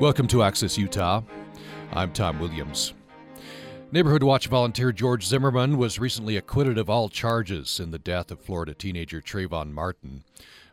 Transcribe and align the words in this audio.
Welcome 0.00 0.28
to 0.28 0.42
Access 0.42 0.78
Utah. 0.78 1.20
I'm 1.92 2.14
Tom 2.14 2.40
Williams. 2.40 2.94
Neighborhood 3.92 4.22
Watch 4.22 4.46
volunteer 4.46 4.92
George 4.92 5.26
Zimmerman 5.26 5.76
was 5.76 5.98
recently 5.98 6.38
acquitted 6.38 6.78
of 6.78 6.88
all 6.88 7.10
charges 7.10 7.78
in 7.78 7.90
the 7.90 7.98
death 7.98 8.30
of 8.30 8.40
Florida 8.40 8.72
teenager 8.72 9.20
Trayvon 9.20 9.72
Martin. 9.72 10.24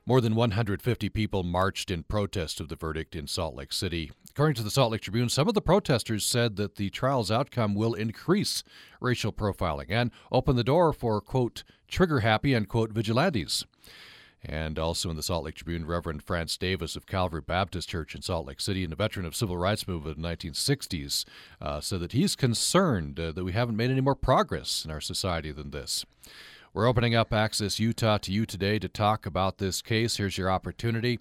More 0.06 0.22
than 0.22 0.34
150 0.34 1.10
people 1.10 1.44
marched 1.44 1.92
in 1.92 2.04
protest 2.04 2.62
of 2.62 2.70
the 2.70 2.78
verdict 2.78 3.18
in 3.18 3.28
Salt 3.28 3.54
Lake 3.54 3.74
City. 3.74 4.14
According 4.30 4.56
to 4.56 4.64
the 4.64 4.72
Salt 4.72 4.94
Lake 4.94 5.02
Tribune, 5.02 5.28
some 5.28 5.50
of 5.50 5.56
the 5.56 5.62
protesters 5.62 6.24
said 6.24 6.56
that 6.56 6.78
the 6.78 6.90
trial's 6.90 7.30
outcome 7.30 7.76
will 7.76 7.96
increase 7.96 8.64
racial 9.02 9.34
profiling 9.34 9.88
and 9.90 10.10
open 10.32 10.56
the 10.56 10.64
door 10.64 10.94
for, 10.94 11.20
quote, 11.20 11.66
trigger 11.90 12.22
happy, 12.22 12.54
and 12.54 12.70
quote, 12.70 12.94
vigilantes. 12.94 13.66
And 14.48 14.80
also 14.80 15.10
in 15.10 15.18
the 15.18 15.24
Salt 15.24 15.44
Lake 15.44 15.56
Tribune, 15.56 15.86
Reverend 15.86 16.24
France 16.24 16.56
Davis 16.56 16.96
of 16.96 17.06
Calvary 17.06 17.42
Baptist 17.42 17.90
Church 17.90 18.16
in 18.16 18.22
Salt 18.22 18.48
Lake 18.48 18.62
City 18.62 18.84
and 18.84 18.94
a 18.94 18.96
veteran 18.96 19.26
of 19.26 19.36
civil 19.36 19.58
rights 19.58 19.88
movement 19.88 20.16
in 20.16 20.24
the 20.24 20.30
1960s 20.30 21.26
uh, 21.62 21.82
said 21.82 22.00
that 22.00 22.14
he's 22.14 22.36
concerned 22.36 23.20
uh, 23.20 23.32
that 23.34 23.44
we 23.44 23.52
haven't 23.52 23.76
made 23.76 23.92
any 23.92 24.02
more 24.02 24.16
progress 24.16 24.86
in 24.86 24.92
our 24.92 25.02
society 25.02 25.52
than 25.52 25.72
this. 25.72 26.06
We're 26.74 26.88
opening 26.88 27.16
up 27.16 27.34
Access 27.34 27.80
Utah 27.80 28.20
to 28.20 28.32
you 28.32 28.46
today 28.46 28.78
to 28.80 28.88
talk 28.88 29.26
about 29.26 29.58
this 29.58 29.82
case. 29.82 30.18
Here's 30.18 30.38
your 30.38 30.52
opportunity. 30.52 31.20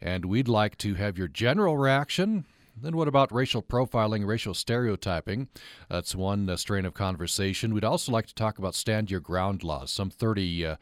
And 0.00 0.24
we'd 0.24 0.48
like 0.48 0.78
to 0.78 0.94
have 0.94 1.18
your 1.18 1.28
general 1.28 1.76
reaction. 1.76 2.44
Then, 2.80 2.96
what 2.96 3.08
about 3.08 3.32
racial 3.32 3.62
profiling, 3.62 4.26
racial 4.26 4.54
stereotyping? 4.54 5.48
That's 5.88 6.14
one 6.14 6.48
uh, 6.48 6.56
strain 6.56 6.84
of 6.84 6.94
conversation. 6.94 7.74
We'd 7.74 7.84
also 7.84 8.12
like 8.12 8.26
to 8.26 8.34
talk 8.34 8.58
about 8.58 8.74
stand 8.74 9.10
your 9.10 9.20
ground 9.20 9.62
laws. 9.62 9.90
Some 9.90 10.10
30 10.10 10.66
uh, 10.66 10.76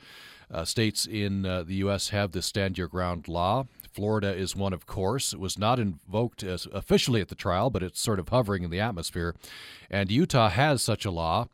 uh, 0.52 0.64
states 0.64 1.06
in 1.06 1.46
uh, 1.46 1.62
the 1.62 1.77
U.S. 1.77 2.09
have 2.09 2.32
this 2.32 2.46
stand 2.46 2.77
your 2.77 2.88
ground 2.88 3.28
law. 3.28 3.66
Florida 3.92 4.34
is 4.34 4.56
one, 4.56 4.73
of 4.73 4.86
course. 4.86 5.32
It 5.32 5.40
was 5.40 5.59
not 5.59 5.78
invoked 5.78 6.42
officially 6.42 7.20
at 7.20 7.28
the 7.28 7.34
trial, 7.34 7.70
but 7.70 7.82
it's 7.82 8.01
sort 8.01 8.18
of 8.18 8.29
hovering 8.29 8.62
in 8.62 8.70
the 8.70 8.80
atmosphere. 8.80 9.34
And 9.90 10.10
Utah 10.10 10.48
has 10.48 10.82
such 10.82 11.04
a 11.04 11.10
law. 11.10 11.48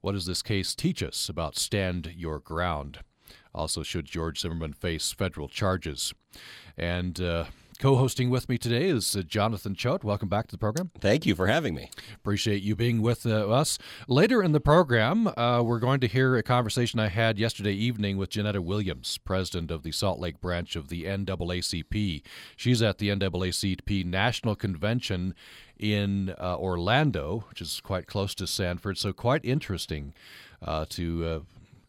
What 0.00 0.12
does 0.12 0.26
this 0.26 0.42
case 0.42 0.74
teach 0.74 1.02
us 1.02 1.28
about 1.28 1.56
stand 1.56 2.12
your 2.16 2.38
ground? 2.38 3.00
Also, 3.54 3.82
should 3.82 4.06
George 4.06 4.40
Zimmerman 4.40 4.72
face 4.72 5.12
federal 5.12 5.48
charges? 5.48 6.14
And 6.76 7.20
uh, 7.20 7.44
Co 7.82 7.96
hosting 7.96 8.30
with 8.30 8.48
me 8.48 8.58
today 8.58 8.84
is 8.84 9.16
uh, 9.16 9.22
Jonathan 9.22 9.74
Choate. 9.74 10.04
Welcome 10.04 10.28
back 10.28 10.46
to 10.46 10.52
the 10.52 10.58
program. 10.58 10.92
Thank 11.00 11.26
you 11.26 11.34
for 11.34 11.48
having 11.48 11.74
me. 11.74 11.90
Appreciate 12.14 12.62
you 12.62 12.76
being 12.76 13.02
with 13.02 13.26
uh, 13.26 13.50
us. 13.50 13.76
Later 14.06 14.40
in 14.40 14.52
the 14.52 14.60
program, 14.60 15.26
uh, 15.26 15.62
we're 15.64 15.80
going 15.80 15.98
to 15.98 16.06
hear 16.06 16.36
a 16.36 16.44
conversation 16.44 17.00
I 17.00 17.08
had 17.08 17.40
yesterday 17.40 17.72
evening 17.72 18.18
with 18.18 18.30
Janetta 18.30 18.62
Williams, 18.62 19.18
president 19.18 19.72
of 19.72 19.82
the 19.82 19.90
Salt 19.90 20.20
Lake 20.20 20.40
branch 20.40 20.76
of 20.76 20.90
the 20.90 21.02
NAACP. 21.06 22.22
She's 22.54 22.82
at 22.82 22.98
the 22.98 23.08
NAACP 23.08 24.06
National 24.06 24.54
Convention 24.54 25.34
in 25.76 26.36
uh, 26.38 26.56
Orlando, 26.56 27.46
which 27.48 27.60
is 27.60 27.80
quite 27.80 28.06
close 28.06 28.32
to 28.36 28.46
Sanford, 28.46 28.96
so 28.96 29.12
quite 29.12 29.44
interesting 29.44 30.14
uh, 30.64 30.84
to 30.90 31.24
uh, 31.24 31.40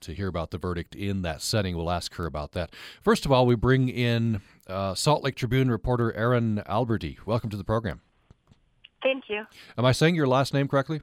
to 0.04 0.14
hear 0.14 0.28
about 0.28 0.52
the 0.52 0.58
verdict 0.58 0.96
in 0.96 1.22
that 1.24 1.42
setting. 1.42 1.76
We'll 1.76 1.92
ask 1.92 2.16
her 2.16 2.26
about 2.26 2.54
that. 2.54 2.72
First 3.02 3.26
of 3.26 3.32
all, 3.32 3.46
we 3.46 3.56
bring 3.56 3.90
in 3.90 4.42
uh, 4.68 4.94
Salt 4.96 5.24
Lake 5.24 5.36
Tribune 5.36 5.70
reporter 5.70 6.14
Erin 6.14 6.64
Alberty. 6.68 7.18
Welcome 7.26 7.50
to 7.50 7.58
the 7.58 7.64
program. 7.64 8.02
Thank 9.02 9.26
you. 9.28 9.44
Am 9.78 9.86
I 9.86 9.92
saying 9.92 10.16
your 10.16 10.28
last 10.28 10.54
name 10.54 10.68
correctly? 10.68 11.02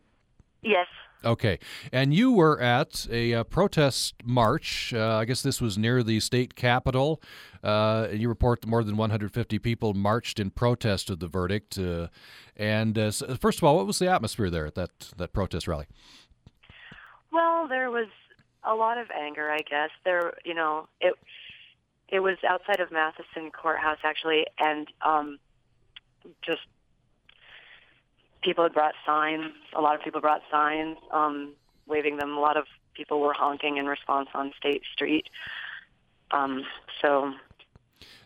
Yes. 0.62 0.86
Okay. 1.24 1.58
And 1.92 2.14
you 2.14 2.32
were 2.32 2.60
at 2.60 3.06
a, 3.10 3.32
a 3.32 3.40
uh, 3.40 3.44
protest 3.44 4.14
march. 4.24 4.94
Uh, 4.94 5.16
I 5.16 5.26
guess 5.26 5.42
this 5.42 5.60
was 5.60 5.76
near 5.76 6.02
the 6.02 6.18
state 6.20 6.54
capitol. 6.54 7.20
Uh, 7.62 8.08
you 8.10 8.28
report 8.28 8.62
that 8.62 8.68
more 8.68 8.82
than 8.82 8.96
150 8.96 9.58
people 9.58 9.92
marched 9.92 10.40
in 10.40 10.50
protest 10.50 11.10
of 11.10 11.18
the 11.18 11.28
verdict. 11.28 11.78
Uh, 11.78 12.08
and 12.56 12.98
uh, 12.98 13.10
first 13.10 13.58
of 13.58 13.64
all, 13.64 13.76
what 13.76 13.86
was 13.86 13.98
the 13.98 14.10
atmosphere 14.10 14.48
there 14.48 14.66
at 14.66 14.74
that, 14.76 14.90
that 15.18 15.32
protest 15.34 15.68
rally? 15.68 15.86
Well, 17.32 17.68
there 17.68 17.90
was 17.90 18.08
a 18.64 18.74
lot 18.74 18.98
of 18.98 19.08
anger, 19.10 19.50
I 19.50 19.58
guess. 19.58 19.90
There, 20.04 20.34
you 20.44 20.54
know, 20.54 20.88
it 21.00 21.14
it 22.08 22.20
was 22.20 22.36
outside 22.48 22.80
of 22.80 22.90
Matheson 22.90 23.50
Courthouse 23.50 23.98
actually, 24.04 24.46
and 24.58 24.88
um, 25.02 25.38
just 26.42 26.62
people 28.42 28.64
had 28.64 28.72
brought 28.72 28.94
signs. 29.06 29.52
A 29.76 29.80
lot 29.80 29.94
of 29.94 30.02
people 30.02 30.20
brought 30.20 30.42
signs, 30.50 30.96
um, 31.12 31.52
waving 31.86 32.16
them. 32.16 32.36
A 32.36 32.40
lot 32.40 32.56
of 32.56 32.64
people 32.94 33.20
were 33.20 33.32
honking 33.32 33.76
in 33.76 33.86
response 33.86 34.28
on 34.34 34.52
State 34.58 34.82
Street. 34.92 35.28
Um, 36.32 36.64
so, 37.00 37.32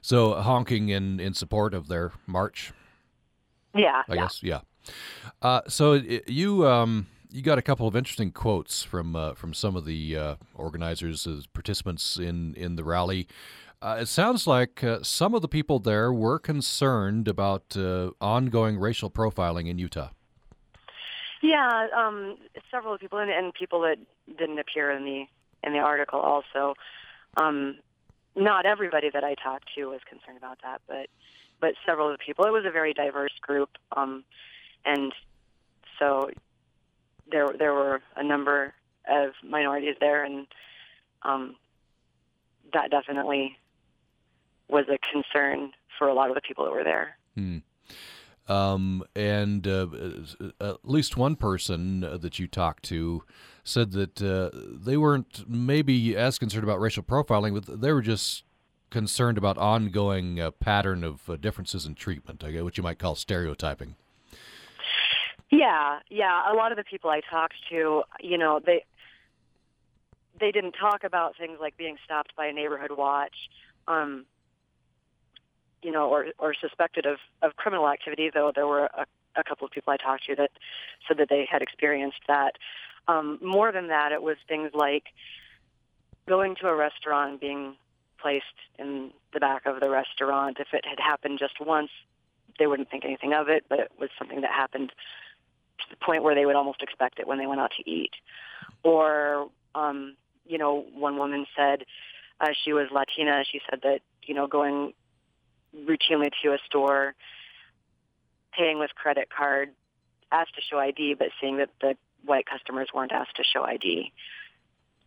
so 0.00 0.34
honking 0.34 0.88
in 0.88 1.20
in 1.20 1.34
support 1.34 1.74
of 1.74 1.88
their 1.88 2.12
march. 2.26 2.72
Yeah, 3.74 4.02
I 4.08 4.14
yeah. 4.14 4.20
guess 4.22 4.42
yeah. 4.42 4.60
Uh, 5.42 5.62
so 5.68 5.94
you 6.26 6.66
um, 6.66 7.06
you 7.34 7.42
got 7.42 7.58
a 7.58 7.62
couple 7.62 7.88
of 7.88 7.96
interesting 7.96 8.30
quotes 8.30 8.84
from 8.84 9.16
uh, 9.16 9.34
from 9.34 9.52
some 9.52 9.74
of 9.74 9.84
the 9.84 10.16
uh, 10.16 10.34
organizers, 10.54 11.26
participants 11.52 12.16
in 12.16 12.54
in 12.54 12.76
the 12.76 12.84
rally. 12.84 13.26
Uh, 13.82 13.98
it 14.00 14.06
sounds 14.06 14.46
like 14.46 14.84
uh, 14.84 15.02
some 15.02 15.34
of 15.34 15.42
the 15.42 15.48
people 15.48 15.80
there 15.80 16.12
were 16.12 16.38
concerned 16.38 17.26
about 17.26 17.76
uh, 17.76 18.10
ongoing 18.20 18.78
racial 18.78 19.10
profiling 19.10 19.68
in 19.68 19.78
Utah. 19.78 20.10
Yeah, 21.42 21.88
um, 21.94 22.38
several 22.70 22.96
people 22.96 23.18
and, 23.18 23.30
and, 23.30 23.52
people 23.52 23.82
that 23.82 23.98
didn't 24.38 24.58
appear 24.58 24.90
in 24.92 25.04
the 25.04 25.24
in 25.64 25.72
the 25.72 25.80
article 25.80 26.20
also. 26.20 26.74
Um, 27.36 27.78
not 28.36 28.64
everybody 28.64 29.10
that 29.10 29.24
I 29.24 29.34
talked 29.34 29.68
to 29.74 29.86
was 29.86 30.00
concerned 30.08 30.38
about 30.38 30.58
that, 30.62 30.82
but 30.86 31.08
but 31.60 31.74
several 31.84 32.10
of 32.10 32.16
the 32.16 32.24
people. 32.24 32.44
It 32.44 32.52
was 32.52 32.64
a 32.64 32.70
very 32.70 32.94
diverse 32.94 33.36
group, 33.42 33.70
um, 33.96 34.22
and 34.84 35.12
so 35.98 36.30
there 37.30 37.48
there 37.58 37.74
were 37.74 38.02
a 38.16 38.22
number 38.22 38.74
of 39.08 39.30
minorities 39.42 39.96
there, 40.00 40.24
and 40.24 40.46
um, 41.22 41.56
that 42.72 42.90
definitely 42.90 43.56
was 44.68 44.86
a 44.88 44.98
concern 45.12 45.72
for 45.98 46.08
a 46.08 46.14
lot 46.14 46.28
of 46.28 46.34
the 46.34 46.40
people 46.40 46.64
that 46.64 46.72
were 46.72 46.84
there. 46.84 47.16
Hmm. 47.34 47.58
Um, 48.46 49.04
and 49.16 49.66
uh, 49.66 49.86
at 50.60 50.84
least 50.84 51.16
one 51.16 51.36
person 51.36 52.00
that 52.00 52.38
you 52.38 52.46
talked 52.46 52.82
to 52.84 53.22
said 53.62 53.92
that 53.92 54.20
uh, 54.20 54.50
they 54.54 54.98
weren't 54.98 55.48
maybe 55.48 56.14
as 56.14 56.38
concerned 56.38 56.64
about 56.64 56.80
racial 56.80 57.02
profiling, 57.02 57.54
but 57.54 57.80
they 57.80 57.90
were 57.92 58.02
just 58.02 58.44
concerned 58.90 59.38
about 59.38 59.56
ongoing 59.56 60.38
uh, 60.38 60.50
pattern 60.50 61.02
of 61.02 61.28
uh, 61.28 61.36
differences 61.36 61.86
in 61.86 61.94
treatment, 61.94 62.44
what 62.62 62.76
you 62.76 62.82
might 62.82 62.98
call 62.98 63.14
stereotyping. 63.14 63.96
Yeah, 65.50 66.00
yeah. 66.10 66.50
A 66.50 66.54
lot 66.54 66.72
of 66.72 66.78
the 66.78 66.84
people 66.84 67.10
I 67.10 67.20
talked 67.20 67.54
to, 67.70 68.02
you 68.20 68.38
know, 68.38 68.60
they 68.64 68.84
they 70.40 70.50
didn't 70.50 70.72
talk 70.72 71.04
about 71.04 71.36
things 71.36 71.58
like 71.60 71.76
being 71.76 71.96
stopped 72.04 72.34
by 72.36 72.46
a 72.46 72.52
neighborhood 72.52 72.90
watch. 72.96 73.36
Um, 73.86 74.26
you 75.82 75.92
know, 75.92 76.08
or, 76.08 76.26
or 76.38 76.54
suspected 76.54 77.04
of, 77.04 77.18
of 77.42 77.56
criminal 77.56 77.88
activity, 77.88 78.30
though 78.32 78.50
there 78.54 78.66
were 78.66 78.86
a, 78.86 79.04
a 79.36 79.44
couple 79.44 79.66
of 79.66 79.70
people 79.70 79.92
I 79.92 79.98
talked 79.98 80.24
to 80.26 80.34
that 80.36 80.50
said 81.06 81.18
that 81.18 81.28
they 81.28 81.46
had 81.48 81.60
experienced 81.60 82.20
that. 82.26 82.54
Um, 83.06 83.38
more 83.42 83.70
than 83.70 83.88
that, 83.88 84.10
it 84.10 84.22
was 84.22 84.36
things 84.48 84.70
like 84.72 85.04
going 86.26 86.56
to 86.62 86.68
a 86.68 86.74
restaurant 86.74 87.38
being 87.38 87.76
placed 88.18 88.44
in 88.78 89.10
the 89.34 89.40
back 89.40 89.66
of 89.66 89.80
the 89.80 89.90
restaurant. 89.90 90.56
If 90.58 90.68
it 90.72 90.86
had 90.86 90.98
happened 90.98 91.38
just 91.38 91.60
once, 91.60 91.90
they 92.58 92.66
wouldn't 92.66 92.90
think 92.90 93.04
anything 93.04 93.34
of 93.34 93.50
it, 93.50 93.66
but 93.68 93.78
it 93.78 93.92
was 94.00 94.08
something 94.18 94.40
that 94.40 94.50
happened 94.50 94.90
to 95.84 95.90
the 95.90 96.04
point 96.04 96.22
where 96.22 96.34
they 96.34 96.46
would 96.46 96.56
almost 96.56 96.82
expect 96.82 97.18
it 97.18 97.26
when 97.26 97.38
they 97.38 97.46
went 97.46 97.60
out 97.60 97.72
to 97.76 97.90
eat. 97.90 98.10
Or, 98.82 99.48
um, 99.74 100.16
you 100.46 100.58
know, 100.58 100.84
one 100.94 101.16
woman 101.16 101.46
said 101.56 101.84
uh, 102.40 102.48
she 102.64 102.72
was 102.72 102.88
Latina. 102.92 103.44
She 103.50 103.60
said 103.68 103.80
that, 103.82 104.00
you 104.22 104.34
know, 104.34 104.46
going 104.46 104.92
routinely 105.76 106.30
to 106.42 106.52
a 106.52 106.58
store, 106.66 107.14
paying 108.52 108.78
with 108.78 108.94
credit 108.94 109.28
card, 109.34 109.70
asked 110.30 110.54
to 110.56 110.60
show 110.60 110.78
ID, 110.78 111.14
but 111.14 111.28
seeing 111.40 111.58
that 111.58 111.70
the 111.80 111.96
white 112.24 112.46
customers 112.46 112.88
weren't 112.94 113.12
asked 113.12 113.36
to 113.36 113.44
show 113.44 113.64
ID. 113.64 114.12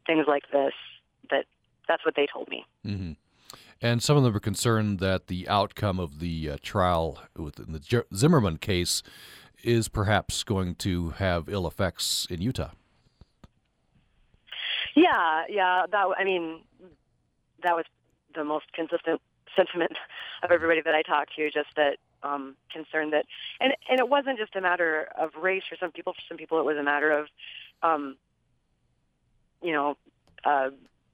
Things 0.05 0.25
like 0.27 0.43
this. 0.51 0.73
That 1.29 1.45
that's 1.87 2.05
what 2.05 2.15
they 2.15 2.27
told 2.31 2.47
me. 2.49 2.65
Mm-hmm. 2.85 3.11
And 3.81 4.01
some 4.01 4.17
of 4.17 4.23
them 4.23 4.33
were 4.33 4.39
concerned 4.39 4.99
that 4.99 5.27
the 5.27 5.47
outcome 5.47 5.99
of 5.99 6.19
the 6.19 6.51
uh, 6.51 6.57
trial 6.61 7.19
within 7.35 7.73
the 7.73 8.05
Zimmerman 8.15 8.57
case 8.57 9.03
is 9.63 9.87
perhaps 9.87 10.43
going 10.43 10.75
to 10.75 11.09
have 11.11 11.49
ill 11.49 11.67
effects 11.67 12.27
in 12.29 12.41
Utah. 12.41 12.71
Yeah, 14.95 15.43
yeah. 15.49 15.85
That 15.91 16.07
I 16.17 16.23
mean, 16.23 16.61
that 17.63 17.75
was 17.75 17.85
the 18.35 18.43
most 18.43 18.71
consistent 18.73 19.21
sentiment 19.55 19.93
of 20.43 20.51
everybody 20.51 20.81
that 20.81 20.93
I 20.93 21.01
talked 21.01 21.35
to, 21.35 21.49
just 21.51 21.69
that 21.75 21.97
um, 22.23 22.55
concern 22.71 23.11
that, 23.11 23.25
and 23.59 23.73
and 23.89 23.99
it 23.99 24.09
wasn't 24.09 24.39
just 24.39 24.55
a 24.55 24.61
matter 24.61 25.07
of 25.19 25.31
race 25.41 25.63
for 25.69 25.75
some 25.79 25.91
people. 25.91 26.13
For 26.13 26.21
some 26.27 26.37
people, 26.37 26.59
it 26.59 26.65
was 26.65 26.77
a 26.77 26.83
matter 26.83 27.11
of, 27.11 27.27
um, 27.83 28.17
you 29.61 29.71
know, 29.71 29.97
uh, 30.45 30.69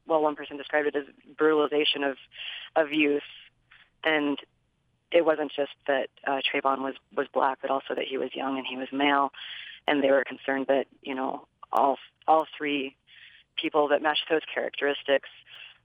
well, 0.08 0.22
one 0.22 0.36
person 0.36 0.58
described 0.58 0.88
it 0.88 0.96
as 0.96 1.06
brutalization 1.38 2.04
of 2.04 2.18
of 2.76 2.92
youth, 2.92 3.24
and 4.04 4.38
it 5.14 5.24
wasn't 5.24 5.52
just 5.56 5.72
that 5.88 6.10
uh, 6.26 6.40
Trayvon 6.42 6.80
was 6.80 6.96
was 7.16 7.28
black, 7.34 7.60
but 7.62 7.70
also 7.70 7.94
that 7.96 8.06
he 8.06 8.18
was 8.18 8.32
young 8.34 8.58
and 8.58 8.66
he 8.68 8.76
was 8.76 8.88
male, 8.92 9.32
and 9.88 10.04
they 10.04 10.12
were 10.12 10.24
concerned 10.24 10.66
that 10.68 10.88
you 11.02 11.14
know 11.16 11.48
all 11.72 11.98
all 12.28 12.48
three 12.58 12.96
people 13.56 13.88
that 13.90 14.02
matched 14.02 14.26
those 14.30 14.42
characteristics 14.54 15.30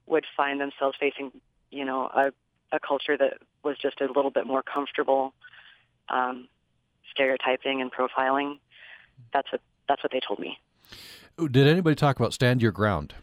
would 0.07 0.25
find 0.35 0.59
themselves 0.59 0.97
facing 0.99 1.31
you 1.69 1.85
know 1.85 2.05
a 2.07 2.31
a 2.71 2.79
culture 2.79 3.17
that 3.17 3.37
was 3.63 3.77
just 3.77 4.01
a 4.01 4.05
little 4.05 4.31
bit 4.31 4.47
more 4.47 4.63
comfortable 4.63 5.33
um, 6.09 6.47
stereotyping 7.11 7.81
and 7.81 7.91
profiling. 7.91 8.57
That's 9.31 9.51
what 9.51 9.61
that's 9.87 10.03
what 10.03 10.11
they 10.11 10.21
told 10.25 10.39
me. 10.39 10.57
Did 11.37 11.67
anybody 11.67 11.95
talk 11.95 12.19
about 12.19 12.33
stand 12.33 12.61
your 12.61 12.71
ground? 12.71 13.13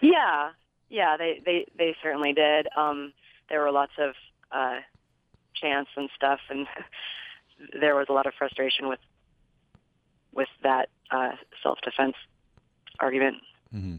Yeah, 0.00 0.50
yeah, 0.88 1.16
they 1.16 1.42
they 1.44 1.66
they 1.76 1.96
certainly 2.00 2.32
did. 2.32 2.68
Um, 2.76 3.12
there 3.48 3.60
were 3.60 3.72
lots 3.72 3.92
of 3.98 4.14
uh, 4.52 4.76
chants 5.54 5.90
and 5.96 6.08
stuff, 6.14 6.40
and 6.50 6.66
there 7.80 7.94
was 7.94 8.06
a 8.08 8.12
lot 8.12 8.26
of 8.26 8.34
frustration 8.34 8.88
with 8.88 9.00
with 10.32 10.48
that 10.62 10.88
uh, 11.10 11.32
self 11.62 11.78
defense 11.82 12.14
argument. 13.00 13.36
Mm-hmm. 13.74 13.96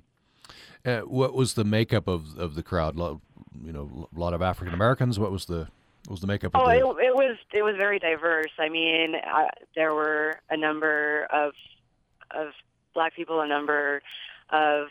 Uh, 0.86 1.00
what 1.02 1.34
was 1.34 1.54
the 1.54 1.64
makeup 1.64 2.08
of 2.08 2.38
of 2.38 2.56
the 2.56 2.64
crowd? 2.64 2.98
You 2.98 3.20
know, 3.74 4.10
a 4.16 4.20
lot 4.20 4.34
of 4.34 4.42
African 4.42 4.74
Americans. 4.74 5.20
What 5.20 5.32
was 5.32 5.46
the 5.46 5.68
what 6.06 6.12
was 6.12 6.22
the 6.22 6.28
makeup? 6.28 6.52
Oh, 6.56 6.62
of 6.62 6.68
the... 6.68 7.02
it, 7.02 7.08
it 7.08 7.16
was 7.16 7.38
it 7.54 7.64
was 7.64 7.76
very 7.78 8.00
diverse. 8.00 8.52
I 8.58 8.70
mean, 8.70 9.16
uh, 9.16 9.50
there 9.76 9.94
were 9.94 10.40
a 10.50 10.58
number 10.58 11.28
of 11.32 11.54
of 12.32 12.50
black 12.94 13.16
people, 13.16 13.42
a 13.42 13.48
number 13.48 14.02
of 14.50 14.88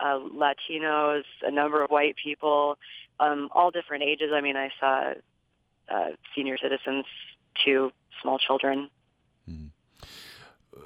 uh, 0.00 0.18
Latinos, 0.18 1.24
a 1.42 1.50
number 1.50 1.82
of 1.82 1.90
white 1.90 2.16
people, 2.22 2.78
um, 3.22 3.48
all 3.52 3.70
different 3.70 4.02
ages. 4.02 4.30
I 4.34 4.40
mean, 4.40 4.56
I 4.56 4.70
saw 4.80 5.12
uh, 5.88 6.08
senior 6.34 6.58
citizens 6.58 7.04
to 7.64 7.92
small 8.20 8.38
children. 8.38 8.90
Mm. 9.48 9.70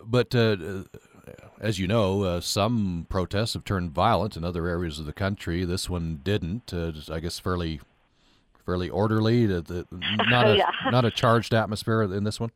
But 0.04 0.34
uh, 0.34 0.56
as 1.60 1.78
you 1.78 1.86
know, 1.86 2.22
uh, 2.22 2.40
some 2.40 3.06
protests 3.08 3.54
have 3.54 3.64
turned 3.64 3.90
violent 3.92 4.36
in 4.36 4.44
other 4.44 4.66
areas 4.66 4.98
of 4.98 5.06
the 5.06 5.12
country. 5.12 5.64
This 5.64 5.88
one 5.88 6.20
didn't. 6.22 6.72
Uh, 6.72 6.92
I 7.10 7.20
guess 7.20 7.38
fairly, 7.38 7.80
fairly 8.64 8.88
orderly. 8.88 9.46
not 9.90 10.48
a 10.48 10.56
yeah. 10.56 10.70
not 10.90 11.04
a 11.04 11.10
charged 11.10 11.54
atmosphere 11.54 12.02
in 12.02 12.24
this 12.24 12.38
one. 12.38 12.50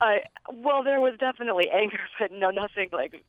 I 0.00 0.20
well, 0.52 0.82
there 0.82 1.00
was 1.00 1.14
definitely 1.18 1.68
anger, 1.70 2.00
but 2.18 2.32
no, 2.32 2.50
nothing 2.50 2.88
like, 2.92 3.22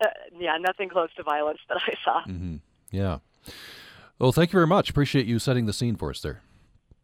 uh, 0.00 0.06
yeah, 0.38 0.56
nothing 0.58 0.88
close 0.88 1.10
to 1.16 1.22
violence 1.22 1.60
that 1.68 1.78
I 1.86 1.94
saw. 2.04 2.22
Mm-hmm. 2.22 2.56
Yeah. 2.90 3.18
Well, 4.18 4.32
thank 4.32 4.50
you 4.52 4.56
very 4.56 4.66
much. 4.66 4.90
Appreciate 4.90 5.26
you 5.26 5.38
setting 5.38 5.66
the 5.66 5.72
scene 5.72 5.96
for 5.96 6.10
us 6.10 6.20
there. 6.20 6.42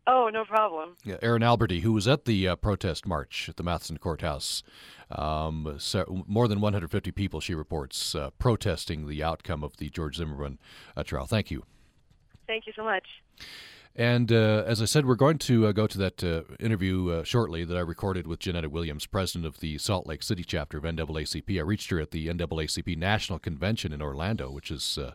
Oh, 0.07 0.31
no 0.33 0.45
problem. 0.45 0.97
Yeah, 1.05 1.17
Erin 1.23 1.43
Alberty, 1.43 1.81
who 1.81 1.93
was 1.93 2.09
at 2.09 2.25
the 2.25 2.49
uh, 2.49 2.57
protest 2.57 3.07
march 3.07 3.49
at 3.49 3.57
the 3.57 3.63
Matheson 3.63 3.99
Courthouse, 3.99 4.65
um, 5.11 5.77
so 5.79 6.25
more 6.27 6.49
than 6.49 6.61
150 6.61 7.13
people, 7.13 7.41
she 7.41 7.55
reports, 7.55 8.15
uh, 8.15 8.31
protesting 8.39 9.07
the 9.07 9.23
outcome 9.23 9.63
of 9.63 9.77
the 9.77 9.91
George 9.91 10.17
Zimmerman 10.17 10.59
uh, 10.97 11.05
trial. 11.05 11.27
Thank 11.27 11.51
you. 11.51 11.65
Thank 12.49 12.67
you 12.67 12.73
so 12.75 12.83
much. 12.83 13.07
And 13.95 14.33
uh, 14.33 14.65
as 14.67 14.81
I 14.81 14.87
said, 14.87 15.05
we're 15.05 15.17
going 15.17 15.37
to 15.39 15.67
uh, 15.67 15.73
go 15.73 15.87
to 15.87 15.99
that 15.99 16.25
uh, 16.25 16.43
interview 16.59 17.11
uh, 17.11 17.25
shortly 17.25 17.65
that 17.65 17.77
I 17.77 17.81
recorded 17.81 18.27
with 18.27 18.39
Janetta 18.39 18.71
Williams, 18.71 19.05
president 19.05 19.45
of 19.45 19.61
the 19.61 19.77
Salt 19.77 20.07
Lake 20.07 20.23
City 20.23 20.45
chapter 20.45 20.79
of 20.79 20.85
NAACP. 20.85 21.59
I 21.59 21.63
reached 21.63 21.91
her 21.91 22.01
at 22.01 22.11
the 22.11 22.29
NAACP 22.29 22.97
National 22.97 23.39
Convention 23.39 23.93
in 23.93 24.01
Orlando, 24.01 24.51
which 24.51 24.71
is 24.71 24.97
uh, 24.97 25.13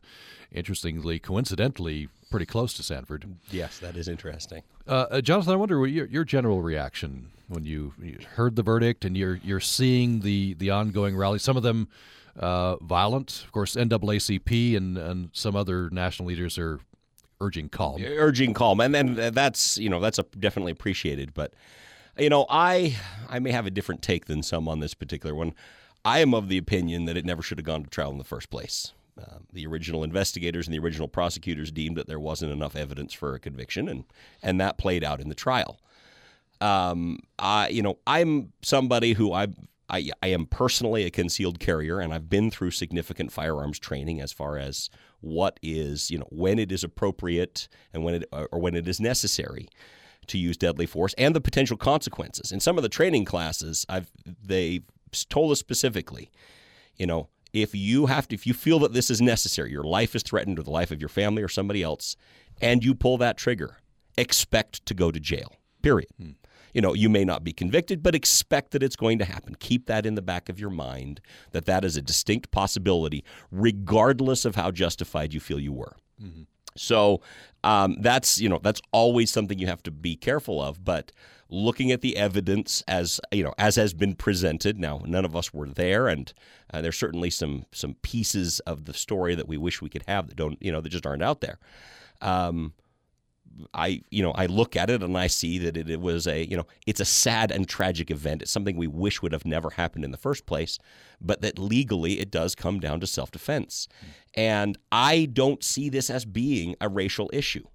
interestingly, 0.51 1.17
coincidentally, 1.17 2.09
pretty 2.29 2.45
close 2.45 2.73
to 2.75 2.83
Sanford. 2.83 3.25
Yes, 3.49 3.79
that 3.79 3.97
is 3.97 4.07
interesting. 4.07 4.61
Uh, 4.85 5.21
Jonathan, 5.21 5.53
I 5.53 5.55
wonder 5.55 5.85
your, 5.87 6.05
your 6.05 6.23
general 6.23 6.61
reaction 6.61 7.31
when 7.47 7.65
you, 7.65 7.93
you, 7.99 8.19
heard 8.35 8.55
the 8.55 8.63
verdict 8.63 9.05
and 9.05 9.17
you're 9.17 9.39
you're 9.43 9.59
seeing 9.59 10.19
the 10.19 10.53
the 10.55 10.69
ongoing 10.69 11.17
rallies. 11.17 11.41
Some 11.41 11.57
of 11.57 11.63
them 11.63 11.87
violent, 12.35 13.43
of 13.43 13.51
course. 13.51 13.75
NAACP 13.75 14.77
and 14.77 14.97
and 14.97 15.29
some 15.33 15.55
other 15.55 15.89
national 15.89 16.27
leaders 16.27 16.59
are 16.59 16.79
urging 17.41 17.69
calm. 17.69 18.01
Urging 18.03 18.53
calm, 18.53 18.79
and 18.79 18.93
then 18.93 19.15
that's 19.33 19.77
you 19.77 19.89
know 19.89 19.99
that's 19.99 20.19
a, 20.19 20.23
definitely 20.37 20.71
appreciated. 20.71 21.33
But 21.33 21.53
you 22.17 22.29
know, 22.29 22.45
I 22.49 22.97
I 23.29 23.39
may 23.39 23.51
have 23.51 23.65
a 23.65 23.71
different 23.71 24.01
take 24.01 24.25
than 24.25 24.43
some 24.43 24.67
on 24.67 24.79
this 24.79 24.93
particular 24.93 25.35
one. 25.35 25.53
I 26.05 26.19
am 26.19 26.33
of 26.33 26.47
the 26.47 26.57
opinion 26.57 27.05
that 27.05 27.17
it 27.17 27.25
never 27.25 27.41
should 27.41 27.57
have 27.57 27.65
gone 27.65 27.83
to 27.83 27.89
trial 27.89 28.11
in 28.11 28.17
the 28.17 28.23
first 28.23 28.49
place. 28.49 28.93
Uh, 29.19 29.39
the 29.51 29.65
original 29.65 30.03
investigators 30.03 30.67
and 30.67 30.73
the 30.73 30.79
original 30.79 31.07
prosecutors 31.07 31.71
deemed 31.71 31.97
that 31.97 32.07
there 32.07 32.19
wasn't 32.19 32.51
enough 32.51 32.75
evidence 32.75 33.13
for 33.13 33.33
a 33.33 33.39
conviction, 33.39 33.87
and 33.89 34.05
and 34.43 34.59
that 34.61 34.77
played 34.77 35.03
out 35.03 35.19
in 35.19 35.29
the 35.29 35.35
trial. 35.35 35.79
Um, 36.61 37.19
I 37.39 37.69
you 37.69 37.81
know 37.81 37.97
I'm 38.05 38.53
somebody 38.61 39.13
who 39.13 39.33
I 39.33 39.47
I, 39.89 40.09
I 40.21 40.27
am 40.27 40.45
personally 40.45 41.05
a 41.05 41.09
concealed 41.09 41.59
carrier, 41.59 41.99
and 41.99 42.13
I've 42.13 42.29
been 42.29 42.51
through 42.51 42.71
significant 42.71 43.31
firearms 43.31 43.79
training 43.79 44.21
as 44.21 44.33
far 44.33 44.57
as 44.57 44.89
what 45.21 45.59
is, 45.61 46.11
you 46.11 46.17
know, 46.17 46.27
when 46.29 46.59
it 46.59 46.71
is 46.71 46.83
appropriate 46.83 47.67
and 47.93 48.03
when 48.03 48.15
it 48.15 48.29
or 48.31 48.59
when 48.59 48.75
it 48.75 48.87
is 48.87 48.99
necessary 48.99 49.67
to 50.27 50.37
use 50.37 50.57
deadly 50.57 50.85
force 50.85 51.13
and 51.17 51.35
the 51.35 51.41
potential 51.41 51.77
consequences. 51.77 52.51
In 52.51 52.59
some 52.59 52.77
of 52.77 52.83
the 52.83 52.89
training 52.89 53.25
classes, 53.25 53.85
I've 53.89 54.11
they 54.43 54.81
told 55.29 55.51
us 55.51 55.59
specifically, 55.59 56.29
you 56.95 57.05
know, 57.05 57.29
if 57.53 57.73
you 57.73 58.07
have 58.07 58.27
to, 58.27 58.35
if 58.35 58.45
you 58.45 58.53
feel 58.53 58.79
that 58.79 58.93
this 58.93 59.09
is 59.09 59.21
necessary, 59.21 59.71
your 59.71 59.83
life 59.83 60.15
is 60.15 60.23
threatened 60.23 60.59
or 60.59 60.63
the 60.63 60.71
life 60.71 60.91
of 60.91 60.99
your 60.99 61.09
family 61.09 61.41
or 61.41 61.47
somebody 61.47 61.81
else, 61.81 62.15
and 62.61 62.83
you 62.83 62.93
pull 62.93 63.17
that 63.17 63.37
trigger, 63.37 63.77
expect 64.17 64.85
to 64.85 64.93
go 64.93 65.11
to 65.11 65.19
jail. 65.19 65.53
Period. 65.81 66.09
Hmm 66.19 66.31
you 66.77 66.81
know, 66.81 66.93
you 66.93 67.09
may 67.09 67.25
not 67.25 67.43
be 67.43 67.51
convicted, 67.51 68.03
but 68.03 68.13
expect 68.13 68.69
that 68.69 68.83
it's 68.83 68.95
going 68.95 69.17
to 69.17 69.25
happen. 69.25 69.55
Keep 69.55 69.87
that 69.87 70.05
in 70.05 70.13
the 70.13 70.21
back 70.21 70.47
of 70.47 70.59
your 70.59 70.69
mind 70.69 71.21
that 71.49 71.65
that 71.65 71.83
is 71.83 71.97
a 71.97 72.03
distinct 72.03 72.51
possibility, 72.51 73.23
regardless 73.49 74.45
of 74.45 74.53
how 74.55 74.69
justified 74.69 75.33
you 75.33 75.39
feel 75.39 75.59
you 75.59 75.73
were. 75.73 75.95
Mm-hmm. 76.23 76.43
So 76.75 77.21
um, 77.63 77.97
that's 78.01 78.39
you 78.39 78.47
know 78.47 78.59
that's 78.61 78.79
always 78.91 79.31
something 79.31 79.57
you 79.57 79.65
have 79.65 79.81
to 79.83 79.91
be 79.91 80.15
careful 80.15 80.61
of. 80.61 80.85
But 80.85 81.11
looking 81.49 81.91
at 81.91 82.01
the 82.01 82.15
evidence 82.15 82.83
as 82.87 83.19
you 83.31 83.43
know 83.43 83.55
as 83.57 83.75
has 83.77 83.95
been 83.95 84.13
presented, 84.13 84.77
now 84.77 85.01
none 85.03 85.25
of 85.25 85.35
us 85.35 85.51
were 85.51 85.67
there, 85.67 86.07
and 86.07 86.31
uh, 86.71 86.81
there's 86.81 86.99
certainly 86.99 87.31
some 87.31 87.65
some 87.71 87.95
pieces 88.03 88.59
of 88.67 88.85
the 88.85 88.93
story 88.93 89.33
that 89.33 89.47
we 89.47 89.57
wish 89.57 89.81
we 89.81 89.89
could 89.89 90.03
have 90.07 90.27
that 90.27 90.35
don't 90.35 90.61
you 90.61 90.71
know 90.71 90.81
that 90.81 90.89
just 90.89 91.07
aren't 91.07 91.23
out 91.23 91.41
there. 91.41 91.57
Um, 92.21 92.73
I 93.73 94.01
you 94.09 94.21
know 94.23 94.31
I 94.31 94.45
look 94.45 94.75
at 94.75 94.89
it 94.89 95.01
and 95.01 95.17
I 95.17 95.27
see 95.27 95.57
that 95.59 95.77
it, 95.77 95.89
it, 95.89 96.01
was 96.01 96.27
a 96.27 96.47
you 96.47 96.57
know 96.57 96.67
it's 96.85 96.99
a 96.99 97.05
sad 97.05 97.51
and 97.51 97.67
tragic 97.67 98.11
event. 98.11 98.41
It's 98.41 98.51
something 98.51 98.77
we 98.77 98.87
wish 98.87 99.21
would 99.21 99.31
have 99.31 99.45
never 99.45 99.71
happened 99.71 100.05
in 100.05 100.11
the 100.11 100.17
first 100.17 100.45
place, 100.45 100.77
but 101.19 101.41
that 101.41 101.57
legally 101.57 102.19
it 102.19 102.31
does 102.31 102.55
come 102.55 102.79
down 102.79 102.99
to 102.99 103.07
self 103.07 103.31
defense, 103.31 103.87
and 104.33 104.77
I 104.91 105.25
don't 105.25 105.63
see 105.63 105.89
this 105.89 106.09
as 106.09 106.25
being 106.25 106.75
a 106.79 106.89
racial 106.89 107.29
issue, 107.33 107.65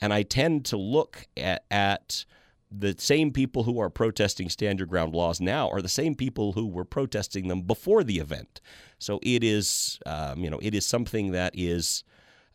and 0.00 0.12
I 0.12 0.22
tend 0.22 0.64
to 0.66 0.76
look 0.76 1.26
at, 1.36 1.64
at 1.70 2.24
the 2.70 2.94
same 2.98 3.30
people 3.30 3.64
who 3.64 3.80
are 3.80 3.90
protesting 3.90 4.48
stand 4.48 4.78
your 4.78 4.86
ground 4.86 5.14
laws 5.14 5.40
now 5.40 5.68
are 5.70 5.82
the 5.82 5.88
same 5.88 6.14
people 6.14 6.52
who 6.52 6.66
were 6.66 6.84
protesting 6.84 7.48
them 7.48 7.62
before 7.62 8.02
the 8.02 8.18
event. 8.18 8.60
So 8.98 9.20
it 9.22 9.44
is 9.44 9.98
um, 10.06 10.40
you 10.40 10.50
know 10.50 10.58
it 10.62 10.74
is 10.74 10.86
something 10.86 11.32
that 11.32 11.52
is 11.56 12.04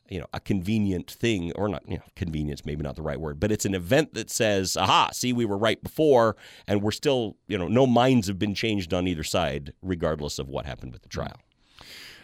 you 0.09 0.19
know 0.19 0.25
a 0.33 0.39
convenient 0.39 1.09
thing 1.09 1.51
or 1.53 1.69
not 1.69 1.83
you 1.87 1.97
know 1.97 2.03
convenience 2.15 2.65
maybe 2.65 2.83
not 2.83 2.95
the 2.95 3.01
right 3.01 3.19
word 3.19 3.39
but 3.39 3.51
it's 3.51 3.65
an 3.65 3.75
event 3.75 4.13
that 4.13 4.29
says 4.29 4.75
aha 4.75 5.09
see 5.11 5.31
we 5.33 5.45
were 5.45 5.57
right 5.57 5.81
before 5.83 6.35
and 6.67 6.81
we're 6.81 6.91
still 6.91 7.37
you 7.47 7.57
know 7.57 7.67
no 7.67 7.85
minds 7.85 8.27
have 8.27 8.39
been 8.39 8.55
changed 8.55 8.93
on 8.93 9.07
either 9.07 9.23
side 9.23 9.73
regardless 9.81 10.39
of 10.39 10.47
what 10.47 10.65
happened 10.65 10.91
with 10.91 11.01
the 11.01 11.09
trial 11.09 11.39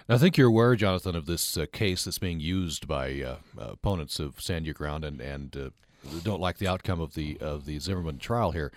I 0.08 0.20
think 0.20 0.38
you're 0.38 0.50
aware, 0.50 0.76
Jonathan, 0.76 1.16
of 1.16 1.26
this 1.26 1.58
uh, 1.58 1.66
case 1.72 2.04
that's 2.04 2.20
being 2.20 2.40
used 2.40 2.88
by 2.88 3.24
uh, 3.24 3.38
opponents 3.58 4.20
of 4.20 4.40
Stand 4.40 4.66
Your 4.66 4.76
Ground 4.76 5.04
and 5.04 5.20
and 5.20 5.58
uh, 5.58 5.70
don't 6.24 6.40
like 6.40 6.60
the 6.60 6.68
outcome 6.68 7.00
of 7.00 7.16
the 7.16 7.40
of 7.42 7.66
the 7.66 7.80
Zimmerman 7.80 8.20
trial 8.20 8.52
here. 8.52 8.72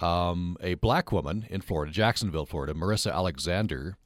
Um, 0.00 0.56
a 0.62 0.74
black 0.74 1.12
woman 1.12 1.46
in 1.50 1.60
Florida, 1.60 1.92
Jacksonville, 1.92 2.46
Florida, 2.46 2.72
Marissa 2.72 3.12
Alexander, 3.12 3.98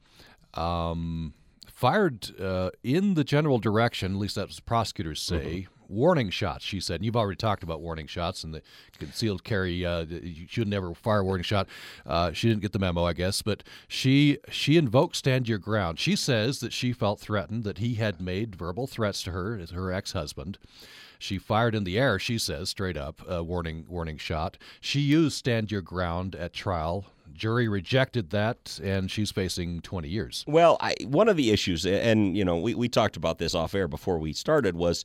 um, 0.55 1.33
fired 1.79 2.41
uh, 2.41 2.71
in 2.83 3.15
the 3.15 3.23
general 3.23 3.61
direction, 3.61 4.15
at 4.15 4.19
least 4.19 4.35
that's 4.35 4.57
what 4.57 4.67
prosecutors 4.67 5.23
say. 5.23 5.69
Mm-hmm. 5.69 5.95
Warning 5.95 6.29
shots, 6.29 6.65
she 6.65 6.81
said. 6.81 6.97
And 6.97 7.05
you've 7.05 7.17
already 7.17 7.37
talked 7.37 7.63
about 7.63 7.81
warning 7.81 8.09
shots 8.09 8.43
and 8.43 8.53
the 8.53 8.63
concealed 8.99 9.45
carry. 9.45 9.87
Uh, 9.87 10.05
you 10.05 10.47
should 10.49 10.67
never 10.67 10.93
fire 10.93 11.21
a 11.21 11.25
warning 11.25 11.45
shot. 11.45 11.69
Uh, 12.05 12.33
she 12.33 12.49
didn't 12.49 12.63
get 12.63 12.73
the 12.73 12.81
memo, 12.81 13.05
I 13.05 13.13
guess, 13.13 13.41
but 13.43 13.63
she 13.87 14.39
she 14.51 14.77
invoked 14.77 15.17
stand 15.17 15.49
your 15.49 15.59
ground. 15.59 16.01
She 16.01 16.17
says 16.17 16.59
that 16.61 16.73
she 16.73 16.93
felt 16.93 17.21
threatened 17.21 17.63
that 17.63 17.79
he 17.79 17.95
had 17.95 18.21
made 18.21 18.57
verbal 18.57 18.87
threats 18.87 19.23
to 19.23 19.31
her, 19.31 19.65
her 19.73 19.93
ex 19.93 20.13
husband. 20.13 20.59
She 21.19 21.39
fired 21.39 21.75
in 21.75 21.85
the 21.85 21.99
air, 21.99 22.19
she 22.19 22.39
says, 22.39 22.69
straight 22.69 22.97
up, 22.97 23.23
a 23.27 23.43
warning 23.43 23.87
warning 23.89 24.19
shot. 24.19 24.59
She 24.81 25.01
used 25.01 25.37
stand 25.39 25.71
your 25.71 25.83
ground 25.83 26.35
at 26.35 26.53
trial 26.53 27.07
jury 27.39 27.69
rejected 27.69 28.31
that, 28.31 28.79
and 28.83 29.11
she's 29.11 29.31
facing 29.31 29.81
20 29.81 30.09
years. 30.09 30.45
Well, 30.47 30.77
I, 30.81 30.95
one 31.07 31.29
of 31.29 31.37
the 31.37 31.51
issues, 31.51 31.87
and 31.87 32.37
you 32.37 32.45
know, 32.45 32.59
we, 32.59 32.75
we 32.75 32.89
talked 32.89 33.17
about 33.17 33.39
this 33.39 33.55
off 33.55 33.75
air 33.75 33.89
before 33.89 34.19
we 34.19 34.33
started, 34.33 34.77
was 34.77 35.05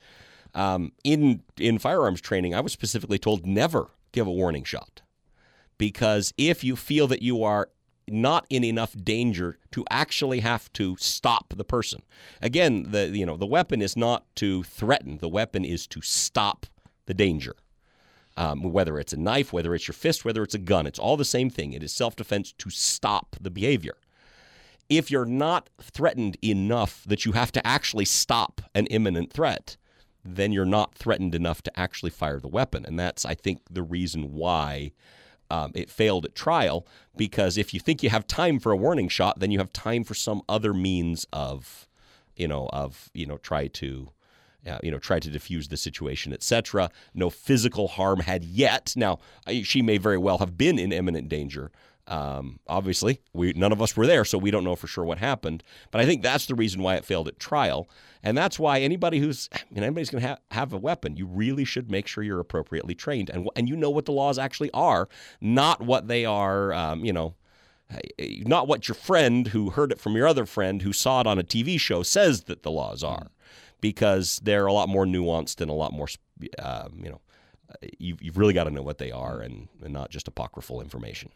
Um, 0.56 0.92
in 1.04 1.42
in 1.58 1.80
firearms 1.80 2.22
training, 2.22 2.54
I 2.54 2.62
was 2.62 2.74
specifically 2.74 3.18
told 3.18 3.46
never 3.46 3.90
give 4.12 4.28
a 4.28 4.32
warning 4.32 4.64
shot 4.64 5.02
because 5.78 6.34
if 6.38 6.64
you 6.64 6.76
feel 6.76 7.08
that 7.08 7.22
you 7.24 7.44
are 7.44 7.70
not 8.08 8.46
in 8.50 8.64
enough 8.64 8.94
danger 9.04 9.58
to 9.72 9.86
actually 9.90 10.42
have 10.42 10.72
to 10.74 10.96
stop 11.00 11.54
the 11.56 11.64
person. 11.64 12.02
Again, 12.42 12.88
the 12.92 13.08
you 13.08 13.26
know 13.26 13.38
the 13.38 13.46
weapon 13.48 13.82
is 13.82 13.96
not 13.96 14.24
to 14.36 14.64
threaten. 14.64 15.18
The 15.20 15.30
weapon 15.30 15.66
is 15.66 15.88
to 15.88 16.02
stop 16.02 16.66
the 17.06 17.14
danger. 17.14 17.56
Um, 18.36 18.64
whether 18.64 18.98
it's 18.98 19.14
a 19.14 19.18
knife, 19.18 19.54
whether 19.54 19.76
it's 19.76 19.88
your 19.88 19.94
fist, 19.94 20.26
whether 20.26 20.42
it's 20.42 20.56
a 20.56 20.60
gun, 20.60 20.88
it's 20.88 20.98
all 20.98 21.18
the 21.18 21.26
same 21.26 21.52
thing. 21.52 21.74
It 21.74 21.84
is 21.84 21.94
self-defense 21.94 22.54
to 22.54 22.70
stop 22.72 23.36
the 23.40 23.52
behavior. 23.52 23.98
If 24.90 25.12
you're 25.12 25.26
not 25.26 25.70
threatened 25.80 26.38
enough 26.44 27.04
that 27.06 27.26
you 27.26 27.34
have 27.34 27.52
to 27.52 27.66
actually 27.66 28.06
stop 28.06 28.62
an 28.74 28.88
imminent 28.88 29.32
threat, 29.32 29.78
then 30.26 30.52
you're 30.52 30.66
not 30.66 30.96
threatened 30.96 31.36
enough 31.36 31.62
to 31.64 31.80
actually 31.80 32.12
fire 32.12 32.40
the 32.40 32.48
weapon, 32.48 32.86
and 32.86 32.98
that's 33.00 33.26
I 33.26 33.36
think 33.36 33.62
the 33.70 33.84
reason 33.84 34.34
why 34.34 34.92
um, 35.50 35.72
it 35.76 35.90
failed 35.90 36.26
at 36.26 36.34
trial 36.34 36.88
because 37.16 37.58
if 37.58 37.74
you 37.74 37.80
think 37.80 38.02
you 38.02 38.10
have 38.10 38.26
time 38.26 38.60
for 38.60 38.72
a 38.72 38.78
warning 38.78 39.10
shot, 39.10 39.40
then 39.40 39.52
you 39.52 39.60
have 39.60 39.72
time 39.74 40.04
for 40.04 40.14
some 40.16 40.42
other 40.50 40.74
means 40.74 41.28
of, 41.32 41.88
you 42.36 42.48
know, 42.48 42.70
of 42.74 43.10
you 43.14 43.26
know, 43.26 43.38
try 43.38 43.68
to. 43.68 44.10
Uh, 44.66 44.78
you 44.82 44.90
know, 44.90 45.00
tried 45.00 45.22
to 45.22 45.30
diffuse 45.30 45.68
the 45.68 45.76
situation, 45.76 46.32
etc. 46.32 46.90
No 47.14 47.30
physical 47.30 47.90
harm 47.90 48.22
had 48.22 48.46
yet. 48.46 48.94
Now, 48.96 49.20
she 49.64 49.82
may 49.82 49.98
very 49.98 50.18
well 50.18 50.38
have 50.38 50.58
been 50.58 50.80
in 50.80 50.94
imminent 50.94 51.28
danger, 51.28 51.70
um, 52.08 52.60
obviously, 52.68 53.22
we 53.34 53.54
none 53.54 53.72
of 53.72 53.82
us 53.82 53.96
were 53.96 54.06
there, 54.06 54.26
so 54.26 54.38
we 54.38 54.52
don't 54.52 54.66
know 54.66 54.76
for 54.76 54.88
sure 54.88 55.06
what 55.06 55.20
happened. 55.20 55.64
But 55.90 56.02
I 56.02 56.06
think 56.06 56.22
that's 56.22 56.46
the 56.48 56.56
reason 56.56 56.82
why 56.82 56.96
it 56.96 57.06
failed 57.06 57.30
at 57.30 57.40
trial, 57.40 57.88
and 58.22 58.38
that's 58.38 58.60
why 58.60 58.80
anybody 58.80 59.20
who's 59.20 59.50
anybody's 59.76 60.10
going 60.10 60.22
to 60.22 60.28
ha- 60.30 60.38
have 60.52 60.74
a 60.74 60.78
weapon, 60.78 61.16
you 61.16 61.26
really 61.26 61.64
should 61.64 61.90
make 61.90 62.08
sure 62.08 62.24
you're 62.24 62.42
appropriately 62.42 62.94
trained 62.94 63.30
and 63.30 63.50
and 63.56 63.70
you 63.70 63.78
know 63.78 63.90
what 63.90 64.06
the 64.06 64.12
laws 64.12 64.38
actually 64.38 64.72
are, 64.72 65.08
not 65.40 65.82
what 65.82 66.08
they 66.08 66.26
are. 66.26 66.74
Um, 66.74 67.06
you 67.06 67.14
know, 67.14 67.36
not 68.20 68.68
what 68.68 68.90
your 68.90 68.96
friend 68.96 69.48
who 69.48 69.70
heard 69.70 69.94
it 69.94 70.00
from 70.00 70.16
your 70.16 70.28
other 70.28 70.46
friend 70.46 70.82
who 70.82 70.92
saw 70.92 71.22
it 71.22 71.28
on 71.28 71.40
a 71.40 71.44
TV 71.44 71.80
show 71.80 72.04
says 72.04 72.44
that 72.44 72.64
the 72.64 72.72
laws 72.72 73.02
are, 73.02 73.28
because 73.84 74.40
they're 74.42 74.66
a 74.66 74.72
lot 74.72 74.88
more 74.88 75.06
nuanced 75.06 75.60
and 75.60 75.70
a 75.70 75.74
lot 75.74 75.92
more, 75.92 76.08
um, 76.58 77.02
you 77.04 77.10
know, 77.10 77.20
you've, 78.00 78.22
you've 78.22 78.38
really 78.38 78.54
got 78.54 78.64
to 78.64 78.72
know 78.72 78.82
what 78.82 78.98
they 78.98 79.12
are 79.12 79.42
and, 79.42 79.68
and 79.84 79.92
not 79.92 80.10
just 80.10 80.26
apocryphal 80.26 80.80
information. 80.80 81.30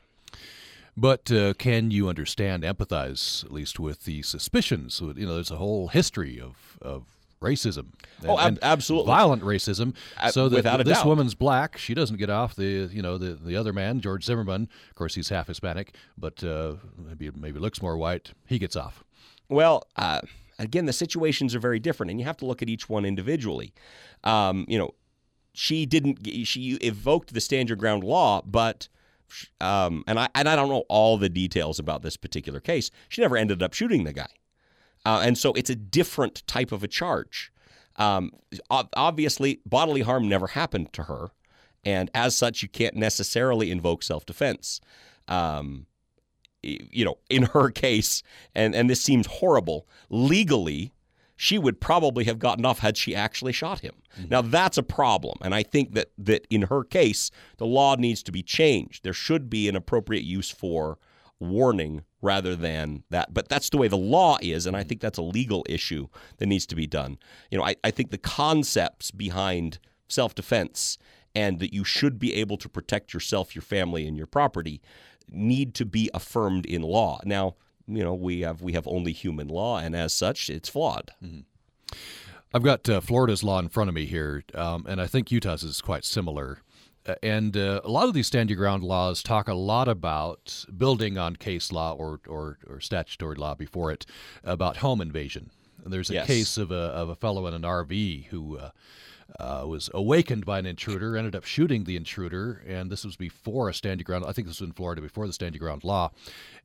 But 0.95 1.29
uh, 1.29 1.55
can 1.55 1.91
you 1.91 2.07
understand, 2.07 2.63
empathize 2.63 3.43
at 3.43 3.51
least 3.51 3.81
with 3.81 4.05
the 4.05 4.21
suspicions? 4.21 5.01
You 5.01 5.27
know, 5.27 5.35
there's 5.35 5.51
a 5.51 5.57
whole 5.57 5.89
history 5.89 6.39
of, 6.39 6.79
of 6.81 7.03
racism. 7.41 7.87
And, 8.21 8.29
oh, 8.29 8.39
ab- 8.39 8.59
absolutely, 8.61 9.07
violent 9.07 9.43
racism. 9.43 9.93
So 10.31 10.47
that 10.47 10.85
this 10.85 10.99
doubt. 10.99 11.05
woman's 11.05 11.35
black. 11.35 11.77
She 11.77 11.93
doesn't 11.93 12.17
get 12.17 12.29
off 12.29 12.55
the 12.55 12.89
you 12.91 13.01
know 13.01 13.17
the 13.17 13.33
the 13.33 13.57
other 13.57 13.73
man, 13.73 13.99
George 13.99 14.23
Zimmerman. 14.23 14.69
Of 14.89 14.95
course, 14.95 15.13
he's 15.15 15.29
half 15.29 15.47
Hispanic, 15.47 15.93
but 16.17 16.43
uh, 16.43 16.75
maybe 16.97 17.29
maybe 17.35 17.59
looks 17.59 17.81
more 17.81 17.97
white. 17.97 18.31
He 18.47 18.57
gets 18.57 18.77
off. 18.77 19.03
Well. 19.49 19.83
Uh, 19.97 20.21
again, 20.59 20.85
the 20.85 20.93
situations 20.93 21.55
are 21.55 21.59
very 21.59 21.79
different, 21.79 22.11
and 22.11 22.19
you 22.19 22.25
have 22.25 22.37
to 22.37 22.45
look 22.45 22.61
at 22.61 22.69
each 22.69 22.89
one 22.89 23.05
individually. 23.05 23.73
Um, 24.23 24.65
you 24.67 24.77
know, 24.77 24.93
she 25.53 25.85
didn't. 25.85 26.27
She 26.45 26.73
evoked 26.81 27.33
the 27.33 27.41
stand 27.41 27.69
your 27.69 27.75
ground 27.75 28.03
law, 28.03 28.41
but 28.45 28.87
um, 29.59 30.03
and 30.07 30.19
I 30.19 30.29
and 30.35 30.47
I 30.47 30.55
don't 30.55 30.69
know 30.69 30.85
all 30.89 31.17
the 31.17 31.29
details 31.29 31.79
about 31.79 32.01
this 32.01 32.17
particular 32.17 32.59
case. 32.59 32.91
She 33.09 33.21
never 33.21 33.37
ended 33.37 33.63
up 33.63 33.73
shooting 33.73 34.03
the 34.03 34.13
guy, 34.13 34.29
uh, 35.05 35.21
and 35.23 35.37
so 35.37 35.53
it's 35.53 35.69
a 35.69 35.75
different 35.75 36.45
type 36.47 36.71
of 36.71 36.83
a 36.83 36.87
charge. 36.87 37.51
Um, 37.95 38.31
obviously, 38.69 39.59
bodily 39.65 40.01
harm 40.01 40.29
never 40.29 40.47
happened 40.47 40.93
to 40.93 41.03
her, 41.03 41.31
and 41.83 42.11
as 42.13 42.35
such, 42.35 42.61
you 42.61 42.69
can't 42.69 42.95
necessarily 42.95 43.71
invoke 43.71 44.03
self 44.03 44.25
defense. 44.25 44.79
Um, 45.27 45.87
you 46.63 47.05
know, 47.05 47.17
in 47.29 47.43
her 47.43 47.69
case, 47.69 48.23
and 48.55 48.75
and 48.75 48.89
this 48.89 49.01
seems 49.01 49.27
horrible 49.27 49.87
legally 50.09 50.93
she 51.37 51.59
would 51.59 51.79
probably 51.79 52.25
have 52.25 52.39
gotten 52.39 52.65
off 52.65 52.79
had 52.79 52.97
she 52.97 53.15
actually 53.15 53.53
shot 53.53 53.79
him. 53.79 53.93
Mm-hmm. 54.17 54.29
Now 54.29 54.41
that's 54.41 54.77
a 54.77 54.83
problem, 54.83 55.37
and 55.41 55.53
I 55.53 55.63
think 55.63 55.93
that 55.93 56.11
that 56.17 56.45
in 56.49 56.63
her 56.63 56.83
case, 56.83 57.31
the 57.57 57.65
law 57.65 57.95
needs 57.95 58.23
to 58.23 58.31
be 58.31 58.43
changed. 58.43 59.03
There 59.03 59.13
should 59.13 59.49
be 59.49 59.69
an 59.69 59.75
appropriate 59.75 60.23
use 60.23 60.49
for 60.49 60.97
warning 61.39 62.03
rather 62.21 62.55
than 62.55 63.03
that. 63.11 63.33
But 63.33 63.47
that's 63.47 63.69
the 63.69 63.77
way 63.77 63.87
the 63.87 63.95
law 63.95 64.37
is, 64.41 64.65
and 64.65 64.75
I 64.75 64.83
think 64.83 64.99
that's 64.99 65.19
a 65.19 65.23
legal 65.23 65.63
issue 65.69 66.07
that 66.37 66.47
needs 66.47 66.65
to 66.65 66.75
be 66.75 66.87
done. 66.87 67.19
You 67.51 67.59
know, 67.59 67.63
I, 67.63 67.75
I 67.83 67.91
think 67.91 68.09
the 68.09 68.17
concepts 68.17 69.11
behind 69.11 69.77
self-defense 70.07 70.97
and 71.35 71.59
that 71.59 71.73
you 71.73 71.83
should 71.83 72.17
be 72.17 72.33
able 72.33 72.57
to 72.57 72.67
protect 72.67 73.13
yourself, 73.13 73.53
your 73.53 73.61
family, 73.61 74.07
and 74.07 74.17
your 74.17 74.25
property 74.25 74.81
need 75.29 75.73
to 75.75 75.85
be 75.85 76.09
affirmed 76.13 76.65
in 76.65 76.81
law. 76.81 77.19
Now, 77.25 77.55
you 77.87 78.03
know 78.03 78.13
we 78.13 78.41
have 78.41 78.61
we 78.61 78.73
have 78.73 78.87
only 78.87 79.13
human 79.13 79.47
law, 79.47 79.77
and 79.77 79.95
as 79.95 80.13
such, 80.13 80.49
it's 80.49 80.69
flawed. 80.69 81.11
Mm-hmm. 81.23 81.41
I've 82.53 82.63
got 82.63 82.87
uh, 82.89 83.01
Florida's 83.01 83.43
law 83.43 83.59
in 83.59 83.69
front 83.69 83.89
of 83.89 83.93
me 83.93 84.05
here, 84.05 84.43
um, 84.53 84.85
and 84.87 85.01
I 85.01 85.07
think 85.07 85.31
Utah's 85.31 85.63
is 85.63 85.81
quite 85.81 86.05
similar. 86.05 86.59
Uh, 87.05 87.15
and 87.23 87.55
uh, 87.55 87.81
a 87.83 87.89
lot 87.89 88.07
of 88.07 88.13
these 88.13 88.27
stand 88.27 88.49
your 88.49 88.57
ground 88.57 88.83
laws 88.83 89.21
talk 89.21 89.47
a 89.47 89.53
lot 89.53 89.87
about 89.87 90.65
building 90.75 91.17
on 91.17 91.35
case 91.35 91.71
law 91.71 91.93
or, 91.93 92.19
or, 92.27 92.57
or 92.67 92.79
statutory 92.79 93.35
law 93.35 93.53
before 93.55 93.91
it 93.91 94.05
about 94.43 94.77
home 94.77 95.01
invasion. 95.01 95.51
And 95.83 95.93
there's 95.93 96.09
a 96.09 96.15
yes. 96.15 96.27
case 96.27 96.57
of 96.57 96.71
a, 96.71 96.75
of 96.75 97.09
a 97.09 97.15
fellow 97.15 97.47
in 97.47 97.53
an 97.53 97.61
RV 97.61 98.25
who 98.25 98.59
uh, 99.39 99.63
was 99.67 99.89
awakened 99.93 100.45
by 100.45 100.59
an 100.59 100.65
intruder, 100.65 101.17
ended 101.17 101.35
up 101.35 101.45
shooting 101.45 101.83
the 101.83 101.95
intruder, 101.95 102.63
and 102.67 102.89
this 102.89 103.03
was 103.03 103.15
before 103.15 103.69
a 103.69 103.73
stand 103.73 103.99
your 103.99 104.05
ground. 104.05 104.25
I 104.25 104.31
think 104.31 104.47
this 104.47 104.59
was 104.59 104.67
in 104.67 104.73
Florida 104.73 105.01
before 105.01 105.27
the 105.27 105.33
stand 105.33 105.55
your 105.55 105.59
ground 105.59 105.83
law, 105.83 106.11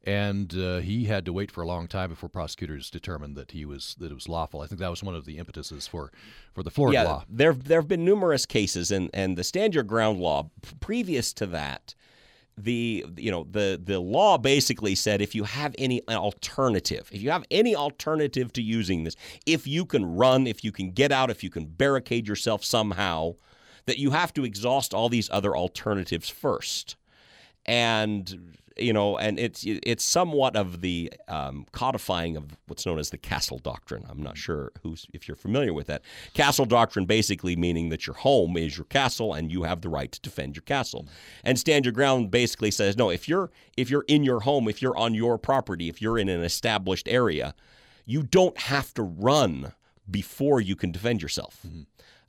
and 0.04 0.54
uh, 0.57 0.78
he 0.78 1.04
had 1.04 1.25
to 1.26 1.33
wait 1.33 1.50
for 1.50 1.62
a 1.62 1.66
long 1.66 1.88
time 1.88 2.11
before 2.11 2.28
prosecutors 2.28 2.90
determined 2.90 3.37
that 3.37 3.50
he 3.50 3.64
was 3.64 3.97
that 3.99 4.11
it 4.11 4.14
was 4.14 4.28
lawful. 4.28 4.61
I 4.61 4.66
think 4.66 4.81
that 4.81 4.90
was 4.90 5.02
one 5.02 5.14
of 5.14 5.25
the 5.25 5.38
impetuses 5.38 5.87
for 5.87 6.12
for 6.52 6.62
the 6.62 6.71
Florida 6.71 6.99
yeah, 6.99 7.04
law. 7.04 7.25
There 7.28 7.52
there 7.52 7.81
have 7.81 7.88
been 7.88 8.04
numerous 8.04 8.47
cases, 8.47 8.90
and 8.90 9.11
and 9.12 9.37
the 9.37 9.45
stand 9.45 9.75
your 9.75 9.85
ground 9.85 10.21
law 10.21 10.50
previous 10.81 11.33
to 11.35 11.47
that 11.47 11.95
the 12.59 13.04
you 13.16 13.30
know 13.30 13.47
the 13.50 13.80
the 13.82 13.99
law 13.99 14.37
basically 14.37 14.94
said 14.94 15.23
if 15.23 15.35
you 15.35 15.44
have 15.44 15.75
any 15.78 16.02
alternative 16.09 17.09
if 17.11 17.23
you 17.23 17.30
have 17.30 17.44
any 17.50 17.75
alternative 17.75 18.52
to 18.52 18.61
using 18.61 19.04
this 19.04 19.16
if 19.47 19.66
you 19.66 19.87
can 19.87 20.04
run 20.04 20.47
if 20.47 20.62
you 20.62 20.71
can 20.71 20.90
get 20.90 21.11
out 21.11 21.30
if 21.30 21.42
you 21.42 21.49
can 21.49 21.64
barricade 21.64 22.28
yourself 22.28 22.62
somehow 22.62 23.35
that 23.87 23.99
you 23.99 24.11
have 24.11 24.32
to 24.35 24.44
exhaust 24.44 24.94
all 24.94 25.09
these 25.09 25.30
other 25.30 25.56
alternatives 25.56 26.28
first. 26.28 26.97
And 27.64 28.56
you 28.76 28.93
know, 28.93 29.17
and 29.19 29.38
it's 29.38 29.64
it's 29.64 30.05
somewhat 30.05 30.57
of 30.57 30.81
the 30.81 31.12
um, 31.29 31.67
codifying 31.73 32.37
of 32.37 32.57
what's 32.67 32.87
known 32.87 32.99
as 32.99 33.11
the 33.11 33.19
castle 33.19 33.59
doctrine. 33.59 34.05
I'm 34.09 34.23
not 34.23 34.37
sure 34.37 34.73
who's 34.83 35.07
if 35.12 35.29
you're 35.29 35.37
familiar 35.37 35.73
with 35.73 35.87
that. 35.88 36.02
Castle 36.35 36.64
doctrine 36.64 37.07
basically 37.07 37.57
meaning 37.57 37.88
that 37.91 38.07
your 38.07 38.17
home 38.17 38.57
is 38.57 38.76
your 38.76 38.87
castle 38.87 39.35
and 39.35 39.50
you 39.50 39.64
have 39.64 39.81
the 39.81 39.88
right 39.88 40.11
to 40.12 40.21
defend 40.21 40.57
your 40.57 40.62
castle. 40.62 41.07
And 41.45 41.59
stand 41.59 41.85
your 41.85 41.93
ground 41.93 42.31
basically 42.31 42.71
says 42.71 42.97
no. 42.97 43.11
If 43.11 43.29
you're 43.29 43.50
if 43.76 43.91
you're 43.91 44.05
in 44.09 44.25
your 44.25 44.41
home, 44.41 44.69
if 44.69 44.83
you're 44.83 44.97
on 44.97 45.14
your 45.14 45.38
property, 45.38 45.88
if 45.88 46.00
you're 46.00 46.19
in 46.19 46.29
an 46.29 46.43
established 46.43 47.09
area, 47.09 47.55
you 48.05 48.23
don't 48.23 48.59
have 48.59 48.93
to 48.95 49.02
run 49.02 49.73
before 50.11 50.61
you 50.61 50.76
can 50.76 50.91
defend 50.91 51.23
yourself. 51.23 51.61
Mm-hmm. 51.67 51.83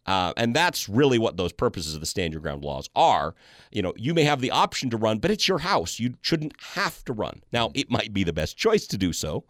Uh, 0.06 0.34
and 0.36 0.56
that's 0.56 0.90
really 0.90 1.18
what 1.18 1.38
those 1.38 1.54
purposes 1.54 1.94
of 1.96 2.00
the 2.00 2.06
stand 2.06 2.34
your 2.34 2.42
ground 2.42 2.64
laws 2.64 2.90
are. 2.96 3.36
You 3.72 3.82
know, 3.82 3.94
you 3.96 4.14
may 4.14 4.24
have 4.24 4.42
the 4.42 4.52
option 4.52 4.90
to 4.90 4.98
run, 4.98 5.20
but 5.20 5.32
it's 5.32 5.48
your 5.48 5.60
house. 5.60 6.00
You 6.00 6.16
shouldn't 6.22 6.54
have 6.62 7.04
to 7.06 7.14
run. 7.14 7.42
Now, 7.52 7.72
it 7.74 7.90
might 7.90 8.14
be 8.14 8.24
the 8.24 8.34
best 8.34 8.58
choice 8.58 8.86
to 8.88 8.98
do 8.98 9.14
so, 9.14 9.46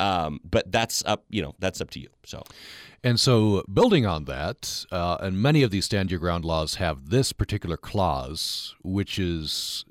um, 0.00 0.40
but 0.44 0.70
that's 0.70 1.02
up. 1.06 1.24
You 1.30 1.42
know, 1.42 1.54
that's 1.58 1.80
up 1.80 1.90
to 1.90 2.00
you. 2.00 2.08
So, 2.24 2.42
and 3.02 3.18
so, 3.18 3.64
building 3.72 4.04
on 4.04 4.24
that, 4.24 4.84
uh, 4.90 5.16
and 5.20 5.40
many 5.40 5.62
of 5.62 5.70
these 5.70 5.84
stand 5.84 6.10
your 6.10 6.20
ground 6.20 6.44
laws 6.44 6.76
have 6.76 7.10
this 7.10 7.32
particular 7.32 7.76
clause, 7.76 8.74
which 8.82 9.18
is 9.18 9.84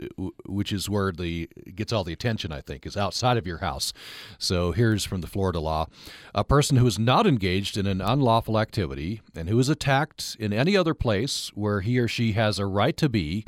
which 0.45 0.71
is 0.71 0.89
where 0.89 1.11
the 1.11 1.49
gets 1.73 1.91
all 1.91 2.03
the 2.03 2.13
attention. 2.13 2.51
I 2.51 2.61
think 2.61 2.85
is 2.85 2.97
outside 2.97 3.37
of 3.37 3.47
your 3.47 3.59
house. 3.59 3.93
So 4.37 4.71
here's 4.71 5.05
from 5.05 5.21
the 5.21 5.27
Florida 5.27 5.59
law: 5.59 5.87
a 6.33 6.43
person 6.43 6.77
who 6.77 6.87
is 6.87 6.99
not 6.99 7.25
engaged 7.25 7.77
in 7.77 7.87
an 7.87 8.01
unlawful 8.01 8.59
activity 8.59 9.21
and 9.35 9.49
who 9.49 9.59
is 9.59 9.69
attacked 9.69 10.37
in 10.39 10.53
any 10.53 10.77
other 10.77 10.93
place 10.93 11.51
where 11.55 11.81
he 11.81 11.97
or 11.97 12.07
she 12.07 12.33
has 12.33 12.59
a 12.59 12.65
right 12.65 12.97
to 12.97 13.09
be, 13.09 13.45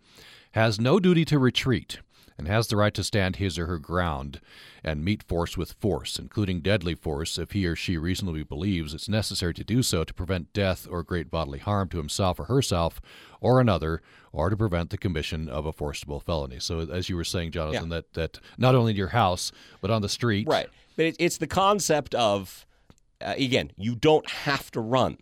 has 0.53 0.79
no 0.79 0.99
duty 0.99 1.25
to 1.25 1.37
retreat 1.37 1.99
and 2.37 2.47
has 2.47 2.67
the 2.67 2.77
right 2.77 2.93
to 2.93 3.03
stand 3.03 3.37
his 3.37 3.57
or 3.57 3.65
her 3.65 3.79
ground 3.79 4.39
and 4.83 5.03
meet 5.03 5.23
force 5.23 5.57
with 5.57 5.73
force, 5.73 6.19
including 6.19 6.61
deadly 6.61 6.95
force, 6.95 7.37
if 7.37 7.51
he 7.51 7.65
or 7.65 7.75
she 7.75 7.97
reasonably 7.97 8.43
believes 8.43 8.93
it's 8.93 9.09
necessary 9.09 9.53
to 9.53 9.63
do 9.63 9.81
so 9.81 10.03
to 10.03 10.13
prevent 10.13 10.53
death 10.53 10.87
or 10.89 11.03
great 11.03 11.31
bodily 11.31 11.59
harm 11.59 11.89
to 11.89 11.97
himself 11.97 12.39
or 12.39 12.45
herself 12.45 13.01
or 13.41 13.59
another, 13.59 14.01
or 14.31 14.49
to 14.49 14.57
prevent 14.57 14.89
the 14.89 14.97
commission 14.97 15.49
of 15.49 15.65
a 15.65 15.71
forcible 15.71 16.19
felony. 16.19 16.59
So, 16.59 16.79
as 16.79 17.09
you 17.09 17.15
were 17.15 17.23
saying, 17.23 17.51
Jonathan, 17.51 17.89
yeah. 17.89 17.95
that, 17.95 18.13
that 18.13 18.39
not 18.57 18.75
only 18.75 18.91
in 18.91 18.97
your 18.97 19.09
house, 19.09 19.51
but 19.81 19.91
on 19.91 20.01
the 20.01 20.09
street. 20.09 20.47
Right. 20.47 20.67
But 20.95 21.15
it's 21.19 21.37
the 21.37 21.47
concept 21.47 22.15
of, 22.15 22.65
uh, 23.21 23.35
again, 23.37 23.71
you 23.77 23.95
don't 23.95 24.29
have 24.29 24.71
to 24.71 24.81
run. 24.81 25.17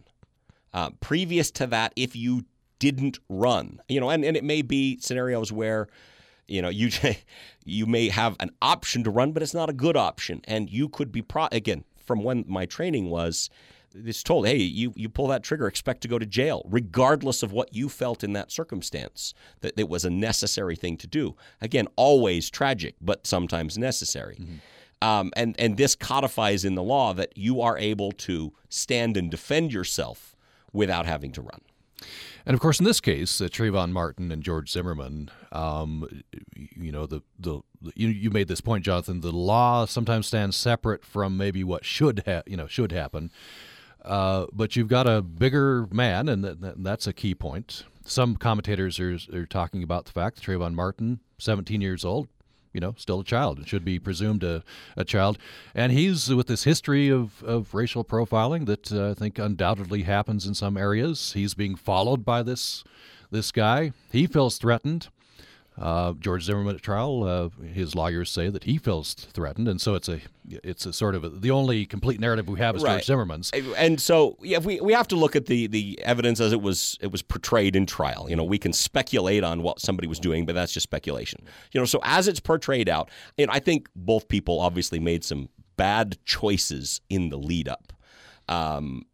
Uh, 0.73 0.89
previous 0.99 1.51
to 1.51 1.67
that, 1.67 1.93
if 1.95 2.15
you 2.15 2.43
didn't 2.79 3.19
run, 3.29 3.81
you 3.87 3.99
know, 3.99 4.09
and, 4.09 4.25
and 4.25 4.35
it 4.35 4.43
may 4.43 4.61
be 4.61 4.97
scenarios 4.99 5.51
where 5.51 5.87
you 6.47 6.61
know 6.61 6.69
you 6.69 6.89
you 7.65 7.85
may 7.85 8.09
have 8.09 8.35
an 8.39 8.51
option 8.61 9.03
to 9.03 9.09
run, 9.09 9.31
but 9.31 9.43
it's 9.43 9.53
not 9.53 9.69
a 9.69 9.73
good 9.73 9.97
option, 9.97 10.41
and 10.45 10.69
you 10.69 10.89
could 10.89 11.11
be 11.11 11.21
pro- 11.21 11.47
again 11.51 11.83
from 11.97 12.23
when 12.23 12.45
my 12.47 12.65
training 12.65 13.09
was. 13.09 13.49
It's 13.97 14.23
told, 14.23 14.45
hey, 14.45 14.57
you, 14.57 14.91
you 14.97 15.07
pull 15.07 15.27
that 15.27 15.41
trigger, 15.41 15.67
expect 15.67 16.01
to 16.01 16.09
go 16.09 16.19
to 16.19 16.25
jail, 16.25 16.63
regardless 16.69 17.41
of 17.43 17.53
what 17.53 17.73
you 17.73 17.87
felt 17.87 18.25
in 18.25 18.33
that 18.33 18.51
circumstance. 18.51 19.33
That 19.61 19.79
it 19.79 19.87
was 19.87 20.03
a 20.03 20.09
necessary 20.09 20.75
thing 20.75 20.97
to 20.97 21.07
do. 21.07 21.37
Again, 21.61 21.87
always 21.95 22.49
tragic, 22.49 22.95
but 22.99 23.25
sometimes 23.25 23.77
necessary. 23.77 24.35
Mm-hmm. 24.35 24.55
Um, 25.01 25.31
and 25.37 25.55
and 25.57 25.77
this 25.77 25.95
codifies 25.95 26.65
in 26.65 26.75
the 26.75 26.83
law 26.83 27.13
that 27.13 27.37
you 27.37 27.61
are 27.61 27.77
able 27.77 28.11
to 28.11 28.53
stand 28.67 29.15
and 29.15 29.31
defend 29.31 29.71
yourself 29.71 30.35
without 30.73 31.05
having 31.05 31.31
to 31.33 31.41
run. 31.41 31.61
And 32.45 32.53
of 32.53 32.59
course, 32.59 32.79
in 32.79 32.85
this 32.85 32.99
case, 32.99 33.41
uh, 33.41 33.45
Trayvon 33.45 33.91
Martin 33.91 34.31
and 34.31 34.43
George 34.43 34.71
Zimmerman, 34.71 35.31
um, 35.51 36.23
you 36.55 36.91
know, 36.91 37.05
the, 37.05 37.21
the 37.39 37.61
you, 37.95 38.09
you 38.09 38.29
made 38.29 38.47
this 38.47 38.61
point, 38.61 38.85
Jonathan. 38.85 39.21
The 39.21 39.31
law 39.31 39.85
sometimes 39.85 40.27
stands 40.27 40.55
separate 40.55 41.03
from 41.03 41.37
maybe 41.37 41.63
what 41.63 41.85
should 41.85 42.23
ha- 42.25 42.43
you 42.45 42.57
know 42.57 42.67
should 42.67 42.91
happen. 42.91 43.31
Uh, 44.03 44.45
but 44.53 44.75
you've 44.75 44.87
got 44.87 45.07
a 45.07 45.21
bigger 45.21 45.87
man, 45.91 46.29
and, 46.29 46.43
th- 46.43 46.75
that's 46.77 47.07
a 47.07 47.13
key 47.13 47.33
point. 47.33 47.85
Some 48.05 48.35
commentators 48.35 48.99
are, 48.99 49.17
are 49.33 49.47
talking 49.47 49.81
about 49.81 50.05
the 50.05 50.11
fact 50.11 50.35
that 50.35 50.45
Trayvon 50.45 50.75
Martin, 50.75 51.21
17 51.39 51.81
years 51.81 52.05
old, 52.05 52.27
you 52.75 52.81
know, 52.81 52.93
still 52.97 53.21
a 53.21 53.23
child 53.23 53.57
and 53.57 53.67
should 53.67 53.85
be 53.85 53.97
presumed 53.97 54.43
a, 54.43 54.63
a 54.95 55.05
child. 55.05 55.37
And 55.73 55.91
he's 55.91 56.31
with 56.31 56.47
this 56.47 56.65
history 56.65 57.09
of, 57.09 57.41
of 57.43 57.73
racial 57.73 58.03
profiling 58.03 58.65
that 58.67 58.91
uh, 58.91 59.11
I 59.11 59.13
think 59.13 59.39
undoubtedly 59.39 60.03
happens 60.03 60.45
in 60.45 60.53
some 60.53 60.77
areas. 60.77 61.31
He's 61.33 61.53
being 61.53 61.75
followed 61.75 62.23
by 62.23 62.43
this 62.43 62.83
this 63.31 63.51
guy. 63.51 63.91
He 64.11 64.27
feels 64.27 64.57
threatened. 64.57 65.07
Uh, 65.77 66.13
George 66.13 66.43
Zimmerman 66.43 66.75
at 66.75 66.81
trial, 66.81 67.23
uh, 67.23 67.49
his 67.65 67.95
lawyers 67.95 68.31
say 68.31 68.49
that 68.49 68.63
he 68.63 68.77
feels 68.77 69.13
threatened, 69.13 69.67
and 69.67 69.81
so 69.81 69.93
it's 69.95 70.07
a 70.07 70.21
it's 70.49 70.85
a 70.85 70.93
sort 70.93 71.15
of 71.15 71.25
a, 71.25 71.29
the 71.29 71.51
only 71.51 71.85
complete 71.85 72.19
narrative 72.19 72.47
we 72.47 72.59
have 72.59 72.77
is 72.77 72.83
right. 72.83 72.93
George 72.93 73.05
Zimmerman's. 73.05 73.51
And 73.51 73.99
so, 73.99 74.37
yeah, 74.41 74.59
we 74.59 74.79
we 74.79 74.93
have 74.93 75.07
to 75.09 75.17
look 75.17 75.35
at 75.35 75.47
the 75.47 75.67
the 75.67 75.99
evidence 76.01 76.39
as 76.39 76.53
it 76.53 76.61
was 76.61 76.97
it 77.01 77.11
was 77.11 77.21
portrayed 77.21 77.75
in 77.75 77.85
trial. 77.85 78.29
You 78.29 78.37
know, 78.37 78.43
we 78.45 78.57
can 78.57 78.71
speculate 78.71 79.43
on 79.43 79.63
what 79.63 79.81
somebody 79.81 80.07
was 80.07 80.19
doing, 80.19 80.45
but 80.45 80.55
that's 80.55 80.71
just 80.71 80.85
speculation. 80.85 81.43
You 81.73 81.81
know, 81.81 81.85
so 81.85 81.99
as 82.03 82.29
it's 82.29 82.39
portrayed 82.39 82.87
out, 82.87 83.09
and 83.37 83.51
I 83.51 83.59
think 83.59 83.89
both 83.97 84.29
people 84.29 84.61
obviously 84.61 84.99
made 84.99 85.25
some 85.25 85.49
bad 85.75 86.17
choices 86.23 87.01
in 87.09 87.27
the 87.27 87.37
lead 87.37 87.67
up. 87.67 87.91
Um, 88.47 89.05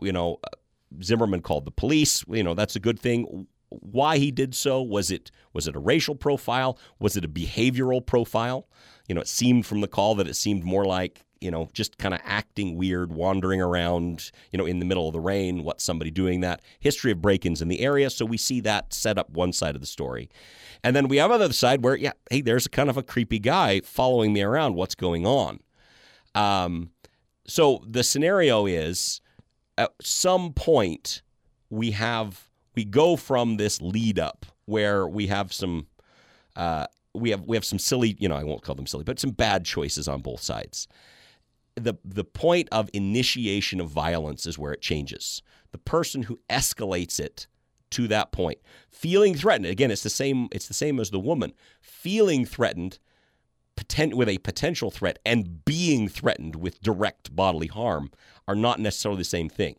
you 0.00 0.12
know, 0.12 0.38
Zimmerman 1.02 1.42
called 1.42 1.66
the 1.66 1.72
police. 1.72 2.24
You 2.26 2.42
know, 2.42 2.54
that's 2.54 2.74
a 2.74 2.80
good 2.80 2.98
thing 2.98 3.46
why 3.68 4.18
he 4.18 4.30
did 4.30 4.54
so. 4.54 4.82
Was 4.82 5.10
it 5.10 5.30
was 5.52 5.66
it 5.66 5.76
a 5.76 5.80
racial 5.80 6.14
profile? 6.14 6.78
Was 6.98 7.16
it 7.16 7.24
a 7.24 7.28
behavioral 7.28 8.04
profile? 8.04 8.68
You 9.08 9.14
know, 9.14 9.20
it 9.20 9.28
seemed 9.28 9.66
from 9.66 9.80
the 9.80 9.88
call 9.88 10.14
that 10.16 10.28
it 10.28 10.34
seemed 10.34 10.64
more 10.64 10.84
like 10.84 11.24
you 11.40 11.50
know 11.50 11.68
just 11.72 11.98
kind 11.98 12.14
of 12.14 12.20
acting 12.24 12.76
weird, 12.76 13.12
wandering 13.12 13.60
around, 13.60 14.30
you 14.52 14.58
know, 14.58 14.66
in 14.66 14.78
the 14.78 14.84
middle 14.84 15.06
of 15.06 15.12
the 15.12 15.20
rain. 15.20 15.64
What's 15.64 15.84
somebody 15.84 16.10
doing 16.10 16.40
that? 16.40 16.62
History 16.80 17.12
of 17.12 17.20
break-ins 17.20 17.62
in 17.62 17.68
the 17.68 17.80
area, 17.80 18.10
so 18.10 18.24
we 18.24 18.36
see 18.36 18.60
that 18.60 18.92
set 18.92 19.18
up 19.18 19.30
one 19.30 19.52
side 19.52 19.74
of 19.74 19.80
the 19.80 19.86
story, 19.86 20.28
and 20.82 20.94
then 20.94 21.08
we 21.08 21.16
have 21.18 21.30
other 21.30 21.52
side 21.52 21.84
where 21.84 21.96
yeah, 21.96 22.12
hey, 22.30 22.40
there's 22.40 22.66
a 22.66 22.70
kind 22.70 22.90
of 22.90 22.96
a 22.96 23.02
creepy 23.02 23.38
guy 23.38 23.80
following 23.80 24.32
me 24.32 24.42
around. 24.42 24.74
What's 24.74 24.94
going 24.94 25.26
on? 25.26 25.60
Um, 26.34 26.90
so 27.46 27.82
the 27.88 28.02
scenario 28.02 28.66
is 28.66 29.20
at 29.78 29.92
some 30.00 30.52
point 30.52 31.22
we 31.70 31.92
have 31.92 32.45
we 32.76 32.84
go 32.84 33.16
from 33.16 33.56
this 33.56 33.80
lead 33.80 34.18
up 34.18 34.46
where 34.66 35.08
we 35.08 35.26
have 35.26 35.52
some 35.52 35.86
uh, 36.54 36.86
we 37.14 37.30
have 37.30 37.42
we 37.46 37.56
have 37.56 37.64
some 37.64 37.78
silly 37.78 38.16
you 38.20 38.28
know 38.28 38.36
I 38.36 38.44
won't 38.44 38.62
call 38.62 38.74
them 38.74 38.86
silly 38.86 39.04
but 39.04 39.18
some 39.18 39.30
bad 39.30 39.64
choices 39.64 40.06
on 40.06 40.20
both 40.20 40.40
sides. 40.40 40.86
The 41.74 41.94
the 42.04 42.24
point 42.24 42.68
of 42.70 42.88
initiation 42.92 43.80
of 43.80 43.88
violence 43.88 44.46
is 44.46 44.58
where 44.58 44.72
it 44.72 44.80
changes. 44.80 45.42
The 45.72 45.78
person 45.78 46.22
who 46.22 46.38
escalates 46.48 47.18
it 47.18 47.46
to 47.90 48.08
that 48.08 48.32
point, 48.32 48.58
feeling 48.90 49.34
threatened 49.34 49.66
again, 49.66 49.90
it's 49.90 50.02
the 50.02 50.10
same 50.10 50.48
it's 50.52 50.68
the 50.68 50.74
same 50.74 51.00
as 51.00 51.10
the 51.10 51.20
woman 51.20 51.52
feeling 51.80 52.44
threatened 52.44 52.98
with 54.12 54.28
a 54.28 54.38
potential 54.38 54.90
threat 54.90 55.18
and 55.24 55.64
being 55.64 56.08
threatened 56.08 56.56
with 56.56 56.80
direct 56.80 57.34
bodily 57.36 57.66
harm 57.66 58.10
are 58.48 58.54
not 58.54 58.80
necessarily 58.80 59.18
the 59.18 59.24
same 59.24 59.48
thing. 59.48 59.76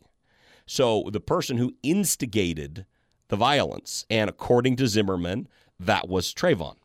So 0.68 1.08
the 1.10 1.20
person 1.20 1.56
who 1.56 1.74
instigated 1.82 2.84
the 3.28 3.36
violence, 3.36 4.04
and 4.10 4.28
according 4.28 4.76
to 4.76 4.86
Zimmerman, 4.86 5.48
that 5.80 6.08
was 6.08 6.34
Trayvon, 6.34 6.76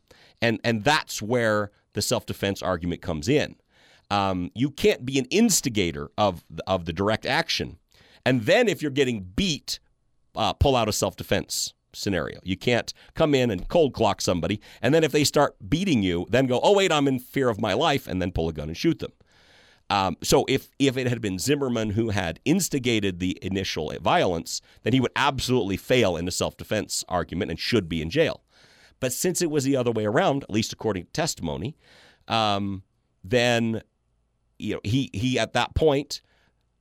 and 0.41 0.59
and 0.63 0.83
that's 0.83 1.21
where 1.21 1.71
the 1.91 2.01
self 2.01 2.25
defense 2.25 2.61
argument 2.61 3.01
comes 3.01 3.27
in. 3.27 3.57
Um, 4.09 4.51
you 4.55 4.71
can't 4.71 5.05
be 5.05 5.19
an 5.19 5.25
instigator 5.25 6.09
of 6.17 6.45
of 6.65 6.85
the 6.85 6.93
direct 6.93 7.25
action, 7.25 7.77
and 8.25 8.43
then 8.43 8.69
if 8.69 8.81
you're 8.81 8.89
getting 8.89 9.21
beat, 9.35 9.79
uh, 10.35 10.53
pull 10.53 10.77
out 10.77 10.87
a 10.87 10.93
self 10.93 11.17
defense 11.17 11.73
scenario. 11.91 12.39
You 12.43 12.55
can't 12.55 12.91
come 13.15 13.35
in 13.35 13.51
and 13.51 13.67
cold 13.67 13.93
clock 13.93 14.21
somebody, 14.21 14.61
and 14.81 14.93
then 14.93 15.03
if 15.03 15.11
they 15.11 15.25
start 15.25 15.55
beating 15.69 16.03
you, 16.03 16.25
then 16.29 16.47
go, 16.47 16.61
oh 16.63 16.73
wait, 16.73 16.91
I'm 16.91 17.07
in 17.09 17.19
fear 17.19 17.49
of 17.49 17.59
my 17.59 17.73
life, 17.73 18.07
and 18.07 18.21
then 18.21 18.31
pull 18.31 18.47
a 18.47 18.53
gun 18.53 18.69
and 18.69 18.77
shoot 18.77 18.99
them. 18.99 19.11
Um, 19.93 20.17
so 20.23 20.43
if 20.47 20.71
if 20.79 20.97
it 20.97 21.07
had 21.07 21.21
been 21.21 21.37
Zimmerman 21.37 21.91
who 21.91 22.09
had 22.09 22.39
instigated 22.45 23.19
the 23.19 23.37
initial 23.43 23.93
violence, 24.01 24.59
then 24.81 24.91
he 24.91 24.99
would 24.99 25.11
absolutely 25.15 25.77
fail 25.77 26.17
in 26.17 26.25
the 26.25 26.31
self 26.31 26.57
defense 26.57 27.05
argument 27.07 27.51
and 27.51 27.59
should 27.59 27.87
be 27.87 28.01
in 28.01 28.09
jail. 28.09 28.41
But 28.99 29.13
since 29.13 29.39
it 29.39 29.51
was 29.51 29.65
the 29.65 29.75
other 29.75 29.91
way 29.91 30.05
around, 30.05 30.41
at 30.41 30.49
least 30.49 30.73
according 30.73 31.05
to 31.05 31.11
testimony, 31.11 31.77
um, 32.27 32.81
then 33.23 33.83
you 34.57 34.73
know 34.73 34.81
he 34.83 35.11
he 35.13 35.37
at 35.37 35.53
that 35.53 35.75
point 35.75 36.21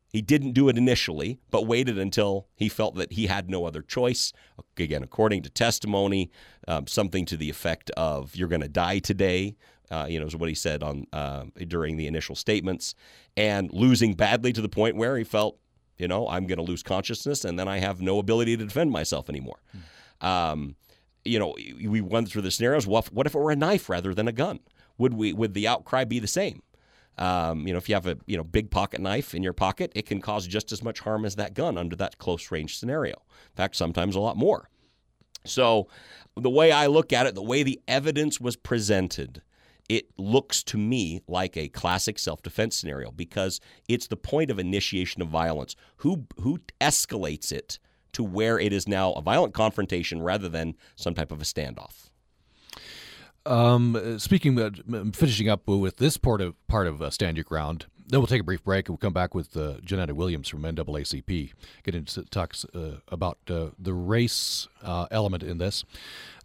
he 0.09 0.22
didn't 0.22 0.53
do 0.53 0.70
it 0.70 0.79
initially, 0.79 1.38
but 1.51 1.66
waited 1.66 1.98
until 1.98 2.46
he 2.55 2.70
felt 2.70 2.94
that 2.94 3.12
he 3.12 3.27
had 3.27 3.51
no 3.51 3.66
other 3.66 3.83
choice. 3.83 4.33
Again, 4.79 5.03
according 5.03 5.42
to 5.42 5.51
testimony, 5.51 6.31
um, 6.66 6.87
something 6.87 7.27
to 7.27 7.37
the 7.37 7.51
effect 7.51 7.90
of 7.90 8.35
"You're 8.35 8.48
going 8.48 8.62
to 8.62 8.68
die 8.68 9.01
today." 9.01 9.57
Uh, 9.92 10.07
you 10.09 10.18
know, 10.18 10.26
is 10.26 10.35
what 10.35 10.48
he 10.48 10.55
said 10.55 10.83
on 10.83 11.07
uh, 11.12 11.44
during 11.68 11.96
the 11.96 12.07
initial 12.07 12.35
statements, 12.35 12.94
and 13.37 13.70
losing 13.72 14.14
badly 14.14 14.52
to 14.52 14.61
the 14.61 14.68
point 14.68 14.96
where 14.96 15.16
he 15.16 15.24
felt, 15.24 15.59
you 15.98 16.09
know, 16.09 16.26
I'm 16.28 16.46
going 16.46 16.59
to 16.59 16.64
lose 16.64 16.83
consciousness, 16.83 17.44
and 17.44 17.59
then 17.59 17.68
I 17.68 17.78
have 17.78 18.00
no 18.00 18.18
ability 18.18 18.57
to 18.57 18.64
defend 18.64 18.90
myself 18.90 19.28
anymore. 19.28 19.61
Mm. 20.22 20.26
Um, 20.26 20.76
you 21.24 21.38
know, 21.38 21.55
we 21.85 22.00
went 22.00 22.28
through 22.28 22.42
the 22.42 22.50
scenarios. 22.50 22.87
What, 22.87 23.12
what 23.12 23.26
if 23.26 23.35
it 23.35 23.38
were 23.38 23.50
a 23.50 23.57
knife 23.57 23.88
rather 23.88 24.14
than 24.14 24.26
a 24.26 24.33
gun? 24.33 24.61
Would 24.98 25.14
we? 25.14 25.33
Would 25.33 25.55
the 25.55 25.68
outcry 25.68 26.05
be 26.05 26.18
the 26.18 26.26
same? 26.26 26.62
Um, 27.18 27.66
you 27.66 27.72
know, 27.72 27.78
if 27.78 27.88
you 27.88 27.94
have 27.94 28.07
a 28.07 28.18
you 28.26 28.37
know 28.37 28.44
big 28.44 28.70
pocket 28.70 29.00
knife 29.00 29.35
in 29.35 29.42
your 29.42 29.52
pocket, 29.52 29.92
it 29.94 30.07
can 30.07 30.20
cause 30.20 30.46
just 30.46 30.72
as 30.72 30.83
much 30.83 31.00
harm 31.00 31.24
as 31.24 31.37
that 31.37 31.55
gun 31.55 31.76
under 31.76 31.96
that 31.96 32.18
close 32.18 32.50
range 32.50 32.78
scenario. 32.78 33.14
In 33.14 33.57
fact, 33.57 33.76
sometimes 33.76 34.16
a 34.16 34.20
lot 34.20 34.37
more. 34.37 34.68
So, 35.44 35.88
the 36.37 36.50
way 36.50 36.72
I 36.72 36.87
look 36.87 37.12
at 37.12 37.26
it, 37.26 37.35
the 37.35 37.42
way 37.42 37.62
the 37.62 37.81
evidence 37.88 38.40
was 38.40 38.57
presented, 38.57 39.42
it 39.88 40.07
looks 40.16 40.62
to 40.64 40.79
me 40.79 41.21
like 41.27 41.57
a 41.57 41.68
classic 41.68 42.18
self-defense 42.18 42.77
scenario 42.77 43.11
because 43.11 43.61
it's 43.88 44.07
the 44.07 44.16
point 44.16 44.51
of 44.51 44.59
initiation 44.59 45.23
of 45.23 45.29
violence. 45.29 45.77
Who 45.99 46.27
who 46.40 46.61
escalates 46.81 47.53
it 47.53 47.79
to 48.12 48.23
where 48.23 48.59
it 48.59 48.73
is 48.73 48.87
now 48.87 49.12
a 49.12 49.23
violent 49.23 49.55
confrontation 49.55 50.23
rather 50.23 50.49
than 50.49 50.77
some 50.97 51.14
type 51.14 51.33
of 51.33 51.40
a 51.40 51.45
standoff? 51.45 52.12
Um, 53.44 54.18
speaking, 54.18 54.59
of, 54.59 54.81
finishing 55.14 55.48
up 55.48 55.66
with 55.66 55.96
this 55.96 56.16
part 56.16 56.40
of 56.40 56.55
part 56.68 56.87
of 56.87 57.02
uh, 57.02 57.11
Stand 57.11 57.37
Your 57.37 57.44
Ground, 57.44 57.87
then 58.07 58.20
we'll 58.20 58.26
take 58.26 58.40
a 58.40 58.44
brief 58.44 58.62
break 58.62 58.87
and 58.87 58.92
we'll 58.92 58.98
come 58.98 59.12
back 59.12 59.35
with 59.35 59.57
uh, 59.57 59.74
Janetta 59.85 60.14
Williams 60.14 60.48
from 60.48 60.62
NAACP, 60.62 61.52
get 61.83 61.94
into 61.94 62.22
talks 62.24 62.64
uh, 62.74 62.96
about 63.09 63.38
uh, 63.48 63.68
the 63.78 63.94
race 63.94 64.68
uh, 64.83 65.07
element 65.11 65.42
in 65.42 65.59
this. 65.59 65.85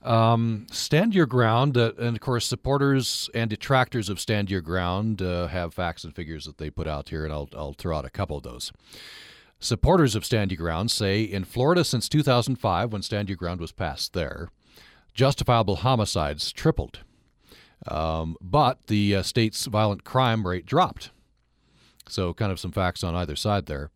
Um, 0.01 0.67
Stand 0.71 1.13
Your 1.13 1.25
Ground, 1.25 1.77
uh, 1.77 1.91
and 1.97 2.15
of 2.15 2.21
course, 2.21 2.45
supporters 2.45 3.29
and 3.33 3.49
detractors 3.49 4.09
of 4.09 4.19
Stand 4.19 4.49
Your 4.49 4.61
Ground 4.61 5.21
uh, 5.21 5.47
have 5.47 5.73
facts 5.73 6.03
and 6.03 6.15
figures 6.15 6.45
that 6.45 6.57
they 6.57 6.69
put 6.69 6.87
out 6.87 7.09
here, 7.09 7.25
and 7.25 7.33
I'll, 7.33 7.49
I'll 7.55 7.73
throw 7.73 7.97
out 7.97 8.05
a 8.05 8.09
couple 8.09 8.37
of 8.37 8.43
those. 8.43 8.71
Supporters 9.59 10.15
of 10.15 10.23
Stand 10.23 10.51
Your 10.51 10.59
Ground 10.59 10.91
say 10.91 11.23
in 11.23 11.43
Florida 11.43 11.83
since 11.83 12.07
2005, 12.07 12.93
when 12.93 13.01
Stand 13.01 13.27
Your 13.27 13.37
Ground 13.37 13.59
was 13.59 13.71
passed 13.71 14.13
there, 14.13 14.49
justifiable 15.17 15.77
homicides 15.77 16.53
tripled. 16.53 16.99
Um, 17.87 18.37
but 18.39 18.87
the 18.87 19.17
uh, 19.17 19.23
state's 19.23 19.65
violent 19.65 20.03
crime 20.03 20.47
rate 20.47 20.65
dropped. 20.65 21.09
So, 22.07 22.33
kind 22.33 22.51
of 22.51 22.59
some 22.59 22.71
facts 22.71 23.03
on 23.03 23.15
either 23.15 23.35
side 23.35 23.65
there. 23.65 23.89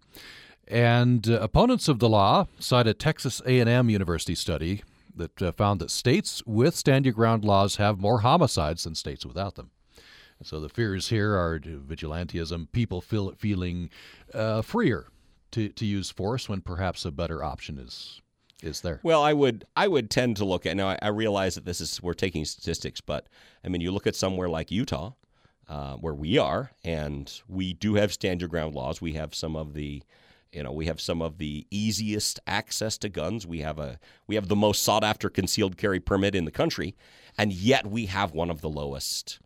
And 0.67 1.29
uh, 1.29 1.39
opponents 1.39 1.87
of 1.87 1.99
the 1.99 2.09
law 2.09 2.47
cite 2.59 2.87
a 2.87 2.93
Texas 2.93 3.41
A&M 3.45 3.89
University 3.89 4.35
study 4.35 4.83
that 5.15 5.41
uh, 5.41 5.51
found 5.51 5.79
that 5.79 5.91
states 5.91 6.41
with 6.45 6.75
stand 6.75 7.05
your 7.05 7.13
ground 7.13 7.45
laws 7.45 7.75
have 7.75 7.99
more 7.99 8.21
homicides 8.21 8.83
than 8.83 8.95
states 8.95 9.25
without 9.25 9.55
them. 9.55 9.71
And 10.39 10.47
so 10.47 10.59
the 10.59 10.69
fears 10.69 11.09
here 11.09 11.35
are 11.35 11.59
vigilantism, 11.59 12.71
people 12.71 13.01
feel 13.01 13.31
feeling 13.37 13.89
uh, 14.33 14.61
freer 14.61 15.07
to, 15.51 15.69
to 15.69 15.85
use 15.85 16.09
force 16.09 16.49
when 16.49 16.61
perhaps 16.61 17.05
a 17.05 17.11
better 17.11 17.43
option 17.43 17.77
is 17.77 18.20
is 18.61 18.81
there? 18.81 18.99
Well, 19.03 19.23
I 19.23 19.33
would 19.33 19.65
I 19.75 19.87
would 19.87 20.09
tend 20.09 20.37
to 20.37 20.45
look 20.45 20.65
at 20.65 20.77
now. 20.77 20.97
I, 21.01 21.07
realize 21.07 21.55
that 21.55 21.65
this 21.65 21.81
is 21.81 22.01
we're 22.01 22.13
taking 22.13 22.45
statistics, 22.45 23.01
but 23.01 23.27
I 23.63 23.69
mean, 23.69 23.81
you 23.81 23.91
look 23.91 24.07
at 24.07 24.15
somewhere 24.15 24.49
like 24.49 24.71
Utah, 24.71 25.11
uh, 25.67 25.95
where 25.95 26.13
we 26.13 26.37
are, 26.37 26.71
and 26.83 27.31
we 27.47 27.73
do 27.73 27.95
have 27.95 28.13
stand 28.13 28.41
your 28.41 28.49
ground 28.49 28.75
laws. 28.75 29.01
We 29.01 29.13
have 29.13 29.33
some 29.35 29.55
of 29.55 29.73
the 29.73 30.03
you 30.51 30.63
know, 30.63 30.71
we 30.71 30.87
have 30.87 30.99
some 30.99 31.21
of 31.21 31.37
the 31.37 31.65
easiest 31.71 32.39
access 32.45 32.97
to 32.99 33.09
guns. 33.09 33.47
We 33.47 33.59
have 33.61 33.79
a 33.79 33.99
we 34.27 34.35
have 34.35 34.47
the 34.47 34.55
most 34.55 34.83
sought 34.83 35.03
after 35.03 35.29
concealed 35.29 35.77
carry 35.77 35.99
permit 35.99 36.35
in 36.35 36.45
the 36.45 36.51
country, 36.51 36.95
and 37.37 37.53
yet 37.53 37.87
we 37.87 38.07
have 38.07 38.33
one 38.33 38.49
of 38.49 38.61
the 38.61 38.69
lowest 38.69 39.39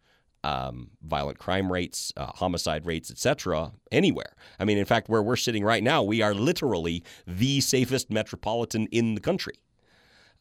um, 0.46 0.92
violent 1.02 1.40
crime 1.40 1.72
rates, 1.72 2.14
uh, 2.18 2.28
homicide 2.28 2.86
rates, 2.86 3.10
etc. 3.10 3.72
Anywhere. 3.92 4.36
I 4.60 4.66
mean, 4.66 4.78
in 4.78 4.86
fact, 4.86 5.10
where 5.10 5.24
we're 5.24 5.38
sitting 5.38 5.64
right 5.64 5.82
now, 5.82 6.04
we 6.04 6.22
are 6.22 6.36
literally 6.36 7.04
the 7.26 7.62
safest 7.62 8.12
metropolitan 8.12 8.86
in 8.92 9.16
the 9.16 9.22
country. 9.22 9.56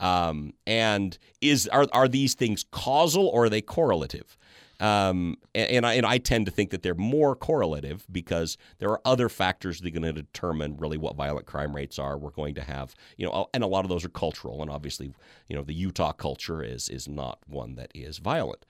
Um, 0.00 0.52
and 0.66 1.16
is 1.40 1.68
are 1.68 1.86
are 1.92 2.08
these 2.08 2.34
things 2.34 2.64
causal 2.70 3.28
or 3.28 3.44
are 3.44 3.48
they 3.48 3.62
correlative? 3.62 4.36
Um, 4.80 5.38
and, 5.54 5.70
and, 5.70 5.86
I, 5.86 5.94
and 5.94 6.04
I 6.04 6.18
tend 6.18 6.46
to 6.46 6.52
think 6.52 6.70
that 6.70 6.82
they're 6.82 6.96
more 6.96 7.36
correlative 7.36 8.04
because 8.10 8.58
there 8.80 8.90
are 8.90 9.00
other 9.04 9.28
factors 9.28 9.80
that 9.80 9.86
are 9.86 9.98
going 9.98 10.14
to 10.14 10.20
determine 10.20 10.76
really 10.76 10.98
what 10.98 11.14
violent 11.14 11.46
crime 11.46 11.74
rates 11.74 11.96
are. 11.96 12.18
We're 12.18 12.30
going 12.30 12.56
to 12.56 12.60
have, 12.60 12.94
you 13.16 13.24
know, 13.24 13.46
and 13.54 13.62
a 13.62 13.68
lot 13.68 13.84
of 13.84 13.88
those 13.88 14.04
are 14.04 14.08
cultural, 14.10 14.60
and 14.60 14.70
obviously, 14.70 15.14
you 15.48 15.56
know, 15.56 15.62
the 15.62 15.72
Utah 15.72 16.12
culture 16.12 16.62
is 16.62 16.88
is 16.88 17.08
not 17.08 17.38
one 17.46 17.76
that 17.76 17.92
is 17.94 18.18
violent. 18.18 18.66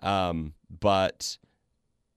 Um, 0.00 0.54
but 0.80 1.38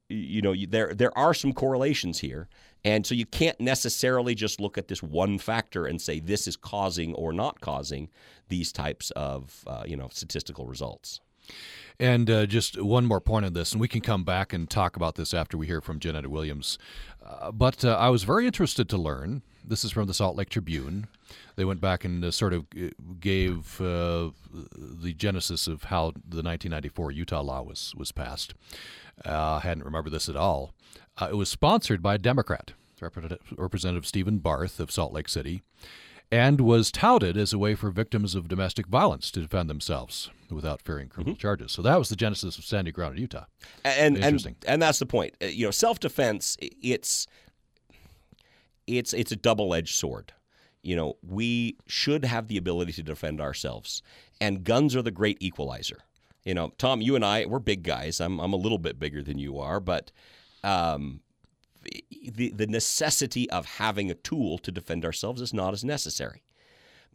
you 0.10 0.42
know, 0.42 0.56
there 0.68 0.94
there 0.94 1.16
are 1.18 1.34
some 1.34 1.54
correlations 1.54 2.20
here, 2.20 2.48
and 2.84 3.06
so 3.06 3.14
you 3.14 3.26
can't 3.26 3.60
necessarily 3.60 4.36
just 4.36 4.60
look 4.60 4.78
at 4.78 4.88
this 4.88 5.04
one 5.04 5.38
factor 5.38 5.86
and 5.86 6.02
say 6.02 6.20
this 6.20 6.48
is 6.48 6.56
causing 6.56 7.14
or 7.14 7.32
not 7.32 7.62
causing 7.62 8.10
these 8.48 8.72
types 8.72 9.12
of 9.12 9.64
uh, 9.68 9.84
you 9.86 9.96
know 9.96 10.10
statistical 10.12 10.66
results. 10.66 11.20
And 12.00 12.30
uh, 12.30 12.46
just 12.46 12.82
one 12.82 13.06
more 13.06 13.20
point 13.20 13.46
on 13.46 13.54
this, 13.54 13.74
and 13.74 13.82
we 13.82 13.88
can 13.88 14.02
come 14.02 14.24
back 14.24 14.54
and 14.54 14.70
talk 14.70 14.96
about 14.96 15.16
this 15.16 15.34
after 15.34 15.58
we 15.58 15.68
hear 15.68 15.82
from 15.82 16.00
Janetta 16.00 16.30
Williams. 16.30 16.78
Uh, 17.26 17.52
but 17.52 17.84
uh, 17.84 17.96
I 17.96 18.10
was 18.10 18.24
very 18.24 18.46
interested 18.46 18.88
to 18.90 18.98
learn. 18.98 19.42
This 19.70 19.86
is 19.86 19.92
from 19.92 20.08
the 20.08 20.14
Salt 20.14 20.36
Lake 20.36 20.50
Tribune. 20.50 21.08
They 21.56 21.64
went 21.64 21.80
back 21.80 22.04
and 22.04 22.24
uh, 22.26 22.32
sort 22.32 22.54
of 22.54 22.66
uh, 22.76 22.90
gave 23.20 23.80
uh, 23.80 24.32
the 24.52 25.14
genesis 25.16 25.68
of 25.68 25.86
how 25.86 26.12
the 26.12 26.42
1994 26.42 27.12
Utah 27.12 27.42
law 27.42 27.62
was 27.62 27.94
was 27.96 28.12
passed. 28.12 28.54
I 29.24 29.60
hadn't 29.60 29.84
remembered 29.84 30.12
this 30.12 30.28
at 30.28 30.36
all. 30.36 30.74
it 31.22 31.38
was 31.38 31.50
sponsored 31.50 32.02
by 32.02 32.16
a 32.16 32.18
Democrat, 32.18 32.74
Representative 33.00 34.08
Stephen 34.08 34.40
Barth 34.40 34.80
of 34.80 34.92
Salt 34.92 35.14
Lake 35.14 35.30
City 35.30 35.62
and 36.32 36.62
was 36.62 36.92
touted 36.92 37.36
as 37.38 37.54
a 37.54 37.58
way 37.58 37.76
for 37.76 37.90
victims 37.90 38.36
of 38.36 38.48
domestic 38.48 38.86
violence 38.88 39.32
to 39.32 39.42
defend 39.42 39.70
themselves 39.70 40.30
without 40.52 40.82
fearing 40.82 41.10
criminal 41.10 41.34
mm-hmm. 41.34 41.42
charges. 41.42 41.72
So 41.72 41.82
that 41.82 41.98
was 41.98 42.10
the 42.10 42.16
genesis 42.16 42.58
of 42.58 42.66
standing 42.66 42.94
ground 42.94 43.16
in 43.16 43.22
Utah. 43.22 43.46
And 43.84 44.18
and 44.18 44.56
and 44.68 44.82
that's 44.82 45.00
the 45.00 45.06
point. 45.06 45.36
Uh, 45.42 45.48
you 45.48 45.66
know, 45.66 45.72
self 45.72 46.00
defense. 46.00 46.58
It's 46.62 47.28
it's 48.98 49.14
it's 49.14 49.32
a 49.32 49.36
double 49.36 49.74
edged 49.74 49.96
sword. 49.96 50.34
You 50.82 50.96
know, 50.96 51.18
we 51.22 51.78
should 51.88 52.24
have 52.24 52.48
the 52.48 52.58
ability 52.58 52.94
to 52.94 53.04
defend 53.04 53.42
ourselves, 53.42 54.02
and 54.40 54.64
guns 54.64 54.96
are 54.96 55.02
the 55.02 55.12
great 55.12 55.38
equalizer. 55.40 56.00
You 56.46 56.54
know, 56.54 56.72
Tom, 56.78 57.02
you 57.02 57.16
and 57.16 57.26
I, 57.26 57.46
we're 57.46 57.60
big 57.60 57.84
guys. 57.84 58.20
I'm 58.20 58.40
I'm 58.40 58.54
a 58.54 58.58
little 58.58 58.78
bit 58.78 59.00
bigger 59.00 59.22
than 59.22 59.38
you 59.38 59.60
are, 59.60 59.80
but 59.80 60.12
um, 60.64 61.22
the, 61.84 62.52
the 62.52 62.68
necessity 62.68 63.50
of 63.50 63.66
having 63.66 64.12
a 64.12 64.16
tool 64.16 64.58
to 64.60 64.72
defend 64.72 65.06
ourselves 65.06 65.42
is 65.42 65.54
not 65.54 65.74
as 65.74 65.84
necessary. 65.84 66.44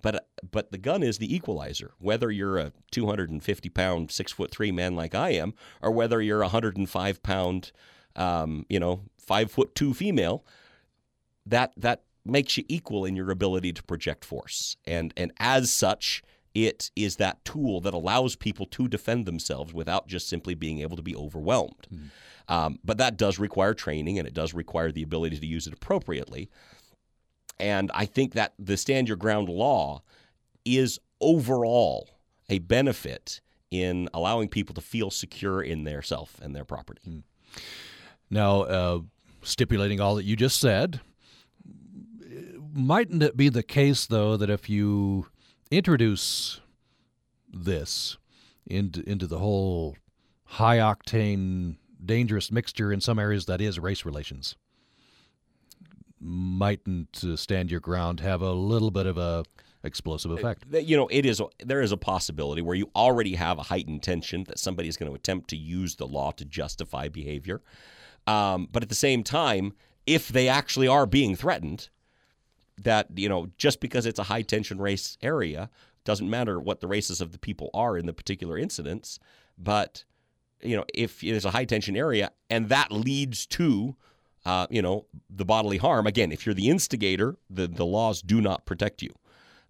But, 0.02 0.28
but 0.50 0.70
the 0.70 0.78
gun 0.78 1.02
is 1.02 1.16
the 1.16 1.34
equalizer. 1.34 1.92
Whether 1.98 2.30
you're 2.30 2.58
a 2.58 2.72
250 2.90 3.68
pound, 3.70 4.10
six 4.10 4.32
foot 4.32 4.50
three 4.50 4.70
man 4.70 4.94
like 4.94 5.14
I 5.14 5.30
am, 5.30 5.54
or 5.80 5.90
whether 5.90 6.20
you're 6.20 6.42
a 6.42 6.46
105 6.52 7.22
pound, 7.22 7.72
um, 8.14 8.66
you 8.68 8.78
know, 8.78 9.00
five 9.16 9.50
foot 9.50 9.74
two 9.74 9.94
female, 9.94 10.44
that, 11.46 11.72
that 11.76 12.02
makes 12.24 12.56
you 12.56 12.64
equal 12.68 13.04
in 13.04 13.16
your 13.16 13.30
ability 13.30 13.72
to 13.72 13.82
project 13.82 14.24
force. 14.24 14.76
And, 14.86 15.12
and 15.16 15.32
as 15.38 15.72
such, 15.72 16.22
it 16.54 16.90
is 16.94 17.16
that 17.16 17.44
tool 17.44 17.80
that 17.80 17.94
allows 17.94 18.36
people 18.36 18.66
to 18.66 18.88
defend 18.88 19.26
themselves 19.26 19.74
without 19.74 20.06
just 20.06 20.28
simply 20.28 20.54
being 20.54 20.80
able 20.80 20.96
to 20.96 21.02
be 21.02 21.16
overwhelmed. 21.16 21.86
Mm-hmm. 21.92 22.06
Um, 22.46 22.78
but 22.84 22.98
that 22.98 23.16
does 23.16 23.38
require 23.38 23.74
training 23.74 24.18
and 24.18 24.28
it 24.28 24.34
does 24.34 24.54
require 24.54 24.92
the 24.92 25.02
ability 25.02 25.38
to 25.38 25.46
use 25.46 25.66
it 25.66 25.72
appropriately. 25.72 26.50
And 27.58 27.90
I 27.94 28.04
think 28.04 28.34
that 28.34 28.54
the 28.58 28.76
stand 28.76 29.08
your 29.08 29.16
ground 29.16 29.48
law 29.48 30.02
is 30.64 30.98
overall 31.20 32.10
a 32.48 32.58
benefit 32.58 33.40
in 33.70 34.08
allowing 34.14 34.48
people 34.48 34.74
to 34.74 34.80
feel 34.80 35.10
secure 35.10 35.62
in 35.62 35.84
their 35.84 36.02
self 36.02 36.38
and 36.40 36.54
their 36.54 36.64
property. 36.64 37.00
Hmm. 37.04 37.18
Now, 38.30 38.62
uh, 38.62 39.00
stipulating 39.42 40.00
all 40.00 40.16
that 40.16 40.24
you 40.24 40.36
just 40.36 40.60
said, 40.60 41.00
mightn't 42.74 43.22
it 43.22 43.36
be 43.36 43.48
the 43.48 43.62
case, 43.62 44.06
though, 44.06 44.36
that 44.36 44.50
if 44.50 44.68
you 44.68 45.26
introduce 45.70 46.60
this 47.52 48.16
into, 48.66 49.08
into 49.08 49.26
the 49.26 49.38
whole 49.38 49.96
high 50.44 50.78
octane 50.78 51.76
dangerous 52.04 52.50
mixture 52.50 52.92
in 52.92 53.00
some 53.00 53.18
areas 53.18 53.46
that 53.46 53.60
is 53.60 53.78
race 53.78 54.04
relations. 54.04 54.56
Mightn't 56.20 57.22
uh, 57.24 57.36
stand 57.36 57.70
your 57.70 57.80
ground 57.80 58.20
have 58.20 58.40
a 58.40 58.52
little 58.52 58.90
bit 58.90 59.06
of 59.06 59.18
a 59.18 59.44
explosive 59.82 60.30
uh, 60.30 60.34
effect. 60.34 60.64
You 60.70 60.96
know, 60.96 61.08
it 61.10 61.26
is 61.26 61.42
there 61.60 61.82
is 61.82 61.92
a 61.92 61.96
possibility 61.96 62.62
where 62.62 62.74
you 62.74 62.90
already 62.96 63.34
have 63.34 63.58
a 63.58 63.62
heightened 63.62 64.02
tension 64.02 64.44
that 64.44 64.58
somebody 64.58 64.88
is 64.88 64.96
going 64.96 65.10
to 65.10 65.16
attempt 65.16 65.50
to 65.50 65.56
use 65.56 65.96
the 65.96 66.06
law 66.06 66.30
to 66.32 66.44
justify 66.44 67.08
behavior. 67.08 67.62
Um, 68.26 68.68
but 68.72 68.82
at 68.82 68.88
the 68.88 68.94
same 68.94 69.22
time, 69.22 69.74
if 70.06 70.28
they 70.28 70.48
actually 70.48 70.88
are 70.88 71.04
being 71.04 71.36
threatened, 71.36 71.90
that 72.82 73.06
you 73.16 73.28
know, 73.28 73.48
just 73.56 73.80
because 73.80 74.06
it's 74.06 74.18
a 74.18 74.24
high 74.24 74.42
tension 74.42 74.78
race 74.78 75.16
area 75.22 75.70
doesn't 76.04 76.28
matter 76.28 76.60
what 76.60 76.80
the 76.80 76.86
races 76.86 77.20
of 77.20 77.32
the 77.32 77.38
people 77.38 77.70
are 77.72 77.96
in 77.96 78.06
the 78.06 78.12
particular 78.12 78.58
incidents, 78.58 79.18
but 79.56 80.04
you 80.60 80.76
know, 80.76 80.84
if 80.94 81.20
there's 81.20 81.44
a 81.44 81.50
high 81.50 81.64
tension 81.64 81.96
area 81.96 82.30
and 82.50 82.68
that 82.68 82.90
leads 82.90 83.46
to, 83.46 83.94
uh, 84.46 84.66
you 84.70 84.82
know, 84.82 85.06
the 85.30 85.44
bodily 85.44 85.76
harm, 85.76 86.06
again, 86.06 86.32
if 86.32 86.46
you're 86.46 86.54
the 86.54 86.70
instigator, 86.70 87.36
the, 87.50 87.66
the 87.66 87.84
laws 87.84 88.22
do 88.22 88.40
not 88.40 88.64
protect 88.64 89.02
you. 89.02 89.14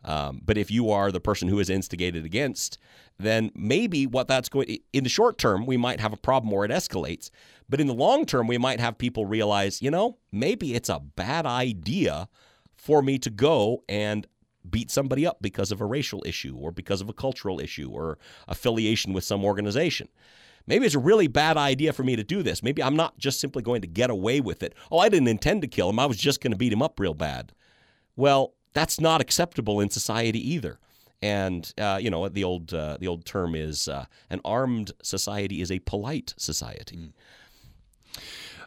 Um, 0.05 0.43
but 0.45 0.59
if 0.59 0.71
you 0.71 0.90
are 0.90 1.11
the 1.11 1.21
person 1.21 1.49
who 1.49 1.59
is 1.59 1.71
instigated 1.71 2.25
against, 2.25 2.79
then 3.19 3.51
maybe 3.55 4.07
what 4.07 4.29
that's 4.29 4.49
going 4.49 4.79
in 4.93 5.05
the 5.05 5.11
short 5.11 5.38
term, 5.38 5.67
we 5.67 5.77
might 5.77 6.01
have 6.01 6.12
a 6.12 6.17
problem 6.17 6.51
where 6.51 6.64
it 6.64 6.71
escalates. 6.71 7.31
But 7.69 7.81
in 7.81 7.87
the 7.87 7.95
long 7.95 8.27
term, 8.27 8.47
we 8.47 8.59
might 8.59 8.81
have 8.81 8.99
people 8.99 9.25
realize, 9.25 9.81
you 9.81 9.90
know, 9.90 10.19
maybe 10.31 10.75
it's 10.75 10.90
a 10.90 11.01
bad 11.01 11.47
idea 11.47 12.29
for 12.85 13.03
me 13.03 13.18
to 13.18 13.31
go 13.31 13.83
and 13.88 14.27
beat 14.68 14.90
somebody 14.90 15.27
up 15.27 15.38
because 15.40 15.70
of 15.73 15.81
a 15.81 15.87
racial 15.87 16.23
issue 16.27 16.57
or 16.57 16.70
because 16.70 17.01
of 17.01 17.09
a 17.09 17.12
cultural 17.12 17.61
issue 17.61 17.90
or 17.90 18.18
affiliation 18.49 19.12
with 19.12 19.25
some 19.25 19.44
organization 19.44 20.09
maybe 20.66 20.87
it's 20.87 20.94
a 20.94 20.99
really 21.01 21.27
bad 21.27 21.57
idea 21.57 21.92
for 21.92 22.03
me 22.03 22.16
to 22.16 22.25
do 22.25 22.42
this. 22.42 22.62
Maybe 22.62 22.83
I'm 22.83 22.97
not 22.97 23.18
just 23.18 23.40
simply 23.40 23.62
going 23.62 23.83
to 23.83 23.87
get 23.87 24.11
away 24.11 24.40
with 24.40 24.62
it. 24.62 24.75
Oh, 24.90 24.99
I 24.99 25.09
didn't 25.09 25.29
intend 25.29 25.62
to 25.62 25.68
kill 25.68 25.90
him. 25.90 25.99
I 25.99 26.07
was 26.07 26.16
just 26.16 26.40
going 26.40 26.53
to 26.53 26.57
beat 26.57 26.73
him 26.73 26.83
up 26.83 26.99
real 26.99 27.14
bad. 27.14 27.53
Well, 28.16 28.55
that's 28.73 29.01
not 29.01 29.20
acceptable 29.20 29.81
in 29.81 29.90
society 29.90 30.53
either. 30.53 30.79
And 31.23 31.73
uh, 31.79 31.99
you 32.01 32.11
know 32.11 32.29
the 32.29 32.44
old 32.44 32.75
uh, 32.75 32.99
the 33.01 33.09
old 33.09 33.25
term 33.25 33.55
is 33.55 33.88
uh, 33.88 34.05
an 34.29 34.40
armed 34.44 34.92
society 35.03 35.62
is 35.62 35.73
a 35.73 35.79
polite 35.79 36.35
society. 36.37 37.14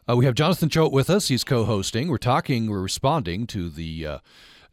Uh, 0.09 0.15
we 0.15 0.23
have 0.23 0.35
Jonathan 0.35 0.69
Choate 0.69 0.93
with 0.93 1.09
us. 1.09 1.27
He's 1.27 1.43
co-hosting. 1.43 2.07
We're 2.07 2.17
talking. 2.17 2.69
We're 2.69 2.81
responding 2.81 3.45
to 3.47 3.69
the 3.69 4.05
uh, 4.05 4.19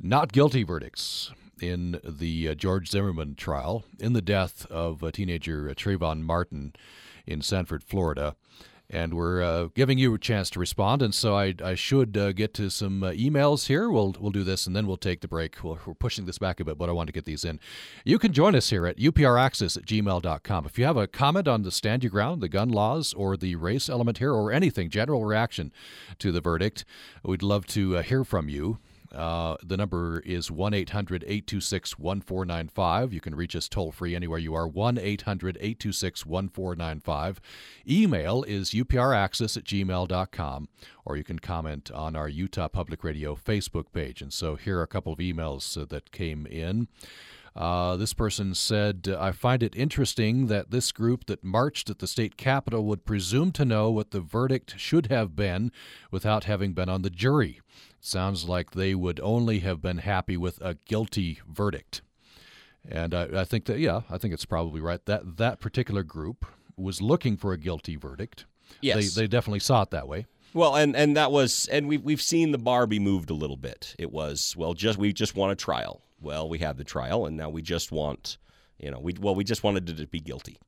not 0.00 0.30
guilty 0.30 0.62
verdicts 0.62 1.32
in 1.60 1.98
the 2.04 2.50
uh, 2.50 2.54
George 2.54 2.88
Zimmerman 2.88 3.34
trial 3.34 3.84
in 3.98 4.12
the 4.12 4.22
death 4.22 4.64
of 4.66 5.02
teenager 5.12 5.74
Trayvon 5.74 6.22
Martin 6.22 6.72
in 7.26 7.42
Sanford, 7.42 7.82
Florida. 7.82 8.36
And 8.90 9.14
we're 9.14 9.42
uh, 9.42 9.68
giving 9.74 9.96
you 9.96 10.12
a 10.14 10.18
chance 10.18 10.50
to 10.50 10.60
respond, 10.60 11.00
and 11.00 11.14
so 11.14 11.34
I, 11.34 11.54
I 11.64 11.74
should 11.74 12.16
uh, 12.18 12.32
get 12.32 12.52
to 12.54 12.70
some 12.70 13.02
uh, 13.02 13.10
emails 13.12 13.66
here. 13.66 13.88
We'll 13.90 14.14
we'll 14.20 14.30
do 14.30 14.44
this, 14.44 14.66
and 14.66 14.76
then 14.76 14.86
we'll 14.86 14.98
take 14.98 15.22
the 15.22 15.28
break. 15.28 15.64
we 15.64 15.70
we 15.70 15.76
are 15.92 15.94
pushing 15.94 16.26
this 16.26 16.38
back 16.38 16.60
a 16.60 16.64
bit, 16.64 16.76
but 16.76 16.90
I 16.90 16.92
want 16.92 17.06
to 17.08 17.12
get 17.12 17.24
these 17.24 17.46
in. 17.46 17.60
You 18.04 18.18
can 18.18 18.34
join 18.34 18.54
us 18.54 18.68
here 18.68 18.86
at 18.86 18.98
upraccess 18.98 19.78
at 19.78 19.86
gmail.com. 19.86 20.66
If 20.66 20.78
you 20.78 20.84
have 20.84 20.98
a 20.98 21.06
comment 21.06 21.48
on 21.48 21.62
the 21.62 21.70
stand 21.70 22.04
your 22.04 22.10
ground, 22.10 22.42
the 22.42 22.48
gun 22.48 22.68
laws, 22.68 23.14
or 23.14 23.38
the 23.38 23.56
race 23.56 23.88
element 23.88 24.18
here, 24.18 24.34
or 24.34 24.52
anything, 24.52 24.90
general 24.90 25.24
reaction 25.24 25.72
to 26.18 26.30
the 26.30 26.42
verdict, 26.42 26.84
we'd 27.24 27.42
love 27.42 27.66
to 27.68 27.96
uh, 27.96 28.02
hear 28.02 28.22
from 28.22 28.50
you. 28.50 28.78
Uh, 29.14 29.56
the 29.62 29.76
number 29.76 30.20
is 30.20 30.50
1 30.50 30.74
800 30.74 31.22
826 31.24 31.98
1495. 31.98 33.12
You 33.12 33.20
can 33.20 33.34
reach 33.34 33.54
us 33.54 33.68
toll 33.68 33.92
free 33.92 34.14
anywhere 34.14 34.38
you 34.38 34.54
are 34.54 34.66
1 34.66 34.98
800 34.98 35.56
826 35.56 36.26
1495. 36.26 37.40
Email 37.88 38.42
is 38.42 38.70
upraccess 38.70 39.56
at 39.56 39.64
gmail.com, 39.64 40.68
or 41.04 41.16
you 41.16 41.24
can 41.24 41.38
comment 41.38 41.90
on 41.90 42.16
our 42.16 42.28
Utah 42.28 42.68
Public 42.68 43.04
Radio 43.04 43.34
Facebook 43.34 43.86
page. 43.92 44.20
And 44.20 44.32
so 44.32 44.56
here 44.56 44.78
are 44.78 44.82
a 44.82 44.88
couple 44.88 45.12
of 45.12 45.18
emails 45.18 45.80
uh, 45.80 45.84
that 45.86 46.10
came 46.10 46.46
in. 46.46 46.88
Uh, 47.56 47.96
this 47.96 48.12
person 48.12 48.52
said, 48.52 49.14
I 49.16 49.30
find 49.30 49.62
it 49.62 49.76
interesting 49.76 50.48
that 50.48 50.72
this 50.72 50.90
group 50.90 51.26
that 51.26 51.44
marched 51.44 51.88
at 51.88 52.00
the 52.00 52.08
state 52.08 52.36
capitol 52.36 52.84
would 52.86 53.04
presume 53.04 53.52
to 53.52 53.64
know 53.64 53.90
what 53.90 54.10
the 54.10 54.20
verdict 54.20 54.74
should 54.76 55.06
have 55.06 55.36
been 55.36 55.70
without 56.10 56.44
having 56.44 56.72
been 56.72 56.88
on 56.88 57.02
the 57.02 57.10
jury. 57.10 57.60
It 58.04 58.08
sounds 58.08 58.46
like 58.46 58.72
they 58.72 58.94
would 58.94 59.18
only 59.20 59.60
have 59.60 59.80
been 59.80 59.96
happy 59.96 60.36
with 60.36 60.60
a 60.60 60.74
guilty 60.74 61.40
verdict. 61.48 62.02
And 62.86 63.14
I, 63.14 63.40
I 63.40 63.44
think 63.44 63.64
that, 63.64 63.78
yeah, 63.78 64.02
I 64.10 64.18
think 64.18 64.34
it's 64.34 64.44
probably 64.44 64.82
right. 64.82 65.02
That 65.06 65.38
that 65.38 65.58
particular 65.58 66.02
group 66.02 66.44
was 66.76 67.00
looking 67.00 67.38
for 67.38 67.54
a 67.54 67.56
guilty 67.56 67.96
verdict. 67.96 68.44
Yes. 68.82 69.14
They, 69.14 69.22
they 69.22 69.26
definitely 69.26 69.60
saw 69.60 69.80
it 69.80 69.90
that 69.92 70.06
way. 70.06 70.26
Well, 70.52 70.76
and 70.76 70.94
and 70.94 71.16
that 71.16 71.32
was, 71.32 71.66
and 71.68 71.88
we've 71.88 72.02
we've 72.02 72.20
seen 72.20 72.52
the 72.52 72.58
bar 72.58 72.86
be 72.86 72.98
moved 72.98 73.30
a 73.30 73.34
little 73.34 73.56
bit. 73.56 73.96
It 73.98 74.12
was 74.12 74.54
well, 74.54 74.74
just 74.74 74.98
we 74.98 75.14
just 75.14 75.34
want 75.34 75.52
a 75.52 75.56
trial. 75.56 76.02
Well, 76.20 76.46
we 76.46 76.58
had 76.58 76.76
the 76.76 76.84
trial, 76.84 77.24
and 77.24 77.38
now 77.38 77.48
we 77.48 77.62
just 77.62 77.90
want, 77.90 78.36
you 78.78 78.90
know, 78.90 79.00
we 79.00 79.14
well, 79.18 79.34
we 79.34 79.44
just 79.44 79.64
wanted 79.64 79.86
to 79.86 80.06
be 80.06 80.20
guilty, 80.20 80.58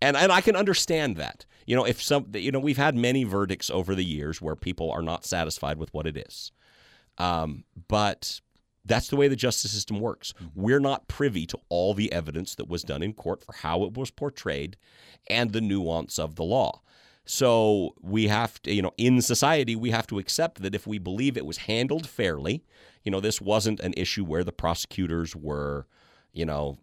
and 0.00 0.16
and 0.16 0.32
I 0.32 0.40
can 0.40 0.56
understand 0.56 1.18
that. 1.18 1.44
You 1.66 1.76
know, 1.76 1.84
if 1.84 2.02
some, 2.02 2.28
you 2.32 2.50
know, 2.50 2.58
we've 2.58 2.78
had 2.78 2.96
many 2.96 3.24
verdicts 3.24 3.68
over 3.68 3.94
the 3.94 4.04
years 4.04 4.40
where 4.40 4.56
people 4.56 4.90
are 4.90 5.02
not 5.02 5.26
satisfied 5.26 5.76
with 5.76 5.92
what 5.92 6.06
it 6.06 6.16
is, 6.16 6.52
um, 7.20 7.64
but 7.86 8.40
that's 8.86 9.08
the 9.08 9.16
way 9.16 9.28
the 9.28 9.36
justice 9.36 9.70
system 9.70 10.00
works. 10.00 10.32
We're 10.54 10.80
not 10.80 11.06
privy 11.06 11.44
to 11.46 11.58
all 11.68 11.92
the 11.92 12.10
evidence 12.12 12.54
that 12.54 12.66
was 12.66 12.82
done 12.82 13.02
in 13.02 13.12
court 13.12 13.44
for 13.44 13.52
how 13.52 13.84
it 13.84 13.92
was 13.92 14.10
portrayed 14.10 14.78
and 15.28 15.52
the 15.52 15.60
nuance 15.60 16.18
of 16.18 16.36
the 16.36 16.44
law. 16.44 16.80
So 17.26 17.94
we 18.00 18.28
have 18.28 18.60
to, 18.62 18.72
you 18.72 18.80
know, 18.80 18.92
in 18.96 19.20
society, 19.20 19.76
we 19.76 19.90
have 19.90 20.06
to 20.06 20.18
accept 20.18 20.62
that 20.62 20.74
if 20.74 20.86
we 20.86 20.98
believe 20.98 21.36
it 21.36 21.44
was 21.44 21.58
handled 21.58 22.08
fairly, 22.08 22.64
you 23.04 23.12
know, 23.12 23.20
this 23.20 23.38
wasn't 23.38 23.80
an 23.80 23.92
issue 23.98 24.24
where 24.24 24.42
the 24.42 24.50
prosecutors 24.50 25.36
were, 25.36 25.86
you 26.32 26.46
know, 26.46 26.78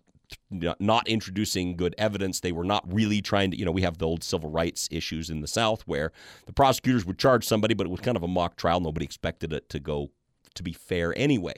not 0.52 1.08
introducing 1.08 1.76
good 1.76 1.96
evidence. 1.98 2.42
They 2.42 2.52
were 2.52 2.64
not 2.64 2.84
really 2.94 3.22
trying 3.22 3.52
to, 3.52 3.58
you 3.58 3.66
know, 3.66 3.72
we 3.72 3.82
have 3.82 3.98
the 3.98 4.06
old 4.06 4.24
civil 4.24 4.50
rights 4.50 4.88
issues 4.92 5.30
in 5.30 5.42
the 5.42 5.48
South 5.48 5.82
where 5.88 6.12
the 6.46 6.54
prosecutors 6.54 7.06
would 7.06 7.18
charge 7.18 7.46
somebody, 7.46 7.74
but 7.74 7.88
it 7.88 7.90
was 7.90 8.02
kind 8.02 8.18
of 8.18 8.24
a 8.24 8.28
mock 8.28 8.56
trial. 8.56 8.80
Nobody 8.80 9.06
expected 9.06 9.52
it 9.52 9.70
to 9.70 9.80
go 9.80 10.12
to 10.58 10.64
be 10.64 10.74
fair 10.74 11.18
anyway. 11.18 11.56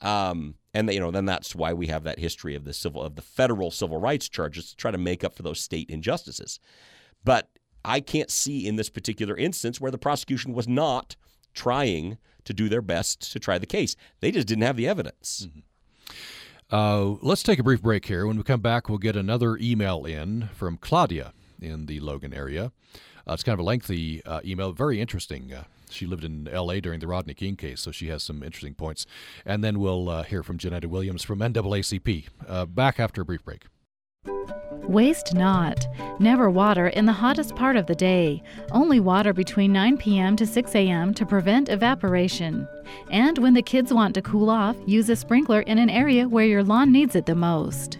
Um, 0.00 0.54
and 0.74 0.92
you 0.92 1.00
know, 1.00 1.10
then 1.10 1.24
that's 1.24 1.54
why 1.54 1.72
we 1.72 1.86
have 1.86 2.04
that 2.04 2.18
history 2.18 2.54
of 2.54 2.64
the 2.64 2.72
civil 2.72 3.02
of 3.02 3.16
the 3.16 3.22
federal 3.22 3.70
civil 3.70 3.98
rights 3.98 4.28
charges 4.28 4.70
to 4.70 4.76
try 4.76 4.90
to 4.90 4.98
make 4.98 5.24
up 5.24 5.34
for 5.34 5.42
those 5.42 5.60
state 5.60 5.90
injustices. 5.90 6.60
But 7.24 7.48
I 7.84 8.00
can't 8.00 8.30
see 8.30 8.66
in 8.66 8.76
this 8.76 8.90
particular 8.90 9.36
instance 9.36 9.80
where 9.80 9.90
the 9.90 9.98
prosecution 9.98 10.52
was 10.52 10.68
not 10.68 11.16
trying 11.54 12.18
to 12.44 12.52
do 12.52 12.68
their 12.68 12.82
best 12.82 13.32
to 13.32 13.40
try 13.40 13.58
the 13.58 13.66
case. 13.66 13.96
They 14.20 14.30
just 14.30 14.46
didn't 14.46 14.64
have 14.64 14.76
the 14.76 14.88
evidence. 14.88 15.48
Mm-hmm. 15.48 15.60
Uh, 16.68 17.16
let's 17.22 17.42
take 17.42 17.58
a 17.58 17.62
brief 17.62 17.80
break 17.80 18.06
here. 18.06 18.26
When 18.26 18.36
we 18.36 18.42
come 18.42 18.60
back, 18.60 18.88
we'll 18.88 18.98
get 18.98 19.16
another 19.16 19.56
email 19.56 20.04
in 20.04 20.48
from 20.52 20.78
Claudia 20.78 21.32
in 21.60 21.86
the 21.86 22.00
Logan 22.00 22.34
area. 22.34 22.72
Uh, 23.28 23.34
it's 23.34 23.42
kind 23.42 23.54
of 23.54 23.60
a 23.60 23.64
lengthy 23.64 24.24
uh, 24.24 24.40
email, 24.44 24.72
very 24.72 25.00
interesting. 25.00 25.52
Uh, 25.52 25.64
she 25.90 26.06
lived 26.06 26.24
in 26.24 26.48
L.A. 26.48 26.80
during 26.80 27.00
the 27.00 27.06
Rodney 27.06 27.34
King 27.34 27.56
case, 27.56 27.80
so 27.80 27.90
she 27.90 28.08
has 28.08 28.22
some 28.22 28.42
interesting 28.42 28.74
points. 28.74 29.06
And 29.44 29.62
then 29.62 29.78
we'll 29.78 30.08
uh, 30.08 30.22
hear 30.22 30.42
from 30.42 30.58
Janetta 30.58 30.88
Williams 30.88 31.22
from 31.22 31.40
NAACP. 31.40 32.26
Uh, 32.46 32.66
back 32.66 33.00
after 33.00 33.22
a 33.22 33.24
brief 33.24 33.44
break. 33.44 33.66
Waste 34.88 35.34
not. 35.34 35.86
Never 36.20 36.48
water 36.48 36.88
in 36.88 37.06
the 37.06 37.12
hottest 37.12 37.56
part 37.56 37.76
of 37.76 37.86
the 37.86 37.94
day. 37.94 38.42
Only 38.70 39.00
water 39.00 39.32
between 39.32 39.72
9 39.72 39.96
p.m. 39.96 40.36
to 40.36 40.46
6 40.46 40.74
a.m. 40.74 41.12
to 41.14 41.26
prevent 41.26 41.68
evaporation. 41.68 42.68
And 43.10 43.38
when 43.38 43.54
the 43.54 43.62
kids 43.62 43.92
want 43.92 44.14
to 44.14 44.22
cool 44.22 44.48
off, 44.48 44.76
use 44.86 45.08
a 45.08 45.16
sprinkler 45.16 45.60
in 45.62 45.78
an 45.78 45.90
area 45.90 46.28
where 46.28 46.46
your 46.46 46.62
lawn 46.62 46.92
needs 46.92 47.16
it 47.16 47.26
the 47.26 47.34
most. 47.34 47.98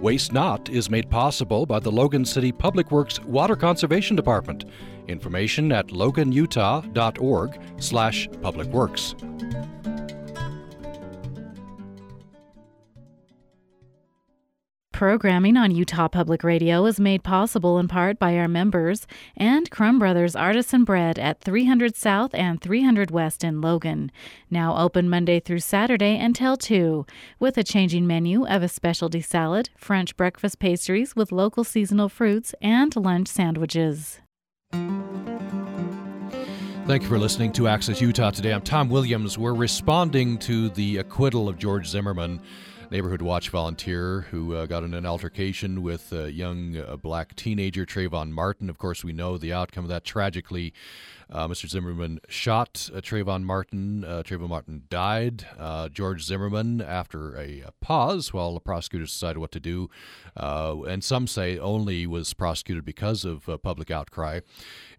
Waste 0.00 0.32
Not 0.32 0.68
is 0.68 0.90
made 0.90 1.08
possible 1.08 1.64
by 1.64 1.80
the 1.80 1.90
Logan 1.90 2.24
City 2.24 2.52
Public 2.52 2.90
Works 2.90 3.18
Water 3.24 3.56
Conservation 3.56 4.14
Department. 4.14 4.66
Information 5.08 5.72
at 5.72 5.86
loganutah.org 5.88 7.60
slash 7.78 8.28
publicworks. 8.28 9.75
Programming 14.96 15.58
on 15.58 15.72
Utah 15.72 16.08
Public 16.08 16.42
Radio 16.42 16.86
is 16.86 16.98
made 16.98 17.22
possible 17.22 17.78
in 17.78 17.86
part 17.86 18.18
by 18.18 18.34
our 18.38 18.48
members 18.48 19.06
and 19.36 19.70
Crumb 19.70 19.98
Brothers 19.98 20.34
Artisan 20.34 20.84
Bread 20.84 21.18
at 21.18 21.42
300 21.42 21.94
South 21.94 22.30
and 22.32 22.62
300 22.62 23.10
West 23.10 23.44
in 23.44 23.60
Logan. 23.60 24.10
Now 24.48 24.78
open 24.78 25.10
Monday 25.10 25.38
through 25.38 25.58
Saturday 25.58 26.16
until 26.18 26.56
2, 26.56 27.04
with 27.38 27.58
a 27.58 27.62
changing 27.62 28.06
menu 28.06 28.46
of 28.46 28.62
a 28.62 28.68
specialty 28.68 29.20
salad, 29.20 29.68
French 29.76 30.16
breakfast 30.16 30.60
pastries 30.60 31.14
with 31.14 31.30
local 31.30 31.62
seasonal 31.62 32.08
fruits, 32.08 32.54
and 32.62 32.96
lunch 32.96 33.28
sandwiches. 33.28 34.20
Thank 36.86 37.02
you 37.02 37.08
for 37.10 37.18
listening 37.18 37.52
to 37.52 37.68
Access 37.68 38.00
Utah 38.00 38.30
today. 38.30 38.54
I'm 38.54 38.62
Tom 38.62 38.88
Williams. 38.88 39.36
We're 39.36 39.52
responding 39.52 40.38
to 40.38 40.70
the 40.70 40.96
acquittal 40.96 41.50
of 41.50 41.58
George 41.58 41.86
Zimmerman 41.86 42.40
neighborhood 42.90 43.22
watch 43.22 43.48
volunteer 43.50 44.26
who 44.30 44.54
uh, 44.54 44.66
got 44.66 44.82
in 44.82 44.94
an 44.94 45.06
altercation 45.06 45.82
with 45.82 46.12
a 46.12 46.30
young 46.30 46.76
uh, 46.76 46.96
black 46.96 47.34
teenager, 47.34 47.84
Trayvon 47.84 48.30
Martin. 48.30 48.70
Of 48.70 48.78
course, 48.78 49.04
we 49.04 49.12
know 49.12 49.38
the 49.38 49.52
outcome 49.52 49.84
of 49.84 49.88
that 49.90 50.04
tragically. 50.04 50.72
Uh, 51.28 51.48
Mr. 51.48 51.68
Zimmerman 51.68 52.20
shot 52.28 52.88
uh, 52.94 53.00
Trayvon 53.00 53.42
Martin. 53.42 54.04
Uh, 54.04 54.22
Trayvon 54.24 54.48
Martin 54.48 54.84
died. 54.88 55.44
Uh, 55.58 55.88
George 55.88 56.22
Zimmerman, 56.22 56.80
after 56.80 57.36
a, 57.36 57.62
a, 57.62 57.72
pause 57.80 58.32
while 58.32 58.54
the 58.54 58.60
prosecutors 58.60 59.10
decided 59.10 59.38
what 59.38 59.50
to 59.50 59.60
do, 59.60 59.90
uh, 60.36 60.76
and 60.88 61.02
some 61.02 61.26
say 61.26 61.58
only 61.58 62.06
was 62.06 62.32
prosecuted 62.32 62.84
because 62.84 63.24
of 63.24 63.48
uh, 63.48 63.56
public 63.58 63.90
outcry. 63.90 64.40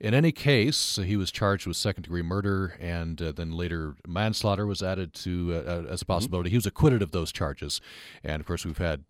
In 0.01 0.13
any 0.13 0.33
case, 0.33 0.97
he 0.97 1.15
was 1.15 1.31
charged 1.31 1.65
with 1.65 1.77
second 1.77 2.03
degree 2.03 2.21
murder, 2.21 2.75
and 2.79 3.17
then 3.17 3.51
later 3.51 3.95
manslaughter 4.05 4.65
was 4.65 4.83
added 4.83 5.13
to 5.15 5.53
as 5.53 5.65
a 5.65 6.03
mm-hmm. 6.03 6.11
possibility. 6.11 6.49
Mm-hmm. 6.49 6.53
He 6.53 6.57
was 6.57 6.65
acquitted 6.65 7.01
of 7.01 7.11
those 7.11 7.31
charges, 7.31 7.79
and 8.23 8.41
of 8.41 8.45
course, 8.45 8.65
we've 8.65 8.77
had 8.77 9.03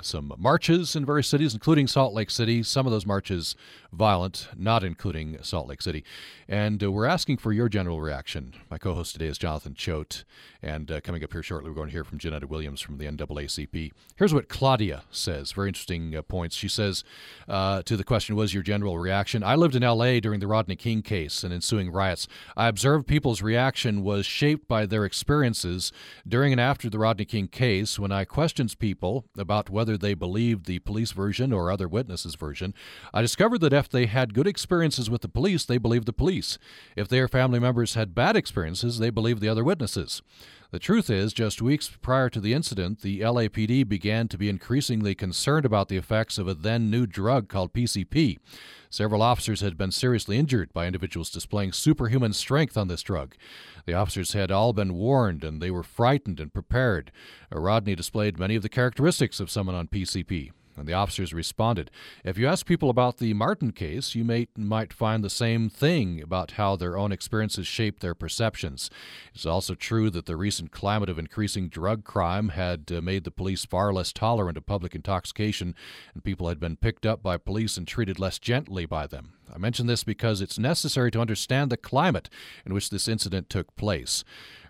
some 0.00 0.32
marches 0.38 0.96
in 0.96 1.04
various 1.04 1.28
cities, 1.28 1.52
including 1.52 1.86
Salt 1.86 2.14
Lake 2.14 2.30
City. 2.30 2.62
Some 2.62 2.86
of 2.86 2.92
those 2.92 3.04
marches 3.04 3.54
violent, 3.92 4.48
not 4.56 4.82
including 4.82 5.38
Salt 5.42 5.68
Lake 5.68 5.82
City. 5.82 6.04
And 6.48 6.82
uh, 6.82 6.90
we're 6.90 7.06
asking 7.06 7.36
for 7.36 7.52
your 7.52 7.68
general 7.68 8.00
reaction. 8.00 8.54
My 8.70 8.78
co 8.78 8.94
host 8.94 9.12
today 9.12 9.26
is 9.26 9.38
Jonathan 9.38 9.74
Choate. 9.74 10.24
And 10.62 10.90
uh, 10.90 11.00
coming 11.00 11.24
up 11.24 11.32
here 11.32 11.42
shortly, 11.42 11.70
we're 11.70 11.74
going 11.76 11.88
to 11.88 11.92
hear 11.92 12.04
from 12.04 12.18
Janetta 12.18 12.46
Williams 12.46 12.80
from 12.80 12.98
the 12.98 13.06
NAACP. 13.06 13.90
Here's 14.16 14.32
what 14.32 14.48
Claudia 14.48 15.02
says. 15.10 15.52
Very 15.52 15.68
interesting 15.68 16.14
uh, 16.14 16.22
points. 16.22 16.54
She 16.54 16.68
says 16.68 17.04
uh, 17.48 17.82
to 17.82 17.96
the 17.96 18.04
question, 18.04 18.36
Was 18.36 18.54
your 18.54 18.62
general 18.62 18.98
reaction? 18.98 19.42
I 19.42 19.56
lived 19.56 19.74
in 19.74 19.82
L.A. 19.82 20.20
during 20.20 20.40
the 20.40 20.46
Rodney 20.46 20.76
King 20.76 21.02
case 21.02 21.42
and 21.42 21.52
ensuing 21.52 21.90
riots. 21.90 22.28
I 22.56 22.68
observed 22.68 23.06
people's 23.06 23.42
reaction 23.42 24.02
was 24.02 24.24
shaped 24.24 24.68
by 24.68 24.86
their 24.86 25.04
experiences 25.04 25.92
during 26.26 26.52
and 26.52 26.60
after 26.60 26.88
the 26.88 26.98
Rodney 26.98 27.24
King 27.24 27.48
case. 27.48 27.98
When 27.98 28.12
I 28.12 28.24
questioned 28.24 28.78
people 28.78 29.26
about 29.36 29.68
whether 29.68 29.98
they 29.98 30.14
believed 30.14 30.66
the 30.66 30.78
police 30.78 31.12
version 31.12 31.52
or 31.52 31.70
other 31.70 31.88
witnesses' 31.88 32.36
version, 32.36 32.72
I 33.12 33.20
discovered 33.20 33.60
that 33.62 33.72
if 33.82 33.88
they 33.88 34.06
had 34.06 34.32
good 34.32 34.46
experiences 34.46 35.10
with 35.10 35.22
the 35.22 35.28
police, 35.28 35.64
they 35.64 35.76
believed 35.76 36.06
the 36.06 36.12
police. 36.12 36.56
If 36.94 37.08
their 37.08 37.26
family 37.26 37.58
members 37.58 37.94
had 37.94 38.14
bad 38.14 38.36
experiences, 38.36 38.98
they 39.00 39.10
believed 39.10 39.40
the 39.40 39.48
other 39.48 39.64
witnesses. 39.64 40.22
The 40.70 40.78
truth 40.78 41.10
is, 41.10 41.32
just 41.32 41.60
weeks 41.60 41.90
prior 42.00 42.30
to 42.30 42.40
the 42.40 42.54
incident, 42.54 43.02
the 43.02 43.20
LAPD 43.20 43.88
began 43.88 44.28
to 44.28 44.38
be 44.38 44.48
increasingly 44.48 45.16
concerned 45.16 45.66
about 45.66 45.88
the 45.88 45.96
effects 45.96 46.38
of 46.38 46.46
a 46.46 46.54
then 46.54 46.90
new 46.90 47.06
drug 47.06 47.48
called 47.48 47.72
PCP. 47.72 48.38
Several 48.88 49.20
officers 49.20 49.62
had 49.62 49.76
been 49.76 49.90
seriously 49.90 50.38
injured 50.38 50.72
by 50.72 50.86
individuals 50.86 51.28
displaying 51.28 51.72
superhuman 51.72 52.32
strength 52.32 52.76
on 52.76 52.86
this 52.86 53.02
drug. 53.02 53.34
The 53.84 53.94
officers 53.94 54.32
had 54.32 54.52
all 54.52 54.72
been 54.72 54.94
warned 54.94 55.42
and 55.42 55.60
they 55.60 55.72
were 55.72 55.82
frightened 55.82 56.38
and 56.38 56.54
prepared. 56.54 57.10
Rodney 57.50 57.96
displayed 57.96 58.38
many 58.38 58.54
of 58.54 58.62
the 58.62 58.68
characteristics 58.68 59.40
of 59.40 59.50
someone 59.50 59.74
on 59.74 59.88
PCP. 59.88 60.52
And 60.82 60.88
the 60.88 60.94
officers 60.94 61.32
responded. 61.32 61.92
If 62.24 62.38
you 62.38 62.48
ask 62.48 62.66
people 62.66 62.90
about 62.90 63.18
the 63.18 63.34
Martin 63.34 63.70
case, 63.70 64.16
you 64.16 64.24
may, 64.24 64.48
might 64.56 64.92
find 64.92 65.22
the 65.22 65.30
same 65.30 65.70
thing 65.70 66.20
about 66.20 66.52
how 66.52 66.74
their 66.74 66.98
own 66.98 67.12
experiences 67.12 67.68
shaped 67.68 68.00
their 68.00 68.16
perceptions. 68.16 68.90
It's 69.32 69.46
also 69.46 69.76
true 69.76 70.10
that 70.10 70.26
the 70.26 70.34
recent 70.34 70.72
climate 70.72 71.08
of 71.08 71.20
increasing 71.20 71.68
drug 71.68 72.02
crime 72.02 72.48
had 72.48 72.90
uh, 72.90 73.00
made 73.00 73.22
the 73.22 73.30
police 73.30 73.64
far 73.64 73.92
less 73.92 74.12
tolerant 74.12 74.58
of 74.58 74.66
public 74.66 74.96
intoxication, 74.96 75.76
and 76.14 76.24
people 76.24 76.48
had 76.48 76.58
been 76.58 76.74
picked 76.74 77.06
up 77.06 77.22
by 77.22 77.36
police 77.36 77.76
and 77.76 77.86
treated 77.86 78.18
less 78.18 78.40
gently 78.40 78.84
by 78.84 79.06
them. 79.06 79.34
I 79.54 79.58
mention 79.58 79.86
this 79.86 80.02
because 80.02 80.40
it's 80.40 80.58
necessary 80.58 81.12
to 81.12 81.20
understand 81.20 81.70
the 81.70 81.76
climate 81.76 82.28
in 82.66 82.74
which 82.74 82.90
this 82.90 83.06
incident 83.06 83.48
took 83.48 83.76
place. 83.76 84.24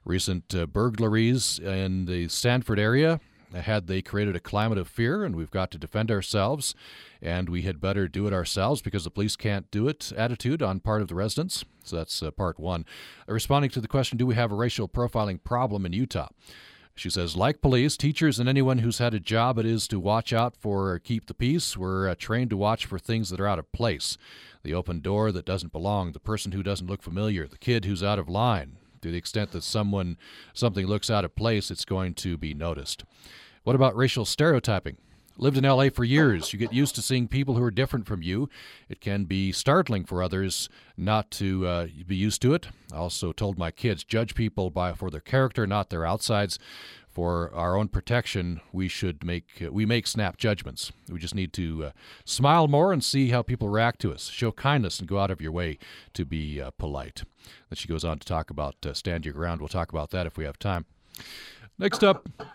recent 0.05 0.55
uh, 0.55 0.67
burglaries 0.67 1.59
in 1.59 2.05
the 2.05 2.29
Stanford 2.29 2.79
area 2.79 3.19
had 3.55 3.87
they 3.87 4.03
created 4.03 4.37
a 4.37 4.41
climate 4.41 4.79
of 4.79 4.89
fear 4.89 5.25
and 5.25 5.37
we've 5.37 5.51
got 5.51 5.71
to 5.71 5.79
defend 5.79 6.11
ourselves 6.11 6.75
and 7.21 7.49
we 7.49 7.63
had 7.63 7.81
better 7.81 8.09
do 8.09 8.27
it 8.27 8.33
ourselves 8.33 8.83
because 8.83 9.05
the 9.05 9.11
police 9.11 9.37
can't 9.37 9.71
do 9.71 9.89
it 9.89 10.13
attitude 10.17 10.63
on 10.63 10.81
part 10.81 11.03
of 11.03 11.09
the 11.09 11.15
residents. 11.15 11.65
So 11.85 11.97
that's 11.97 12.23
uh, 12.23 12.31
part 12.31 12.59
one. 12.59 12.85
Uh, 13.29 13.33
responding 13.33 13.71
to 13.73 13.81
the 13.81 13.89
question 13.89 14.19
Do 14.19 14.27
we 14.27 14.35
have 14.35 14.53
a 14.53 14.57
racial 14.57 14.89
profiling 14.89 15.43
problem 15.43 15.87
in 15.87 15.93
Utah? 15.93 16.29
She 16.95 17.09
says, 17.09 17.37
like 17.37 17.63
police, 17.63 17.97
teachers 17.97 18.39
and 18.39 18.49
anyone 18.49 18.79
who's 18.79 18.99
had 18.99 19.15
a 19.15 19.21
job 19.21 19.59
it 19.59 19.65
is 19.65 19.89
to 19.89 19.99
watch 19.99 20.33
out 20.33 20.55
for 20.55 20.99
keep 20.99 21.27
the 21.27 21.35
peace, 21.35 21.75
we're 21.75 22.09
uh, 22.09 22.15
trained 22.19 22.51
to 22.51 22.57
watch 22.57 22.85
for 22.85 22.99
things 22.99 23.31
that 23.31 23.41
are 23.41 23.49
out 23.49 23.59
of 23.59 23.73
place. 23.73 24.19
The 24.63 24.75
open 24.75 25.01
door 25.01 25.33
that 25.33 25.47
doesn't 25.47 25.73
belong, 25.73 26.13
the 26.13 26.21
person 26.21 26.53
who 26.53 26.63
doesn't 26.63 26.89
look 26.89 27.03
familiar, 27.03 27.49
the 27.49 27.57
kid 27.57 27.87
who's 27.87 28.03
out 28.03 28.19
of 28.19 28.29
line. 28.29 28.77
To 29.03 29.11
the 29.11 29.19
extent 29.19 29.51
that 29.51 29.65
someone 29.65 30.17
something 30.55 30.87
looks 30.87 31.11
out 31.11 31.25
of 31.25 31.35
place, 31.35 31.71
it's 31.71 31.85
going 31.85 32.15
to 32.15 32.39
be 32.39 32.55
noticed. 32.55 33.05
What 33.65 33.77
about 33.77 33.97
racial 33.97 34.25
stereotyping? 34.25 34.97
Lived 35.39 35.57
in 35.57 35.65
LA 35.65 35.89
for 35.89 36.05
years. 36.05 36.53
You 36.53 36.59
get 36.59 36.73
used 36.73 36.95
to 36.95 37.03
seeing 37.03 37.27
people 37.27 37.57
who 37.57 37.65
are 37.65 37.71
different 37.71 38.07
from 38.07 38.23
you. 38.23 38.49
It 38.89 39.01
can 39.01 39.25
be 39.25 39.51
startling 39.51 40.05
for 40.05 40.23
others 40.23 40.69
not 40.97 41.31
to 41.33 41.67
uh, 41.67 41.87
be 42.07 42.15
used 42.15 42.43
to 42.43 42.55
it. 42.55 42.69
I 42.93 42.97
also 42.97 43.33
told 43.33 43.59
my 43.59 43.71
kids 43.71 44.05
judge 44.05 44.35
people 44.35 44.71
by 44.71 44.93
for 44.93 45.11
their 45.11 45.21
character, 45.21 45.67
not 45.67 45.91
their 45.91 46.07
outsides. 46.07 46.59
For 47.13 47.53
our 47.55 47.77
own 47.77 47.89
protection, 47.89 48.63
we 48.73 48.89
should 48.89 49.23
make 49.23 49.63
uh, 49.63 49.71
we 49.71 49.85
make 49.85 50.07
snap 50.07 50.39
judgments. 50.39 50.93
We 51.11 51.19
just 51.19 51.35
need 51.35 51.53
to 51.53 51.85
uh, 51.85 51.91
smile 52.25 52.69
more 52.69 52.91
and 52.91 53.05
see 53.05 53.29
how 53.29 53.43
people 53.43 53.69
react 53.69 54.01
to 54.01 54.13
us. 54.13 54.29
Show 54.29 54.51
kindness 54.53 54.99
and 54.99 55.07
go 55.07 55.19
out 55.19 55.31
of 55.31 55.41
your 55.41 55.53
way 55.53 55.79
to 56.15 56.25
be 56.25 56.61
uh, 56.61 56.71
polite. 56.79 57.25
Then 57.69 57.77
she 57.77 57.87
goes 57.87 58.05
on 58.05 58.19
to 58.19 58.27
talk 58.27 58.49
about 58.49 58.77
uh, 58.87 58.95
stand 58.95 59.27
your 59.27 59.35
ground. 59.35 59.61
We'll 59.61 59.69
talk 59.69 59.93
about 59.93 60.11
that 60.11 60.27
if 60.27 60.39
we 60.39 60.45
have 60.45 60.59
time. 60.59 60.87
Next 61.79 62.03
up, 62.03 62.29
I 62.41 62.47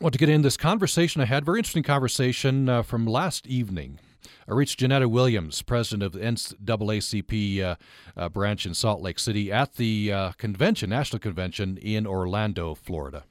want 0.00 0.14
to 0.14 0.18
get 0.18 0.28
in 0.28 0.42
this 0.42 0.56
conversation 0.56 1.20
I 1.20 1.26
had, 1.26 1.44
very 1.44 1.58
interesting 1.58 1.82
conversation 1.82 2.68
uh, 2.68 2.82
from 2.82 3.06
last 3.06 3.46
evening. 3.46 4.00
I 4.48 4.54
reached 4.54 4.80
Janetta 4.80 5.08
Williams, 5.08 5.62
president 5.62 6.02
of 6.02 6.12
the 6.12 6.18
NAACP 6.18 7.62
uh, 7.62 7.76
uh, 8.16 8.28
branch 8.28 8.66
in 8.66 8.74
Salt 8.74 9.00
Lake 9.02 9.18
City, 9.18 9.52
at 9.52 9.74
the 9.74 10.12
uh, 10.12 10.32
convention, 10.32 10.90
national 10.90 11.20
convention 11.20 11.76
in 11.76 12.06
Orlando, 12.06 12.74
Florida. 12.74 13.24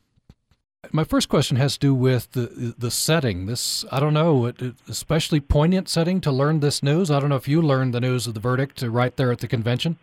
My 0.92 1.04
first 1.04 1.30
question 1.30 1.58
has 1.58 1.74
to 1.74 1.80
do 1.80 1.94
with 1.94 2.32
the 2.32 2.74
the 2.78 2.92
setting. 2.92 3.46
This 3.46 3.86
I 3.92 4.00
don't 4.00 4.14
know, 4.14 4.46
it 4.48 4.62
especially 4.88 5.40
poignant 5.40 5.88
setting 5.90 6.20
to 6.22 6.32
learn 6.32 6.60
this 6.60 6.82
news. 6.82 7.12
I 7.12 7.20
don't 7.20 7.30
know 7.30 7.36
if 7.36 7.48
you 7.48 7.62
learned 7.62 7.94
the 7.94 8.02
news 8.02 8.28
of 8.28 8.34
the 8.34 8.40
verdict 8.40 8.82
right 8.82 9.16
there 9.16 9.32
at 9.32 9.40
the 9.40 9.48
convention. 9.48 9.98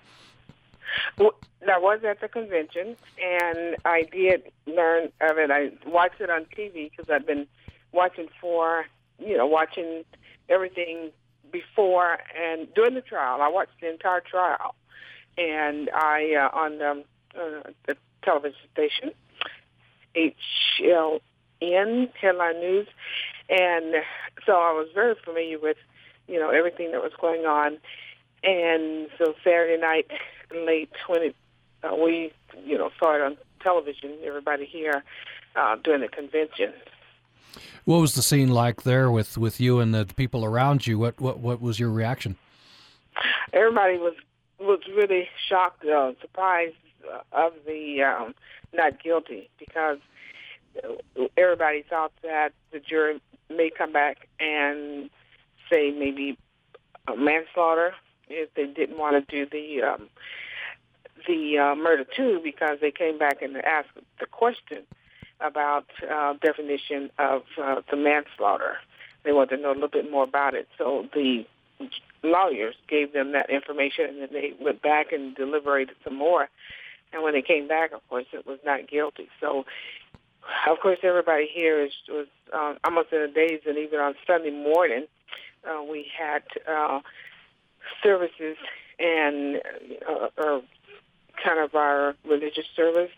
Well, 1.18 1.32
I 1.68 1.78
was 1.78 2.00
at 2.08 2.20
the 2.20 2.28
convention, 2.28 2.96
and 3.22 3.76
I 3.84 4.04
did 4.12 4.44
learn 4.66 5.04
of 5.20 5.38
it. 5.38 5.50
I 5.50 5.72
watched 5.86 6.20
it 6.20 6.30
on 6.30 6.44
TV 6.56 6.90
because 6.90 7.10
I've 7.10 7.26
been 7.26 7.46
watching 7.92 8.28
for, 8.40 8.86
you 9.18 9.36
know, 9.36 9.46
watching 9.46 10.04
everything 10.48 11.10
before 11.50 12.18
and 12.38 12.72
during 12.74 12.94
the 12.94 13.00
trial. 13.00 13.42
I 13.42 13.48
watched 13.48 13.80
the 13.80 13.90
entire 13.90 14.20
trial, 14.20 14.74
and 15.36 15.90
I 15.92 16.34
uh, 16.34 16.56
on 16.56 16.82
um, 16.82 17.04
uh, 17.34 17.70
the 17.86 17.96
television 18.22 18.60
station, 18.72 19.10
HLN 20.16 22.10
Headline 22.20 22.60
News, 22.60 22.88
and 23.48 23.94
so 24.44 24.52
I 24.52 24.72
was 24.72 24.88
very 24.94 25.14
familiar 25.24 25.58
with, 25.58 25.76
you 26.28 26.38
know, 26.40 26.50
everything 26.50 26.92
that 26.92 27.02
was 27.02 27.12
going 27.20 27.46
on. 27.46 27.78
And 28.42 29.08
so 29.18 29.34
Saturday 29.42 29.80
night, 29.80 30.06
late 30.54 30.90
when 31.08 31.22
it 31.22 31.36
uh, 31.82 31.94
we, 31.94 32.32
you 32.64 32.78
know, 32.78 32.90
saw 32.98 33.14
it 33.14 33.20
on 33.20 33.36
television. 33.60 34.16
Everybody 34.24 34.64
here 34.64 35.02
uh, 35.54 35.76
during 35.82 36.00
the 36.00 36.08
convention. 36.08 36.72
What 37.84 37.98
was 37.98 38.14
the 38.14 38.22
scene 38.22 38.48
like 38.48 38.82
there 38.82 39.10
with, 39.10 39.38
with 39.38 39.60
you 39.60 39.80
and 39.80 39.94
the 39.94 40.06
people 40.16 40.44
around 40.44 40.86
you? 40.86 40.98
What 40.98 41.20
what 41.20 41.38
what 41.38 41.60
was 41.60 41.78
your 41.78 41.90
reaction? 41.90 42.36
Everybody 43.52 43.98
was 43.98 44.14
was 44.58 44.80
really 44.94 45.28
shocked, 45.48 45.84
uh, 45.84 46.12
surprised 46.20 46.74
uh, 47.12 47.20
of 47.32 47.52
the 47.66 48.02
um, 48.02 48.34
not 48.76 49.02
guilty 49.02 49.50
because 49.58 49.98
everybody 51.36 51.84
thought 51.88 52.12
that 52.22 52.50
the 52.72 52.80
jury 52.80 53.20
may 53.48 53.70
come 53.70 53.92
back 53.92 54.28
and 54.40 55.10
say 55.70 55.90
maybe 55.90 56.36
manslaughter 57.16 57.92
if 58.28 58.52
they 58.54 58.66
didn't 58.66 58.98
want 58.98 59.28
to 59.28 59.44
do 59.44 59.48
the 59.50 59.82
um, 59.82 60.08
the 61.26 61.58
uh, 61.58 61.74
murder 61.74 62.04
too 62.16 62.40
because 62.42 62.78
they 62.80 62.90
came 62.90 63.18
back 63.18 63.42
and 63.42 63.56
asked 63.58 63.88
the 64.20 64.26
question 64.26 64.82
about 65.40 65.86
uh, 66.10 66.34
definition 66.42 67.10
of 67.18 67.42
uh, 67.62 67.80
the 67.90 67.96
manslaughter. 67.96 68.76
They 69.24 69.32
wanted 69.32 69.56
to 69.56 69.62
know 69.62 69.72
a 69.72 69.74
little 69.74 69.88
bit 69.88 70.10
more 70.10 70.24
about 70.24 70.54
it. 70.54 70.68
So 70.78 71.06
the 71.12 71.44
lawyers 72.22 72.74
gave 72.88 73.12
them 73.12 73.32
that 73.32 73.50
information, 73.50 74.06
and 74.06 74.20
then 74.22 74.28
they 74.32 74.52
went 74.60 74.82
back 74.82 75.12
and 75.12 75.34
deliberated 75.34 75.96
some 76.04 76.16
more. 76.16 76.48
And 77.12 77.22
when 77.22 77.34
they 77.34 77.42
came 77.42 77.68
back, 77.68 77.92
of 77.92 78.06
course, 78.08 78.26
it 78.32 78.46
was 78.46 78.58
not 78.64 78.88
guilty. 78.88 79.28
So, 79.40 79.64
of 80.68 80.78
course, 80.80 80.98
everybody 81.02 81.48
here 81.52 81.80
is, 81.80 81.92
was 82.08 82.26
uh, 82.52 82.74
almost 82.84 83.12
in 83.12 83.20
a 83.20 83.28
daze, 83.28 83.62
and 83.66 83.78
even 83.78 83.98
on 84.00 84.14
Sunday 84.26 84.50
morning, 84.50 85.06
uh, 85.66 85.82
we 85.82 86.06
had 86.16 86.42
uh, 86.68 87.00
services 88.02 88.56
and 88.98 89.60
uh, 90.08 90.28
uh, 90.38 90.60
kind 91.42 91.60
of 91.60 91.74
our 91.74 92.14
religious 92.24 92.66
service, 92.74 93.10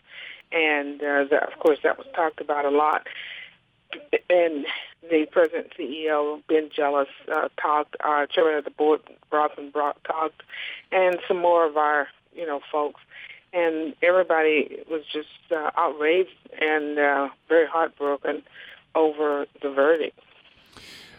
and 0.51 1.01
uh, 1.01 1.25
that, 1.29 1.51
of 1.51 1.59
course 1.59 1.79
that 1.83 1.97
was 1.97 2.07
talked 2.15 2.41
about 2.41 2.65
a 2.65 2.69
lot. 2.69 3.07
And 4.29 4.65
the 5.09 5.25
president 5.31 5.73
CEO 5.77 6.41
Ben 6.47 6.69
Jealous 6.75 7.07
uh, 7.33 7.49
talked, 7.59 7.95
our 8.01 8.27
chairman 8.27 8.55
of 8.55 8.63
the 8.63 8.71
board 8.71 9.01
Roslyn 9.31 9.71
Brock 9.71 9.97
talked, 10.03 10.43
and 10.91 11.17
some 11.27 11.37
more 11.37 11.65
of 11.65 11.77
our 11.77 12.07
you 12.33 12.45
know 12.45 12.59
folks, 12.71 13.01
and 13.53 13.95
everybody 14.01 14.79
was 14.89 15.01
just 15.11 15.27
uh, 15.51 15.71
outraged 15.77 16.29
and 16.59 16.99
uh, 16.99 17.29
very 17.47 17.67
heartbroken 17.67 18.43
over 18.95 19.45
the 19.61 19.69
verdict. 19.69 20.19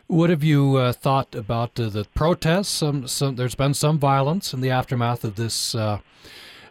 What 0.06 0.30
have 0.30 0.42
you 0.42 0.76
uh, 0.76 0.92
thought 0.92 1.34
about 1.34 1.78
uh, 1.78 1.88
the 1.88 2.04
protests? 2.14 2.68
Some, 2.68 3.06
some, 3.06 3.36
there's 3.36 3.54
been 3.54 3.74
some 3.74 3.98
violence 3.98 4.52
in 4.52 4.60
the 4.60 4.70
aftermath 4.70 5.22
of 5.22 5.36
this 5.36 5.74
uh, 5.74 6.00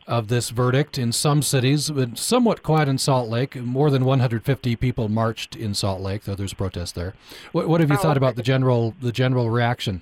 of 0.10 0.28
this 0.28 0.50
verdict 0.50 0.98
in 0.98 1.12
some 1.12 1.44
cities, 1.44 1.92
but 1.92 2.18
somewhat 2.18 2.64
quiet 2.64 2.90
in 2.90 2.98
Salt 2.98 3.30
Lake. 3.30 3.56
More 3.56 3.92
than 3.92 4.04
150 4.04 4.76
people 4.76 5.08
marched 5.08 5.56
in 5.56 5.76
Salt 5.76 6.02
Lake, 6.02 6.24
though 6.24 6.34
there's 6.34 6.54
protests 6.54 6.94
there. 6.94 7.14
What, 7.52 7.70
what 7.70 7.80
have 7.80 7.92
you 7.92 7.96
oh, 7.96 8.02
thought 8.02 8.18
about 8.18 8.36
the 8.36 8.42
general 8.42 8.96
the 9.02 9.12
general 9.12 9.50
reaction? 9.50 10.02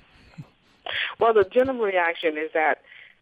Well, 1.20 1.34
the 1.34 1.44
general 1.44 1.78
reaction 1.78 2.38
is 2.38 2.50
that 2.54 2.80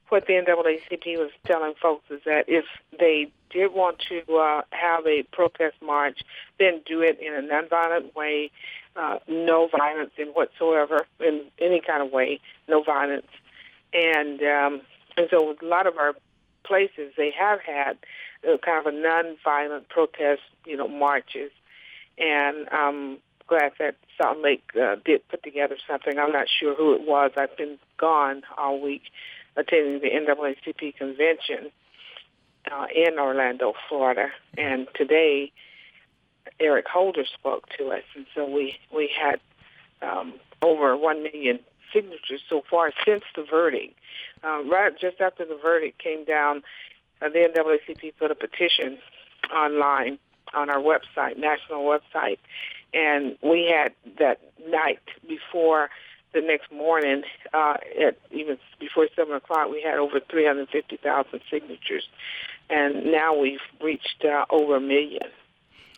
what 0.09 0.27
the 0.27 0.35
NAACP 0.35 1.19
was 1.19 1.31
telling 1.45 1.75
folks 1.81 2.05
is 2.11 2.21
that 2.25 2.45
if 2.49 2.64
they 2.99 3.31
did 3.51 3.73
want 3.73 3.99
to 4.09 4.37
uh, 4.37 4.62
have 4.71 5.07
a 5.07 5.23
protest 5.25 5.77
march, 5.83 6.21
then 6.59 6.81
do 6.87 7.01
it 7.01 7.19
in 7.21 7.35
a 7.35 7.40
nonviolent 7.40 8.14
way, 8.14 8.51
uh, 8.95 9.19
no 9.29 9.69
violence 9.69 10.12
in 10.16 10.29
whatsoever, 10.29 11.07
in 11.21 11.45
any 11.59 11.81
kind 11.81 12.03
of 12.03 12.12
way, 12.12 12.40
no 12.69 12.83
violence. 12.83 13.27
And 13.92 14.42
um, 14.42 14.81
and 15.16 15.29
so 15.31 15.57
a 15.61 15.64
lot 15.64 15.87
of 15.87 15.97
our 15.97 16.14
places 16.64 17.12
they 17.16 17.33
have 17.38 17.61
had 17.61 17.97
uh, 18.47 18.59
kind 18.59 18.87
of 18.87 18.92
a 18.92 18.97
non-violent 18.97 19.88
protest, 19.88 20.42
you 20.66 20.77
know, 20.77 20.88
marches, 20.88 21.51
and 22.19 22.69
I'm 22.71 23.19
glad 23.47 23.73
that 23.79 23.97
Salt 24.21 24.38
Lake 24.38 24.64
uh, 24.81 24.97
did 25.05 25.27
put 25.29 25.42
together 25.42 25.77
something. 25.88 26.19
I'm 26.19 26.33
not 26.33 26.49
sure 26.49 26.75
who 26.75 26.95
it 26.95 27.03
was. 27.03 27.31
I've 27.37 27.57
been 27.57 27.79
gone 27.97 28.42
all 28.59 28.81
week 28.81 29.03
attending 29.57 30.01
the 30.01 30.11
NAACP 30.11 30.97
convention 30.97 31.71
uh, 32.71 32.87
in 32.95 33.19
Orlando, 33.19 33.75
Florida, 33.88 34.29
and 34.57 34.87
today 34.95 35.53
Eric 36.61 36.87
Holder 36.88 37.25
spoke 37.38 37.69
to 37.79 37.88
us, 37.90 38.03
and 38.14 38.27
so 38.35 38.49
we 38.49 38.77
we 38.95 39.11
had 39.19 39.40
um, 40.03 40.35
over 40.62 40.97
one 40.97 41.23
million 41.23 41.61
signatures 41.92 42.42
so 42.49 42.62
far 42.69 42.92
since 43.05 43.23
the 43.35 43.42
verdict. 43.42 43.95
Uh, 44.45 44.62
right 44.64 44.92
just 44.99 45.21
after 45.21 45.45
the 45.45 45.59
verdict 45.61 45.99
came 45.99 46.25
down, 46.25 46.62
uh, 47.23 47.29
the 47.29 47.38
NAACP 47.38 48.12
put 48.18 48.31
a 48.31 48.35
petition 48.35 48.99
online 49.55 50.18
on 50.55 50.70
our 50.70 50.81
website, 50.81 51.39
national 51.39 51.83
website, 51.85 52.39
and 52.95 53.37
we 53.43 53.72
had 53.72 53.93
that 54.18 54.41
night 54.68 55.01
before 55.28 55.91
the 56.33 56.41
next 56.41 56.70
morning, 56.70 57.22
uh, 57.55 57.77
at 58.01 58.18
even 58.31 58.59
before 58.79 59.09
seven 59.16 59.35
o'clock, 59.35 59.70
we 59.70 59.83
had 59.83 59.99
over 59.99 60.20
350,000 60.31 61.41
signatures, 61.51 62.09
and 62.68 63.07
now 63.07 63.37
we've 63.37 63.61
reached 63.83 64.24
uh, 64.24 64.45
over 64.51 64.77
a 64.77 64.81
million 64.81 65.29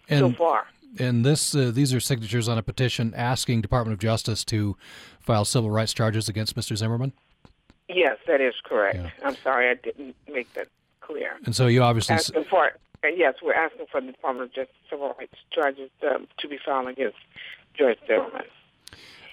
and, 0.09 0.20
so 0.20 0.33
far. 0.33 0.66
And 0.99 1.24
this, 1.24 1.55
uh, 1.55 1.70
these 1.72 1.93
are 1.93 2.01
signatures 2.01 2.49
on 2.49 2.59
a 2.59 2.62
petition 2.62 3.12
asking 3.16 3.61
Department 3.61 3.95
of 3.95 4.01
Justice 4.01 4.45
to 4.47 4.76
file 5.20 5.45
civil 5.45 5.70
rights 5.70 5.93
charges 5.93 6.29
against 6.29 6.57
Mr. 6.57 6.76
Zimmerman. 6.76 7.12
Yes, 7.89 8.18
that 8.26 8.41
is 8.41 8.55
correct. 8.64 8.97
Yeah. 8.97 9.11
I'm 9.24 9.37
sorry 9.37 9.70
I 9.70 9.74
didn't 9.74 10.14
make 10.31 10.53
that 10.55 10.68
clear. 11.01 11.37
And 11.45 11.57
so 11.57 11.66
you 11.66 11.83
obviously 11.83 12.14
asking 12.16 12.45
for 12.45 12.70
yes, 13.16 13.35
we're 13.43 13.55
asking 13.55 13.87
for 13.91 14.01
the 14.01 14.09
Department 14.09 14.51
of 14.51 14.55
Justice 14.55 14.76
civil 14.91 15.14
rights 15.18 15.35
charges 15.53 15.91
um, 16.03 16.26
to 16.39 16.49
be 16.49 16.59
filed 16.64 16.89
against 16.89 17.16
George 17.74 17.99
Zimmerman. 18.07 18.43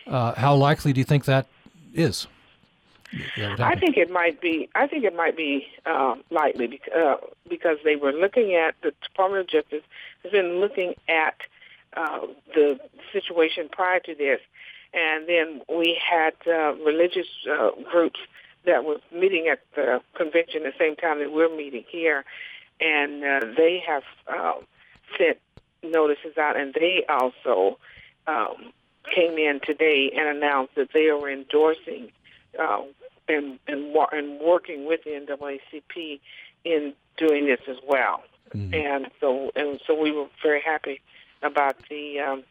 Uh, 0.08 0.34
how 0.36 0.56
likely 0.56 0.93
do 0.93 0.99
you 0.99 1.06
think 1.06 1.26
that 1.26 1.47
is? 1.93 2.28
That 3.38 3.60
I 3.60 3.76
think 3.76 3.97
it 3.97 4.10
might 4.10 4.41
be. 4.41 4.70
I 4.76 4.88
think 4.88 5.03
it 5.03 5.16
might 5.16 5.38
be 5.38 5.68
uh, 5.86 6.16
likely 6.32 6.68
because, 6.68 6.93
uh, 6.93 7.16
because 7.49 7.78
they 7.84 7.95
were 7.95 8.12
looking 8.12 8.56
at 8.56 8.76
the 8.82 8.93
Department 9.03 9.41
of 9.41 9.47
Justice 9.47 9.84
has 10.24 10.32
been 10.32 10.60
looking 10.60 10.95
at 11.08 11.36
uh, 11.95 12.28
the 12.53 12.80
situation 13.14 13.70
prior 13.72 13.99
to 14.01 14.16
this, 14.16 14.39
and 14.93 15.28
then 15.30 15.62
we 15.70 15.97
had 16.03 16.34
uh, 16.47 16.74
religious 16.84 17.28
uh, 17.49 17.70
groups 17.89 18.20
that 18.66 18.84
were 18.84 18.97
meeting 19.14 19.47
at 19.47 19.60
the 19.76 20.01
convention 20.16 20.66
at 20.66 20.74
the 20.74 20.80
same 20.80 20.95
time 20.95 21.20
that 21.20 21.32
we're 21.32 21.56
meeting 21.56 21.86
here, 21.88 22.26
and 22.82 23.24
uh, 23.24 23.39
they 23.56 23.82
have 23.88 24.03
uh, 24.28 24.53
sent 25.18 25.38
notices 25.84 26.38
out, 26.38 26.58
and 26.58 26.74
they 26.74 27.06
also 27.08 27.78
um, 28.28 28.74
came 29.14 29.38
in 29.38 29.60
today 29.64 30.12
and 30.16 30.38
announced 30.38 30.76
that 30.76 30.89
they 30.93 31.10
are 31.10 31.30
endorsing 31.30 32.12
uh, 32.60 32.82
and, 33.28 33.60
and 33.68 33.95
and 34.12 34.39
working 34.39 34.86
with 34.86 35.03
the 35.03 35.12
NAACP 35.12 36.20
in 36.64 36.93
doing 37.18 37.45
this 37.45 37.60
as 37.68 37.78
well. 37.88 38.24
Mm-hmm. 38.53 38.74
And 38.74 39.12
so 39.20 39.51
and 39.56 39.80
so 39.86 39.99
we 39.99 40.12
were 40.12 40.28
very 40.41 40.62
happy 40.62 41.01
about 41.41 41.76
the 41.89 42.20
um, 42.20 42.43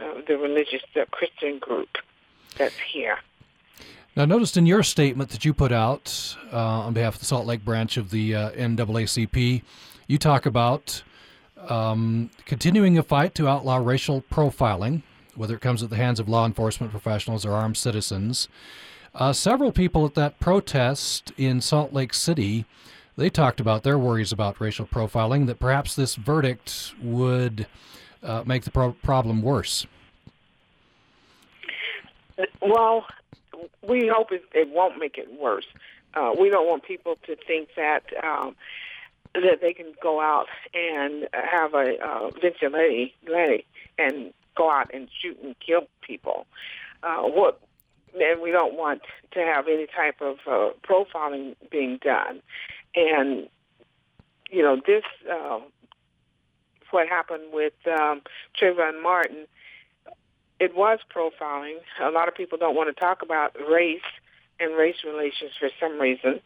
uh, 0.00 0.20
the 0.26 0.36
religious 0.36 0.82
the 0.94 1.06
Christian 1.10 1.58
group 1.58 1.98
that's 2.56 2.78
here. 2.78 3.18
Now, 4.16 4.24
noticed 4.26 4.56
in 4.56 4.64
your 4.64 4.84
statement 4.84 5.30
that 5.30 5.44
you 5.44 5.52
put 5.52 5.72
out 5.72 6.36
uh, 6.52 6.56
on 6.56 6.92
behalf 6.92 7.14
of 7.14 7.20
the 7.20 7.26
Salt 7.26 7.46
Lake 7.46 7.64
branch 7.64 7.96
of 7.96 8.10
the 8.10 8.34
uh, 8.34 8.50
NAACP, 8.52 9.62
you 10.06 10.18
talk 10.18 10.46
about 10.46 11.02
um, 11.68 12.30
continuing 12.44 12.96
a 12.96 13.02
fight 13.02 13.34
to 13.34 13.48
outlaw 13.48 13.76
racial 13.76 14.22
profiling, 14.30 15.02
whether 15.36 15.54
it 15.54 15.60
comes 15.60 15.82
at 15.82 15.90
the 15.90 15.96
hands 15.96 16.20
of 16.20 16.28
law 16.28 16.46
enforcement 16.46 16.90
professionals 16.90 17.44
or 17.44 17.52
armed 17.52 17.76
citizens. 17.76 18.48
Uh, 19.14 19.32
several 19.32 19.70
people 19.70 20.04
at 20.04 20.14
that 20.14 20.40
protest 20.40 21.32
in 21.36 21.60
Salt 21.60 21.92
Lake 21.92 22.12
City, 22.12 22.64
they 23.16 23.30
talked 23.30 23.60
about 23.60 23.84
their 23.84 23.98
worries 23.98 24.32
about 24.32 24.60
racial 24.60 24.86
profiling, 24.86 25.46
that 25.46 25.60
perhaps 25.60 25.94
this 25.94 26.16
verdict 26.16 26.94
would 27.00 27.66
uh, 28.22 28.42
make 28.44 28.64
the 28.64 28.70
pro- 28.70 28.92
problem 28.92 29.40
worse. 29.42 29.86
Well, 32.60 33.06
we 33.82 34.08
hope 34.08 34.32
it, 34.32 34.44
it 34.52 34.68
won't 34.70 34.98
make 34.98 35.18
it 35.18 35.40
worse. 35.40 35.66
Uh, 36.14 36.34
we 36.38 36.50
don't 36.50 36.66
want 36.66 36.82
people 36.82 37.16
to 37.26 37.36
think 37.36 37.70
that 37.76 38.04
um, 38.24 38.56
that 39.34 39.60
they 39.60 39.72
can 39.72 39.92
go 40.00 40.20
out 40.20 40.46
and 40.72 41.28
have 41.32 41.74
a 41.74 41.98
uh, 42.00 42.30
vigilante 42.40 43.14
and 43.98 44.32
go 44.56 44.70
out 44.70 44.90
and 44.92 45.08
shoot 45.20 45.38
and 45.42 45.54
kill 45.60 45.82
people. 46.00 46.46
Uh, 47.02 47.22
what 47.22 47.60
and 48.18 48.40
we 48.40 48.52
don't 48.52 48.74
want 48.74 49.02
to 49.32 49.40
have 49.40 49.66
any 49.66 49.86
type 49.86 50.20
of 50.20 50.36
uh, 50.46 50.70
profiling 50.88 51.56
being 51.70 51.98
done. 52.02 52.40
And 52.94 53.48
you 54.50 54.62
know 54.62 54.80
this, 54.86 55.02
uh, 55.30 55.58
what 56.90 57.08
happened 57.08 57.52
with 57.52 57.74
um, 57.86 58.22
Trayvon 58.60 59.02
Martin 59.02 59.46
it 60.60 60.74
was 60.74 60.98
profiling. 61.14 61.78
A 62.02 62.10
lot 62.10 62.28
of 62.28 62.34
people 62.34 62.58
don't 62.58 62.76
want 62.76 62.94
to 62.94 63.00
talk 63.00 63.22
about 63.22 63.56
race 63.68 64.00
and 64.60 64.76
race 64.76 64.96
relations 65.04 65.50
for 65.58 65.68
some 65.80 66.00
reason, 66.00 66.40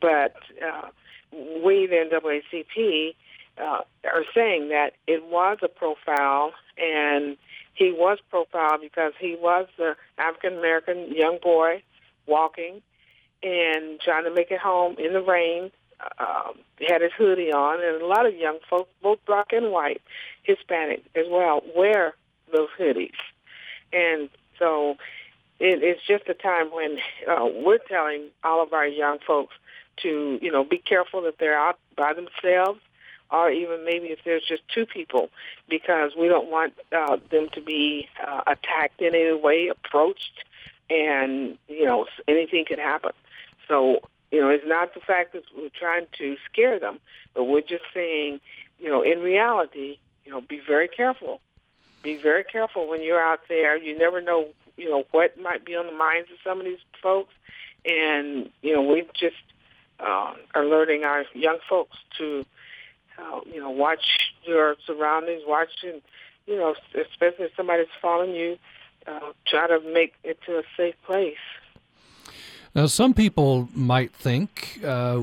but 0.00 0.34
uh, 0.64 0.88
we, 1.32 1.86
the 1.86 2.08
NAACP, 2.10 3.14
uh, 3.58 3.82
are 4.04 4.24
saying 4.34 4.70
that 4.70 4.94
it 5.06 5.24
was 5.24 5.58
a 5.62 5.68
profile, 5.68 6.52
and 6.78 7.36
he 7.80 7.90
was 7.90 8.18
profiled 8.28 8.82
because 8.82 9.14
he 9.18 9.36
was 9.40 9.66
the 9.78 9.96
African 10.18 10.58
American 10.58 11.10
young 11.12 11.38
boy 11.42 11.82
walking 12.26 12.82
and 13.42 13.98
trying 14.00 14.24
to 14.24 14.30
make 14.30 14.50
it 14.50 14.60
home 14.60 14.96
in 14.98 15.14
the 15.14 15.22
rain. 15.22 15.70
He 16.78 16.86
had 16.86 17.00
his 17.00 17.12
hoodie 17.16 17.52
on, 17.52 17.82
and 17.82 18.02
a 18.02 18.06
lot 18.06 18.26
of 18.26 18.36
young 18.36 18.58
folks, 18.68 18.90
both 19.02 19.18
black 19.26 19.52
and 19.52 19.72
white, 19.72 20.02
Hispanic 20.42 21.02
as 21.14 21.24
well, 21.30 21.62
wear 21.74 22.14
those 22.54 22.68
hoodies. 22.78 23.16
And 23.94 24.28
so 24.58 24.96
it, 25.58 25.82
it's 25.82 26.06
just 26.06 26.28
a 26.28 26.34
time 26.34 26.66
when 26.72 26.98
uh, 27.26 27.46
we're 27.46 27.78
telling 27.78 28.28
all 28.44 28.62
of 28.62 28.74
our 28.74 28.86
young 28.86 29.20
folks 29.26 29.54
to, 30.02 30.38
you 30.42 30.52
know, 30.52 30.64
be 30.64 30.78
careful 30.78 31.22
that 31.22 31.38
they're 31.38 31.58
out 31.58 31.78
by 31.96 32.12
themselves 32.12 32.80
or 33.32 33.50
even 33.50 33.84
maybe 33.84 34.06
if 34.06 34.20
there's 34.24 34.44
just 34.46 34.62
two 34.72 34.86
people 34.86 35.30
because 35.68 36.12
we 36.18 36.28
don't 36.28 36.50
want 36.50 36.74
uh, 36.96 37.16
them 37.30 37.48
to 37.52 37.60
be 37.60 38.08
uh, 38.26 38.42
attacked 38.46 39.00
in 39.00 39.14
any 39.14 39.32
way, 39.34 39.68
approached, 39.68 40.44
and, 40.88 41.56
you 41.68 41.84
know, 41.84 42.06
anything 42.26 42.64
could 42.66 42.78
happen. 42.78 43.12
So, 43.68 44.00
you 44.30 44.40
know, 44.40 44.48
it's 44.48 44.66
not 44.66 44.94
the 44.94 45.00
fact 45.00 45.32
that 45.34 45.42
we're 45.56 45.68
trying 45.68 46.06
to 46.18 46.36
scare 46.50 46.78
them, 46.78 46.98
but 47.34 47.44
we're 47.44 47.60
just 47.60 47.84
saying, 47.94 48.40
you 48.78 48.88
know, 48.88 49.02
in 49.02 49.20
reality, 49.20 49.98
you 50.24 50.32
know, 50.32 50.40
be 50.40 50.60
very 50.66 50.88
careful 50.88 51.40
be 52.02 52.16
very 52.16 52.44
careful 52.44 52.88
when 52.88 53.02
you're 53.02 53.22
out 53.22 53.40
there. 53.48 53.76
You 53.76 53.98
never 53.98 54.20
know, 54.20 54.48
you 54.76 54.88
know, 54.88 55.04
what 55.10 55.38
might 55.40 55.64
be 55.64 55.74
on 55.76 55.86
the 55.86 55.92
minds 55.92 56.30
of 56.30 56.38
some 56.44 56.58
of 56.58 56.64
these 56.64 56.78
folks. 57.02 57.32
And, 57.84 58.50
you 58.62 58.74
know, 58.74 58.82
we 58.82 59.06
just 59.18 59.36
uh, 59.98 60.34
alerting 60.54 61.04
our 61.04 61.24
young 61.34 61.58
folks 61.68 61.96
to, 62.18 62.44
uh, 63.20 63.40
you 63.46 63.60
know, 63.60 63.70
watch 63.70 64.32
your 64.44 64.76
surroundings, 64.86 65.42
watch, 65.46 65.70
and, 65.82 66.00
you 66.46 66.56
know, 66.56 66.74
especially 66.94 67.46
if 67.46 67.52
somebody's 67.56 67.86
following 68.00 68.34
you, 68.34 68.58
uh, 69.06 69.32
try 69.46 69.66
to 69.66 69.80
make 69.92 70.14
it 70.24 70.38
to 70.46 70.58
a 70.58 70.62
safe 70.76 70.94
place. 71.04 71.36
Now, 72.74 72.86
some 72.86 73.14
people 73.14 73.68
might 73.74 74.12
think 74.14 74.80
uh, 74.84 75.22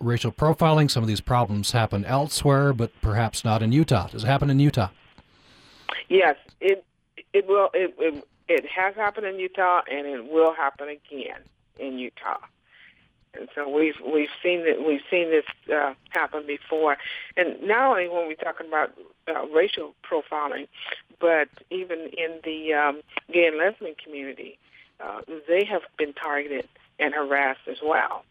racial 0.00 0.32
profiling, 0.32 0.90
some 0.90 1.02
of 1.02 1.08
these 1.08 1.20
problems 1.20 1.70
happen 1.70 2.04
elsewhere, 2.04 2.72
but 2.72 2.90
perhaps 3.00 3.44
not 3.44 3.62
in 3.62 3.72
Utah. 3.72 4.08
Does 4.08 4.24
it 4.24 4.26
happen 4.26 4.50
in 4.50 4.58
Utah? 4.58 4.88
Yes, 6.08 6.36
it 6.60 6.84
it 7.32 7.46
will 7.46 7.70
it, 7.72 7.94
it 7.98 8.24
it 8.48 8.66
has 8.66 8.96
happened 8.96 9.26
in 9.26 9.38
Utah 9.38 9.82
and 9.90 10.06
it 10.06 10.32
will 10.32 10.52
happen 10.52 10.88
again 10.88 11.40
in 11.78 11.98
Utah. 11.98 12.38
And 13.38 13.48
so 13.54 13.68
we've 13.68 13.94
we've 14.04 14.28
seen 14.42 14.64
that 14.64 14.84
we've 14.84 15.02
seen 15.10 15.30
this 15.30 15.44
uh, 15.72 15.94
happen 16.10 16.46
before, 16.46 16.96
and 17.36 17.62
not 17.62 17.90
only 17.90 18.08
when 18.08 18.26
we're 18.26 18.34
talking 18.34 18.66
about 18.66 18.92
uh, 19.28 19.46
racial 19.54 19.94
profiling, 20.02 20.66
but 21.20 21.48
even 21.70 22.10
in 22.16 22.40
the 22.44 22.72
um, 22.74 23.02
gay 23.32 23.46
and 23.46 23.56
lesbian 23.56 23.94
community, 24.02 24.58
uh, 24.98 25.20
they 25.46 25.64
have 25.64 25.82
been 25.96 26.12
targeted 26.12 26.68
and 26.98 27.14
harassed 27.14 27.68
as 27.68 27.78
well. 27.84 28.24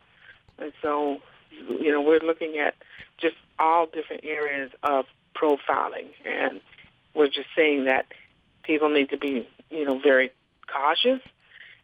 And 0.57 0.73
so, 0.81 1.19
you 1.51 1.91
know, 1.91 2.01
we're 2.01 2.19
looking 2.19 2.57
at 2.57 2.75
just 3.17 3.35
all 3.57 3.85
different 3.85 4.25
areas 4.25 4.71
of 4.83 5.05
profiling, 5.33 6.09
and 6.25 6.59
we're 7.13 7.27
just 7.27 7.47
saying 7.55 7.85
that 7.85 8.07
people 8.63 8.89
need 8.89 9.09
to 9.11 9.17
be, 9.17 9.47
you 9.69 9.85
know, 9.85 9.97
very 9.97 10.31
cautious 10.67 11.21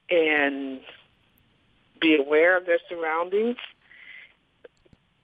and 0.09 0.81
be 1.99 2.15
aware 2.15 2.57
of 2.57 2.65
their 2.65 2.79
surroundings. 2.89 3.57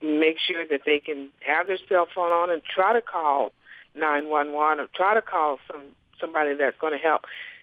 Make 0.02 0.38
sure 0.38 0.66
that 0.68 0.82
they 0.84 0.98
can 0.98 1.28
have 1.46 1.66
their 1.66 1.78
cell 1.88 2.08
phone 2.12 2.32
on 2.32 2.50
and 2.50 2.62
try 2.64 2.92
to 2.92 3.02
call 3.02 3.52
911 3.94 4.80
or 4.80 4.88
try 4.94 5.14
to 5.14 5.22
call 5.22 5.58
some 5.70 5.82
somebody 6.20 6.54
that's 6.54 6.78
going 6.78 6.92
to 6.92 6.98
help. 6.98 7.22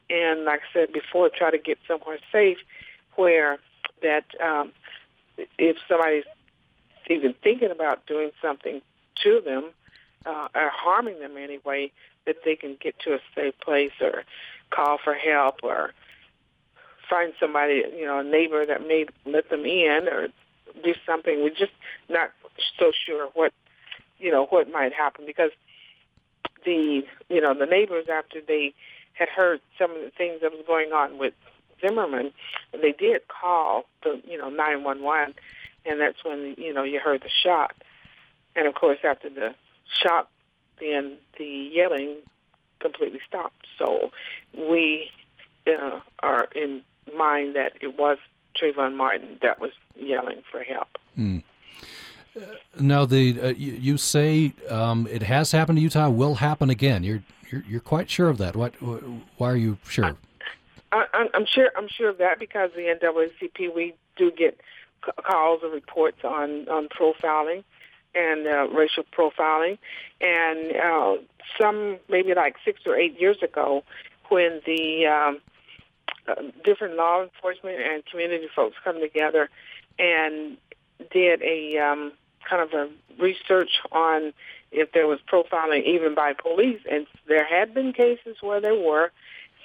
And 0.09 0.45
like 0.45 0.61
I 0.61 0.73
said 0.73 0.93
before, 0.93 1.29
try 1.29 1.51
to 1.51 1.57
get 1.57 1.77
somewhere 1.87 2.19
safe 2.31 2.57
where 3.15 3.59
that 4.01 4.25
um, 4.43 4.71
if 5.57 5.77
somebody's 5.87 6.23
even 7.09 7.33
thinking 7.43 7.71
about 7.71 8.05
doing 8.05 8.31
something 8.41 8.81
to 9.23 9.41
them 9.43 9.71
uh, 10.25 10.47
or 10.55 10.69
harming 10.69 11.19
them 11.19 11.37
anyway, 11.37 11.91
that 12.25 12.37
they 12.45 12.55
can 12.55 12.77
get 12.79 12.99
to 12.99 13.13
a 13.13 13.19
safe 13.35 13.57
place 13.59 13.91
or 14.01 14.23
call 14.69 14.99
for 15.03 15.13
help 15.13 15.59
or 15.63 15.93
find 17.09 17.33
somebody, 17.39 17.83
you 17.97 18.05
know, 18.05 18.19
a 18.19 18.23
neighbor 18.23 18.65
that 18.65 18.87
may 18.87 19.05
let 19.25 19.49
them 19.49 19.65
in 19.65 20.07
or 20.07 20.27
do 20.83 20.93
something. 21.05 21.41
We're 21.41 21.49
just 21.49 21.71
not 22.09 22.31
so 22.77 22.91
sure 23.05 23.29
what, 23.33 23.53
you 24.19 24.31
know, 24.31 24.45
what 24.45 24.71
might 24.71 24.93
happen 24.93 25.25
because 25.25 25.51
the, 26.65 27.03
you 27.29 27.41
know, 27.41 27.53
the 27.53 27.65
neighbors 27.65 28.05
after 28.11 28.39
they 28.45 28.73
had 29.13 29.29
heard 29.29 29.61
some 29.77 29.91
of 29.91 30.01
the 30.01 30.11
things 30.17 30.41
that 30.41 30.51
was 30.51 30.63
going 30.65 30.91
on 30.91 31.17
with 31.17 31.33
Zimmerman, 31.81 32.31
they 32.73 32.91
did 32.91 33.21
call 33.27 33.85
the, 34.03 34.21
you 34.25 34.37
know, 34.37 34.49
911, 34.49 35.35
and 35.85 35.99
that's 35.99 36.23
when, 36.23 36.55
you 36.57 36.73
know, 36.73 36.83
you 36.83 36.99
heard 36.99 37.21
the 37.21 37.29
shot. 37.43 37.73
And 38.55 38.67
of 38.67 38.75
course, 38.75 38.99
after 39.03 39.29
the 39.29 39.55
shot 40.03 40.29
then 40.79 41.17
the 41.37 41.69
yelling 41.73 42.17
completely 42.79 43.19
stopped. 43.27 43.67
So 43.77 44.11
we 44.57 45.09
uh, 45.67 45.99
are 46.19 46.47
in 46.55 46.81
mind 47.17 47.55
that 47.55 47.73
it 47.81 47.97
was 47.97 48.17
Trayvon 48.59 48.95
Martin 48.95 49.37
that 49.41 49.59
was 49.59 49.71
yelling 49.95 50.41
for 50.51 50.63
help. 50.63 50.97
Mm. 51.17 51.43
Now, 52.79 53.05
the 53.05 53.41
uh, 53.41 53.47
you, 53.49 53.73
you, 53.73 53.97
say 53.97 54.53
um, 54.69 55.07
it 55.11 55.23
has 55.23 55.51
happened 55.51 55.77
to 55.77 55.81
Utah, 55.81 56.09
will 56.09 56.35
happen 56.35 56.69
again. 56.69 57.03
You're, 57.03 57.23
you're 57.51 57.63
you're 57.67 57.79
quite 57.79 58.09
sure 58.09 58.29
of 58.29 58.37
that. 58.37 58.55
What? 58.55 58.75
Why 58.81 59.51
are 59.51 59.55
you 59.55 59.77
sure? 59.87 60.15
I, 60.91 61.27
am 61.33 61.45
sure. 61.45 61.71
I'm 61.75 61.87
sure 61.87 62.09
of 62.09 62.17
that 62.19 62.39
because 62.39 62.71
the 62.75 62.83
NAACP 62.83 63.73
we 63.75 63.93
do 64.15 64.31
get 64.31 64.59
calls 65.23 65.61
or 65.63 65.69
reports 65.69 66.19
on 66.23 66.67
on 66.69 66.87
profiling 66.87 67.63
and 68.15 68.47
uh, 68.47 68.67
racial 68.69 69.03
profiling, 69.15 69.77
and 70.21 70.75
uh, 70.75 71.15
some 71.59 71.97
maybe 72.09 72.33
like 72.33 72.55
six 72.63 72.81
or 72.85 72.95
eight 72.95 73.19
years 73.19 73.37
ago, 73.43 73.83
when 74.29 74.61
the 74.65 75.05
um, 75.05 75.39
uh, 76.27 76.35
different 76.63 76.95
law 76.95 77.23
enforcement 77.23 77.79
and 77.79 78.05
community 78.05 78.47
folks 78.55 78.75
come 78.83 78.99
together 78.99 79.49
and 79.97 80.57
did 81.11 81.41
a 81.41 81.77
um, 81.77 82.11
kind 82.47 82.61
of 82.61 82.73
a 82.73 82.89
research 83.21 83.71
on 83.91 84.33
if 84.71 84.91
there 84.91 85.07
was 85.07 85.19
profiling 85.31 85.83
even 85.85 86.13
by 86.15 86.33
police, 86.33 86.81
and 86.89 87.07
there 87.27 87.45
had 87.45 87.73
been 87.73 87.93
cases 87.93 88.37
where 88.41 88.61
there 88.61 88.75
were. 88.75 89.11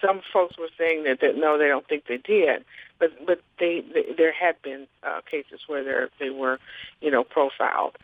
Some 0.01 0.21
folks 0.33 0.59
were 0.59 0.69
saying 0.77 1.05
that, 1.05 1.21
that 1.21 1.37
no, 1.37 1.57
they 1.57 1.69
don't 1.69 1.87
think 1.87 2.05
they 2.07 2.19
did, 2.19 2.65
but 2.99 3.11
but 3.27 3.41
they, 3.59 3.83
they 3.93 4.15
there 4.17 4.33
had 4.33 4.61
been 4.63 4.87
uh, 5.03 5.21
cases 5.31 5.61
where 5.67 5.85
there 5.85 6.09
they 6.19 6.31
were, 6.31 6.59
you 7.01 7.11
know, 7.11 7.25
profiled, 7.25 7.97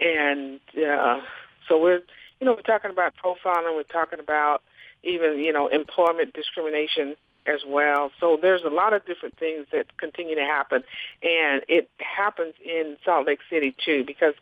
and 0.00 0.60
uh, 0.76 1.20
so 1.68 1.80
we're 1.80 2.02
you 2.40 2.46
know 2.46 2.52
we're 2.54 2.62
talking 2.62 2.90
about 2.90 3.14
profiling, 3.16 3.74
we're 3.74 3.84
talking 3.84 4.20
about 4.20 4.62
even 5.02 5.38
you 5.38 5.52
know 5.52 5.68
employment 5.68 6.34
discrimination 6.34 7.16
as 7.46 7.60
well. 7.66 8.10
So 8.20 8.38
there's 8.40 8.62
a 8.64 8.68
lot 8.68 8.92
of 8.92 9.04
different 9.06 9.38
things 9.38 9.66
that 9.72 9.96
continue 9.96 10.34
to 10.34 10.44
happen, 10.44 10.82
and 11.22 11.62
it 11.68 11.90
happens 11.98 12.54
in 12.64 12.96
Salt 13.04 13.26
Lake 13.26 13.40
City 13.50 13.74
too. 13.84 14.04
Because 14.06 14.34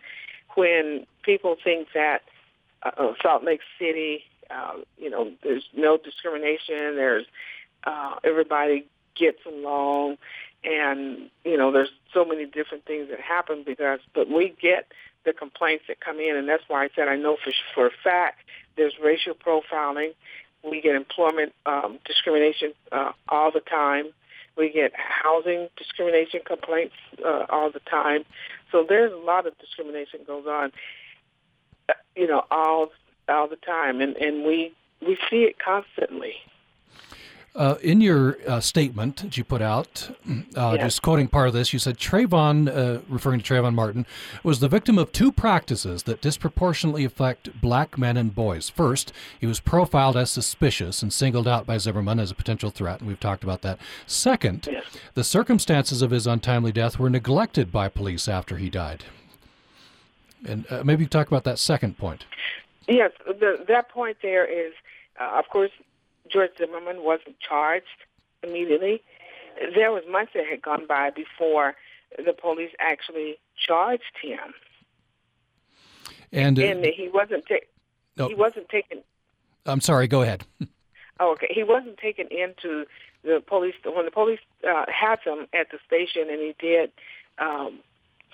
when 0.54 1.06
people 1.22 1.56
think 1.62 1.88
that 1.94 2.22
uh, 2.82 2.90
uh, 2.96 3.12
Salt 3.22 3.44
Lake 3.44 3.60
City, 3.78 4.24
uh, 4.50 4.74
you 4.98 5.10
know, 5.10 5.32
there's 5.42 5.64
no 5.74 5.96
discrimination, 5.96 6.96
there's 6.96 7.26
uh, 7.84 8.16
everybody 8.22 8.86
gets 9.16 9.38
along, 9.46 10.18
and 10.64 11.30
you 11.44 11.56
know, 11.56 11.72
there's 11.72 11.90
so 12.14 12.24
many 12.24 12.46
different 12.46 12.84
things 12.84 13.08
that 13.10 13.20
happen 13.20 13.64
because, 13.64 14.00
but 14.14 14.28
we 14.28 14.54
get 14.60 14.86
the 15.24 15.32
complaints 15.32 15.84
that 15.88 16.00
come 16.00 16.18
in, 16.20 16.36
and 16.36 16.48
that's 16.48 16.64
why 16.68 16.84
I 16.84 16.88
said 16.94 17.08
I 17.08 17.16
know 17.16 17.36
for 17.42 17.52
for 17.74 17.86
a 17.86 17.92
fact 18.04 18.38
there's 18.76 18.94
racial 19.02 19.34
profiling 19.34 20.14
we 20.68 20.80
get 20.80 20.94
employment 20.94 21.52
um, 21.66 21.98
discrimination 22.04 22.72
uh, 22.90 23.12
all 23.28 23.50
the 23.50 23.60
time. 23.60 24.06
We 24.56 24.70
get 24.70 24.92
housing 24.94 25.68
discrimination 25.76 26.40
complaints 26.44 26.94
uh, 27.24 27.46
all 27.48 27.70
the 27.70 27.80
time. 27.80 28.24
So 28.70 28.84
there's 28.86 29.12
a 29.12 29.16
lot 29.16 29.46
of 29.46 29.56
discrimination 29.58 30.20
goes 30.26 30.46
on, 30.46 30.72
uh, 31.88 31.94
you 32.14 32.26
know, 32.26 32.44
all 32.50 32.90
all 33.28 33.48
the 33.48 33.56
time, 33.56 34.00
and 34.00 34.16
and 34.16 34.44
we 34.44 34.72
we 35.00 35.16
see 35.30 35.44
it 35.44 35.56
constantly. 35.58 36.34
Uh, 37.54 37.74
in 37.82 38.00
your 38.00 38.38
uh, 38.48 38.60
statement 38.60 39.16
that 39.18 39.36
you 39.36 39.44
put 39.44 39.60
out, 39.60 40.08
uh, 40.56 40.72
yes. 40.74 40.84
just 40.84 41.02
quoting 41.02 41.28
part 41.28 41.48
of 41.48 41.52
this, 41.52 41.74
you 41.74 41.78
said 41.78 41.98
Trayvon, 41.98 42.66
uh, 42.66 43.02
referring 43.10 43.40
to 43.40 43.44
Trayvon 43.44 43.74
Martin, 43.74 44.06
was 44.42 44.60
the 44.60 44.68
victim 44.68 44.96
of 44.96 45.12
two 45.12 45.30
practices 45.30 46.04
that 46.04 46.22
disproportionately 46.22 47.04
affect 47.04 47.60
black 47.60 47.98
men 47.98 48.16
and 48.16 48.34
boys. 48.34 48.70
First, 48.70 49.12
he 49.38 49.46
was 49.46 49.60
profiled 49.60 50.16
as 50.16 50.30
suspicious 50.30 51.02
and 51.02 51.12
singled 51.12 51.46
out 51.46 51.66
by 51.66 51.76
Zimmerman 51.76 52.20
as 52.20 52.30
a 52.30 52.34
potential 52.34 52.70
threat, 52.70 53.00
and 53.00 53.08
we've 53.08 53.20
talked 53.20 53.44
about 53.44 53.60
that. 53.60 53.78
Second, 54.06 54.66
yes. 54.72 54.84
the 55.12 55.22
circumstances 55.22 56.00
of 56.00 56.10
his 56.10 56.26
untimely 56.26 56.72
death 56.72 56.98
were 56.98 57.10
neglected 57.10 57.70
by 57.70 57.86
police 57.86 58.28
after 58.28 58.56
he 58.56 58.70
died. 58.70 59.04
And 60.48 60.64
uh, 60.70 60.84
maybe 60.84 61.04
you 61.04 61.08
talk 61.08 61.26
about 61.26 61.44
that 61.44 61.58
second 61.58 61.98
point. 61.98 62.24
Yes, 62.88 63.12
the, 63.26 63.62
that 63.68 63.90
point 63.90 64.16
there 64.22 64.46
is, 64.46 64.72
uh, 65.20 65.38
of 65.38 65.50
course, 65.50 65.70
George 66.32 66.50
Zimmerman 66.58 67.02
wasn't 67.02 67.36
charged 67.40 67.86
immediately. 68.42 69.02
There 69.74 69.92
was 69.92 70.02
months 70.10 70.32
that 70.34 70.46
had 70.46 70.62
gone 70.62 70.86
by 70.86 71.10
before 71.10 71.74
the 72.16 72.32
police 72.32 72.70
actually 72.80 73.38
charged 73.66 74.16
him, 74.20 74.54
and, 76.32 76.58
uh, 76.58 76.62
and 76.62 76.84
he 76.84 77.08
wasn't 77.12 77.44
ta- 77.46 77.56
oh, 78.18 78.28
he 78.28 78.34
wasn't 78.34 78.68
taken. 78.68 79.00
I'm 79.66 79.80
sorry. 79.80 80.08
Go 80.08 80.22
ahead. 80.22 80.44
oh, 81.20 81.32
okay. 81.32 81.48
He 81.50 81.62
wasn't 81.62 81.98
taken 81.98 82.28
into 82.30 82.86
the 83.22 83.42
police 83.46 83.74
when 83.84 84.04
the 84.04 84.10
police 84.10 84.40
uh, 84.68 84.84
had 84.88 85.20
him 85.24 85.46
at 85.52 85.70
the 85.70 85.78
station, 85.86 86.30
and 86.30 86.40
he 86.40 86.54
did. 86.58 86.90
Um, 87.38 87.80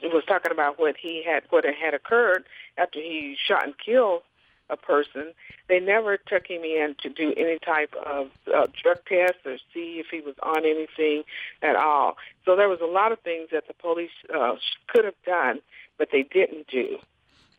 he 0.00 0.06
was 0.08 0.22
talking 0.26 0.52
about 0.52 0.78
what 0.78 0.96
he 0.96 1.24
had, 1.26 1.42
what 1.50 1.64
had 1.64 1.94
occurred 1.94 2.44
after 2.76 3.00
he 3.00 3.36
shot 3.46 3.64
and 3.64 3.74
killed 3.76 4.22
a 4.70 4.76
person. 4.76 5.32
They 5.68 5.80
never 5.80 6.16
took 6.16 6.46
him 6.46 6.62
in 6.62 6.94
to 7.02 7.08
do 7.08 7.32
any 7.36 7.58
type 7.58 7.94
of 7.94 8.30
uh, 8.54 8.66
drug 8.82 8.98
test 9.06 9.38
or 9.44 9.56
see 9.72 10.00
if 10.00 10.06
he 10.10 10.20
was 10.20 10.34
on 10.42 10.64
anything 10.64 11.24
at 11.62 11.76
all. 11.76 12.16
So 12.44 12.56
there 12.56 12.68
was 12.68 12.80
a 12.80 12.86
lot 12.86 13.12
of 13.12 13.20
things 13.20 13.48
that 13.52 13.66
the 13.66 13.74
police 13.74 14.10
uh, 14.34 14.56
could 14.88 15.04
have 15.04 15.20
done, 15.24 15.60
but 15.96 16.08
they 16.12 16.22
didn't 16.22 16.66
do 16.68 16.98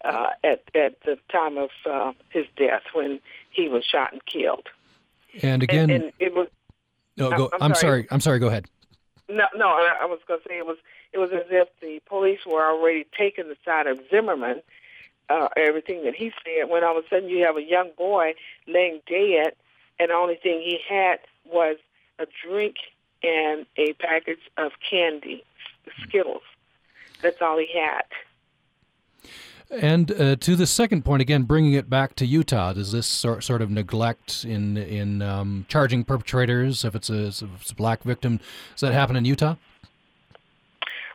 uh, 0.03 0.30
at 0.43 0.64
at 0.76 1.01
the 1.03 1.18
time 1.32 1.57
of 1.57 1.70
uh, 1.89 2.14
his 2.30 2.45
death 2.55 2.84
when 2.93 3.20
he 3.51 3.68
was 3.68 3.84
shot 3.86 4.14
and 4.14 4.26
killed. 4.26 4.68
And 5.41 5.64
again, 5.64 5.89
and, 5.89 6.03
and 6.03 6.14
it 6.20 6.34
was. 6.34 6.47
No, 7.18 7.30
go, 7.32 7.49
I'm, 7.53 7.64
I'm 7.64 7.76
sorry. 7.76 7.82
sorry. 7.82 8.07
I'm 8.12 8.22
sorry. 8.22 8.39
Go 8.39 8.47
ahead. 8.47 8.66
No, 9.28 9.45
no. 9.55 9.68
I 9.68 10.05
was 10.05 10.20
going 10.28 10.39
to 10.41 10.47
say 10.47 10.57
it 10.57 10.66
was. 10.66 10.78
It 11.12 11.18
was 11.18 11.32
as 11.32 11.45
if 11.49 11.68
the 11.82 12.01
police 12.05 12.39
were 12.45 12.64
already 12.64 13.05
taking 13.18 13.47
the 13.47 13.57
side 13.66 13.88
of 13.88 13.99
Zimmerman 14.10 14.62
uh, 15.30 15.48
everything 15.56 16.04
that 16.04 16.16
he 16.16 16.32
said. 16.44 16.70
When 16.70 16.84
all 16.84 16.98
of 16.98 17.06
a 17.06 17.08
sudden 17.08 17.30
you 17.30 17.44
have 17.46 17.58
a 17.58 17.64
young 17.64 17.92
boy 17.98 18.34
laying 18.68 19.02
dead, 19.08 19.54
and 20.00 20.10
the 20.10 20.14
only 20.14 20.36
thing 20.36 20.62
he 20.62 20.80
had 20.88 21.20
was 21.46 21.78
a 22.20 22.28
drink 22.46 22.76
and 23.24 23.66
a 23.78 23.94
package 23.94 24.40
of 24.58 24.72
candy, 24.90 25.44
Skittles. 26.04 26.44
That's 27.22 27.42
all 27.42 27.58
he 27.58 27.68
had. 27.74 28.04
And 29.72 30.12
uh, 30.12 30.36
to 30.38 30.56
the 30.56 30.66
second 30.66 31.06
point, 31.06 31.22
again, 31.22 31.44
bringing 31.44 31.74
it 31.74 31.90
back 31.90 32.16
to 32.16 32.26
Utah, 32.26 32.74
does 32.74 32.92
this 32.92 33.06
sort 33.06 33.44
sort 33.44 33.62
of 33.62 33.70
neglect 33.70 34.44
in 34.44 34.78
in 34.78 35.22
um, 35.22 35.66
charging 35.68 36.04
perpetrators 36.04 36.84
if 36.84 36.96
it's, 36.96 37.10
a, 37.10 37.28
if 37.28 37.44
it's 37.62 37.72
a 37.72 37.76
black 37.76 38.02
victim, 38.02 38.40
does 38.72 38.82
that 38.82 38.94
happen 38.94 39.16
in 39.16 39.26
Utah? 39.26 39.56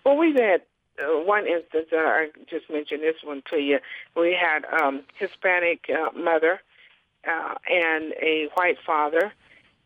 Well, 0.05 0.17
we've 0.17 0.39
had 0.39 0.62
uh, 0.99 1.20
one 1.20 1.47
instance, 1.47 1.88
uh, 1.92 1.97
I 1.97 2.28
just 2.49 2.70
mentioned 2.70 3.03
this 3.03 3.16
one 3.22 3.42
to 3.51 3.57
you. 3.57 3.78
We 4.16 4.36
had 4.40 4.64
um, 4.66 5.03
Hispanic 5.18 5.90
uh, 5.90 6.16
mother 6.16 6.61
uh, 7.26 7.55
and 7.68 8.12
a 8.22 8.49
white 8.55 8.78
father, 8.86 9.32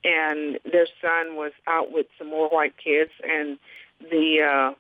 and 0.05 0.59
their 0.71 0.87
son 1.01 1.37
was 1.37 1.53
out 1.67 1.93
with 1.93 2.07
some 2.19 2.29
more 2.29 2.49
white 2.49 2.75
kids, 2.77 3.11
and 3.25 3.59
the 4.01 4.43
uh, 4.43 4.75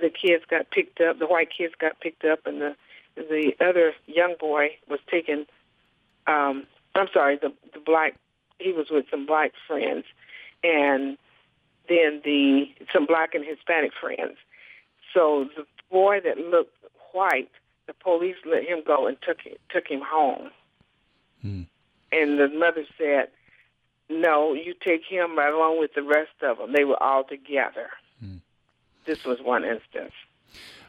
the 0.00 0.10
kids 0.10 0.44
got 0.48 0.70
picked 0.70 1.00
up. 1.00 1.18
The 1.18 1.26
white 1.26 1.50
kids 1.56 1.74
got 1.78 2.00
picked 2.00 2.24
up, 2.24 2.46
and 2.46 2.60
the 2.60 2.76
the 3.16 3.52
other 3.60 3.92
young 4.06 4.34
boy 4.38 4.76
was 4.88 5.00
taken. 5.10 5.46
Um, 6.26 6.66
I'm 6.94 7.08
sorry, 7.12 7.36
the 7.36 7.52
the 7.72 7.80
black. 7.80 8.16
He 8.58 8.72
was 8.72 8.88
with 8.90 9.06
some 9.10 9.24
black 9.24 9.52
friends, 9.66 10.04
and 10.64 11.16
then 11.88 12.20
the 12.24 12.66
some 12.92 13.06
black 13.06 13.34
and 13.34 13.44
Hispanic 13.44 13.92
friends 13.98 14.36
so 15.12 15.48
the 15.56 15.64
boy 15.90 16.20
that 16.24 16.38
looked 16.38 16.76
white, 17.12 17.50
the 17.86 17.94
police 17.94 18.36
let 18.44 18.64
him 18.64 18.82
go 18.86 19.06
and 19.06 19.16
took 19.22 19.40
him, 19.40 19.56
took 19.68 19.88
him 19.88 20.00
home. 20.00 20.50
Hmm. 21.42 21.62
And 22.12 22.38
the 22.38 22.48
mother 22.48 22.84
said, 22.98 23.28
"No, 24.08 24.52
you 24.54 24.74
take 24.74 25.04
him 25.04 25.36
right 25.36 25.52
along 25.52 25.78
with 25.78 25.94
the 25.94 26.02
rest 26.02 26.42
of 26.42 26.58
them. 26.58 26.72
They 26.72 26.84
were 26.84 27.00
all 27.02 27.24
together." 27.24 27.90
Hmm. 28.20 28.36
This 29.06 29.24
was 29.24 29.40
one 29.40 29.64
instance. 29.64 30.12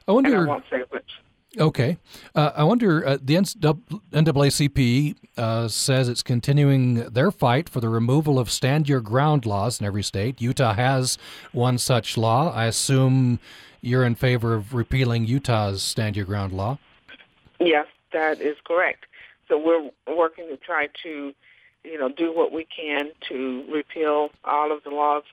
I 0.07 0.11
wonder. 0.11 0.35
And 0.35 0.49
I 0.49 0.53
won't 0.53 0.65
say 0.69 0.83
which. 0.89 1.11
Okay. 1.57 1.97
Uh, 2.33 2.51
I 2.55 2.63
wonder, 2.63 3.05
uh, 3.05 3.17
the 3.21 3.35
NAACP 3.35 5.15
uh, 5.37 5.67
says 5.67 6.07
it's 6.07 6.23
continuing 6.23 7.09
their 7.09 7.29
fight 7.29 7.67
for 7.67 7.81
the 7.81 7.89
removal 7.89 8.39
of 8.39 8.49
stand 8.49 8.87
your 8.87 9.01
ground 9.01 9.45
laws 9.45 9.79
in 9.79 9.85
every 9.85 10.03
state. 10.03 10.39
Utah 10.39 10.73
has 10.73 11.17
one 11.51 11.77
such 11.77 12.17
law. 12.17 12.53
I 12.53 12.65
assume 12.65 13.39
you're 13.81 14.05
in 14.05 14.15
favor 14.15 14.53
of 14.53 14.73
repealing 14.73 15.25
Utah's 15.25 15.81
stand 15.81 16.15
your 16.15 16.25
ground 16.25 16.53
law. 16.53 16.77
Yes, 17.59 17.87
that 18.13 18.39
is 18.39 18.55
correct. 18.63 19.05
So 19.49 19.57
we're 19.57 20.15
working 20.15 20.47
to 20.47 20.57
try 20.57 20.87
to, 21.03 21.33
you 21.83 21.97
know, 21.99 22.07
do 22.09 22.33
what 22.33 22.53
we 22.53 22.65
can 22.65 23.11
to 23.27 23.65
repeal 23.69 24.29
all 24.45 24.71
of 24.71 24.83
the 24.83 24.91
laws, 24.91 25.23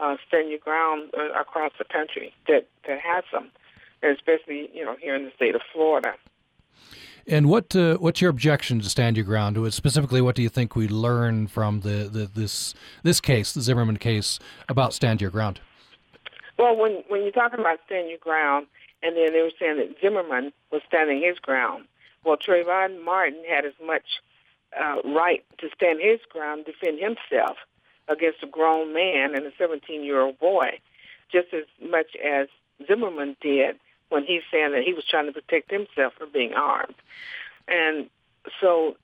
uh, 0.00 0.16
stand 0.28 0.50
your 0.50 0.58
ground 0.58 1.10
uh, 1.16 1.30
across 1.40 1.72
the 1.78 1.84
country 1.84 2.34
that, 2.46 2.68
that 2.86 3.00
has 3.00 3.24
them, 3.32 3.50
especially, 4.02 4.70
you 4.72 4.84
know, 4.84 4.96
here 5.00 5.14
in 5.14 5.24
the 5.24 5.32
state 5.36 5.54
of 5.54 5.60
Florida. 5.72 6.14
And 7.26 7.48
what 7.48 7.74
uh, 7.76 7.96
what's 7.96 8.20
your 8.20 8.30
objection 8.30 8.80
to 8.80 8.88
stand 8.88 9.16
your 9.16 9.24
ground? 9.24 9.56
Specifically, 9.72 10.20
what 10.20 10.34
do 10.34 10.42
you 10.42 10.48
think 10.48 10.74
we 10.74 10.88
learn 10.88 11.46
from 11.46 11.80
the, 11.80 12.08
the 12.10 12.28
this 12.34 12.74
this 13.04 13.20
case, 13.20 13.52
the 13.52 13.60
Zimmerman 13.60 13.98
case, 13.98 14.40
about 14.68 14.92
stand 14.92 15.20
your 15.20 15.30
ground? 15.30 15.60
Well, 16.58 16.76
when 16.76 17.04
when 17.08 17.22
you're 17.22 17.30
talking 17.30 17.60
about 17.60 17.78
stand 17.86 18.08
your 18.08 18.18
ground, 18.18 18.66
and 19.02 19.16
then 19.16 19.32
they 19.32 19.40
were 19.40 19.52
saying 19.58 19.76
that 19.76 19.96
Zimmerman 20.00 20.52
was 20.72 20.82
standing 20.86 21.22
his 21.22 21.38
ground. 21.38 21.84
Well, 22.24 22.36
Trayvon 22.36 23.04
Martin 23.04 23.42
had 23.48 23.64
as 23.64 23.74
much 23.84 24.20
uh, 24.78 24.96
right 25.04 25.44
to 25.58 25.68
stand 25.74 26.00
his 26.00 26.20
ground, 26.30 26.64
defend 26.64 26.98
himself 26.98 27.56
against 28.08 28.42
a 28.42 28.46
grown 28.46 28.92
man 28.92 29.34
and 29.34 29.46
a 29.46 29.50
17-year-old 29.52 30.38
boy, 30.38 30.78
just 31.30 31.48
as 31.52 31.64
much 31.80 32.16
as 32.22 32.48
Zimmerman 32.86 33.36
did 33.40 33.76
when 34.12 34.24
he's 34.24 34.42
saying 34.50 34.72
that 34.72 34.82
he 34.82 34.92
was 34.92 35.04
trying 35.04 35.26
to 35.26 35.32
protect 35.32 35.70
himself 35.70 36.12
from 36.18 36.30
being 36.30 36.52
armed. 36.52 36.94
And 37.66 38.10
so 38.60 38.96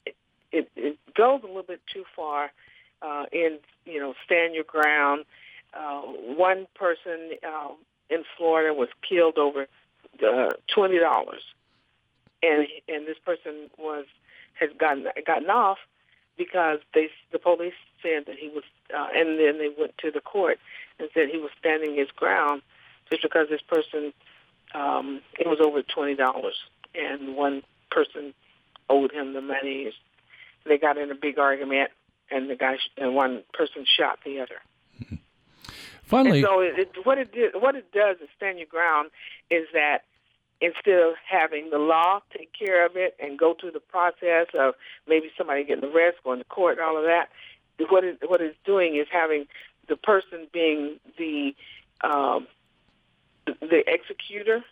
it, 0.52 0.70
it 0.76 0.98
goes 1.14 1.40
a 1.42 1.46
little 1.46 1.62
bit 1.62 1.80
too 1.92 2.04
far 2.14 2.52
uh, 3.00 3.24
in, 3.32 3.59
you 3.86 3.98
know, 3.98 4.14
stand 4.24 4.54
your 4.54 4.64
ground. 4.64 5.24
Uh, 5.72 6.02
one 6.02 6.66
person 6.74 7.30
uh, 7.46 7.70
in 8.11 8.24
Florida 8.36 8.74
was 8.74 8.88
killed 9.09 9.38
over 9.38 9.66
uh, 10.26 10.48
twenty 10.74 10.98
dollars, 10.98 11.42
and 12.42 12.66
and 12.88 13.06
this 13.06 13.18
person 13.24 13.70
was 13.78 14.06
has 14.54 14.70
gotten 14.78 15.06
gotten 15.26 15.50
off 15.50 15.78
because 16.36 16.78
they 16.94 17.11
the 17.32 17.38
police 17.38 17.74
said 18.02 18.24
that 18.26 18.36
he 18.38 18.48
was, 18.48 18.64
uh, 18.96 19.09
and 19.14 19.38
then 19.38 19.59
they 19.59 19.70
went 19.78 19.96
to 19.98 20.11
the 20.11 20.20
court 20.20 20.59
and 20.98 21.09
said 21.12 21.28
he 21.28 21.38
was 21.38 21.50
standing 21.59 21.94
his 21.94 22.11
ground 22.11 22.62
just 23.11 23.22
because 23.22 23.48
this 23.50 23.62
person 23.62 24.12
um, 24.75 25.21
it 25.39 25.47
was 25.47 25.59
over 25.64 25.83
twenty 25.83 26.14
dollars, 26.14 26.57
and 26.95 27.37
one 27.37 27.62
person 27.91 28.35
owed 28.89 29.12
him 29.12 29.33
the 29.35 29.41
money. 29.41 29.93
They 30.66 30.79
got 30.79 30.99
in 30.99 31.11
a 31.11 31.14
big 31.14 31.39
argument, 31.39 31.91
and 32.31 32.51
the 32.51 32.57
guy 32.57 32.77
and 32.97 33.14
one 33.14 33.43
person 33.53 33.85
shot 33.87 34.19
the 34.25 34.41
other. 34.41 34.61
Finally, 36.05 36.41
and 36.41 36.49
so 36.49 36.61
it, 36.61 36.91
what 37.05 37.19
it 37.19 37.33
did, 37.33 37.53
what 37.55 37.75
it 37.75 37.93
does 37.93 38.16
is 38.23 38.29
stand 38.37 38.59
your 38.59 38.66
ground 38.66 39.11
is 39.51 39.66
that 39.75 40.05
instead 40.61 40.99
of 40.99 41.14
having 41.29 41.71
the 41.71 41.79
law 41.79 42.21
take 42.37 42.51
care 42.53 42.85
of 42.85 42.97
it 42.97 43.14
and 43.21 43.39
go 43.39 43.55
through 43.59 43.71
the 43.71 43.81
process 43.81 44.47
of 44.59 44.75
maybe 45.07 45.31
somebody 45.37 45.64
getting 45.64 45.85
arrested, 45.85 46.23
going 46.25 46.39
to 46.39 46.45
court, 46.47 46.79
all 46.81 46.97
of 46.97 47.05
that, 47.05 47.29
what 47.91 48.05
it, 48.05 48.19
what 48.27 48.41
it's 48.41 48.57
doing 48.64 48.97
is 48.97 49.07
having 49.12 49.47
the 49.89 49.97
person 49.97 50.47
being 50.53 50.99
the 51.19 51.55
um, 52.03 52.47
the 53.61 53.82
executor, 53.86 54.64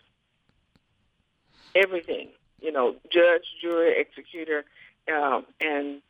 everything, 1.75 2.29
you 2.61 2.71
know, 2.71 2.95
judge, 3.11 3.43
jury, 3.61 3.99
executor, 3.99 4.65
um, 5.13 5.45
and 5.61 6.01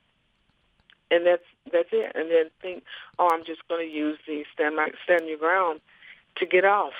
and 1.09 1.25
that's 1.25 1.43
that's 1.71 1.89
it. 1.91 2.11
And 2.15 2.29
then 2.29 2.49
think, 2.61 2.83
oh, 3.19 3.29
I'm 3.31 3.45
just 3.45 3.67
going 3.67 3.87
to 3.87 3.93
use 3.93 4.17
the 4.27 4.43
stand 4.53 4.75
my 4.75 4.89
stand 5.03 5.27
your 5.27 5.37
ground 5.37 5.81
to 6.37 6.45
get 6.45 6.65
off. 6.65 6.93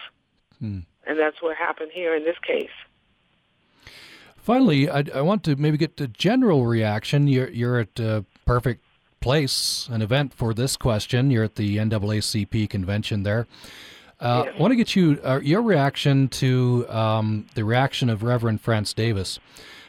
Hmm. 0.60 0.80
And 1.06 1.18
that's 1.18 1.42
what 1.42 1.56
happened 1.56 1.92
here 1.94 2.16
in 2.16 2.24
this 2.26 2.38
case. 2.46 2.70
Finally, 4.36 4.90
I, 4.90 5.04
I 5.14 5.22
want 5.22 5.44
to 5.44 5.56
maybe 5.56 5.78
get 5.78 5.98
the 5.98 6.08
general 6.08 6.66
reaction. 6.66 7.28
You're 7.28 7.50
you're 7.50 7.80
at 7.80 8.00
a 8.00 8.26
perfect 8.46 8.84
place, 9.20 9.90
an 9.92 10.02
event 10.02 10.34
for 10.34 10.54
this 10.54 10.78
question. 10.78 11.32
You're 11.32 11.44
at 11.44 11.56
the 11.56 11.78
NAACP 11.78 12.70
convention 12.70 13.24
there. 13.24 13.48
Uh, 14.20 14.44
yes. 14.46 14.56
I 14.58 14.62
want 14.62 14.72
to 14.72 14.76
get 14.76 14.96
you 14.96 15.20
uh, 15.24 15.40
your 15.44 15.62
reaction 15.62 16.28
to 16.30 16.86
um, 16.90 17.46
the 17.54 17.64
reaction 17.64 18.10
of 18.10 18.24
Reverend 18.24 18.62
France 18.62 18.94
Davis 18.94 19.40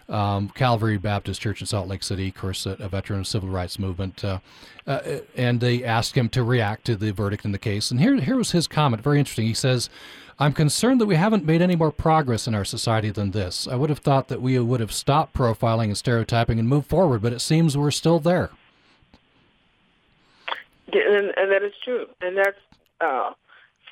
um, 0.08 0.48
Calvary 0.50 0.96
Baptist 0.96 1.40
Church 1.40 1.60
in 1.60 1.66
Salt 1.66 1.88
Lake 1.88 2.02
City, 2.02 2.28
of 2.28 2.34
course, 2.34 2.66
a, 2.66 2.70
a 2.72 2.88
veteran 2.88 3.20
of 3.20 3.26
the 3.26 3.30
civil 3.30 3.48
rights 3.48 3.78
movement, 3.78 4.24
uh, 4.24 4.38
uh, 4.86 5.00
and 5.36 5.60
they 5.60 5.84
asked 5.84 6.16
him 6.16 6.28
to 6.30 6.42
react 6.42 6.86
to 6.86 6.96
the 6.96 7.10
verdict 7.10 7.44
in 7.44 7.52
the 7.52 7.58
case. 7.58 7.90
And 7.90 8.00
here, 8.00 8.16
here 8.16 8.36
was 8.36 8.52
his 8.52 8.66
comment. 8.66 9.02
Very 9.02 9.18
interesting. 9.18 9.46
He 9.46 9.54
says, 9.54 9.90
"I'm 10.38 10.52
concerned 10.52 11.00
that 11.00 11.06
we 11.06 11.16
haven't 11.16 11.44
made 11.44 11.60
any 11.60 11.76
more 11.76 11.92
progress 11.92 12.46
in 12.46 12.54
our 12.54 12.64
society 12.64 13.10
than 13.10 13.32
this. 13.32 13.68
I 13.68 13.74
would 13.74 13.90
have 13.90 13.98
thought 13.98 14.28
that 14.28 14.40
we 14.40 14.58
would 14.58 14.80
have 14.80 14.92
stopped 14.92 15.34
profiling 15.34 15.86
and 15.86 15.98
stereotyping 15.98 16.58
and 16.58 16.68
moved 16.68 16.88
forward, 16.88 17.20
but 17.20 17.32
it 17.32 17.40
seems 17.40 17.76
we're 17.76 17.90
still 17.90 18.18
there." 18.18 18.50
And, 20.90 21.32
and 21.36 21.52
that 21.52 21.62
is 21.62 21.74
true, 21.84 22.06
and 22.22 22.38
that's 22.38 22.56
uh, 23.02 23.32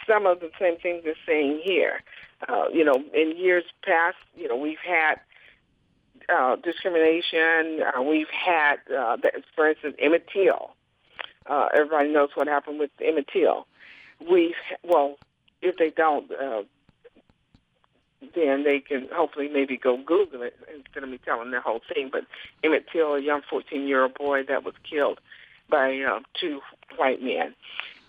some 0.07 0.27
of 0.27 0.41
the 0.41 0.51
same 0.61 0.77
things 0.79 1.03
they're 1.05 1.15
saying 1.27 1.61
here. 1.65 2.03
Uh, 2.49 2.65
you 2.73 2.85
know, 2.85 3.03
in 3.15 3.37
years 3.37 3.65
past, 3.83 4.17
you 4.37 4.49
know, 4.49 4.57
we've 4.57 4.79
had 4.87 5.17
uh, 6.29 6.57
discrimination. 6.57 7.83
Uh, 7.83 8.03
we've 8.03 8.31
had, 8.31 8.77
uh, 8.97 9.17
for 9.55 9.69
instance, 9.69 9.97
Emmett 9.99 10.27
Till. 10.33 10.71
Uh, 11.47 11.69
everybody 11.75 12.11
knows 12.11 12.31
what 12.35 12.49
happened 12.49 12.79
with 12.79 12.91
Emmett 13.01 13.29
Till. 13.33 13.67
We've, 14.31 14.55
well, 14.83 15.17
if 15.63 15.77
they 15.77 15.91
don't, 15.91 16.31
uh, 16.33 16.63
then 18.35 18.65
they 18.65 18.81
can 18.81 19.09
hopefully 19.13 19.49
maybe 19.49 19.77
go 19.77 19.97
Google 19.97 20.43
it 20.43 20.57
instead 20.75 21.03
of 21.03 21.09
me 21.09 21.19
telling 21.25 21.51
the 21.51 21.61
whole 21.61 21.81
thing. 21.93 22.09
But 22.11 22.25
Emmett 22.65 22.87
Till, 22.93 23.15
a 23.15 23.21
young 23.21 23.43
14-year-old 23.51 24.15
boy 24.15 24.43
that 24.45 24.65
was 24.65 24.75
killed 24.89 25.21
by 25.69 26.01
uh, 26.01 26.21
two 26.39 26.61
white 26.97 27.23
men. 27.23 27.55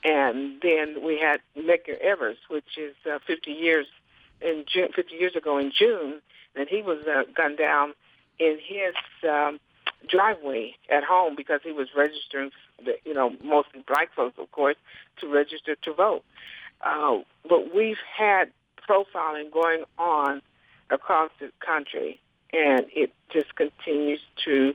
And 0.03 0.61
then 0.61 1.03
we 1.03 1.19
had 1.19 1.41
Medgar 1.57 1.99
Evers, 1.99 2.37
which 2.49 2.77
is 2.77 2.95
uh, 3.11 3.19
50 3.25 3.51
years 3.51 3.87
in 4.41 4.65
June, 4.71 4.89
50 4.95 5.15
years 5.15 5.35
ago 5.35 5.57
in 5.57 5.71
June, 5.77 6.21
that 6.55 6.67
he 6.69 6.81
was 6.81 6.99
uh, 7.07 7.23
gunned 7.35 7.57
down 7.57 7.93
in 8.39 8.57
his 8.63 8.93
um, 9.27 9.59
driveway 10.07 10.75
at 10.89 11.03
home 11.03 11.35
because 11.35 11.61
he 11.63 11.71
was 11.71 11.87
registering, 11.95 12.51
you 13.05 13.13
know, 13.13 13.33
mostly 13.43 13.83
black 13.87 14.13
folks, 14.15 14.37
of 14.37 14.51
course, 14.51 14.75
to 15.19 15.27
register 15.27 15.75
to 15.83 15.93
vote. 15.93 16.23
Uh, 16.81 17.19
but 17.49 17.73
we've 17.73 17.97
had 18.15 18.51
profiling 18.87 19.51
going 19.51 19.83
on 19.97 20.41
across 20.89 21.31
the 21.39 21.51
country, 21.59 22.19
and 22.53 22.85
it 22.95 23.13
just 23.31 23.55
continues 23.55 24.21
to 24.45 24.73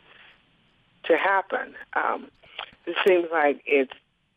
to 1.05 1.17
happen. 1.17 1.75
Um, 1.95 2.29
it 2.87 2.97
seems 3.07 3.27
like 3.33 3.63
it's, 3.67 3.93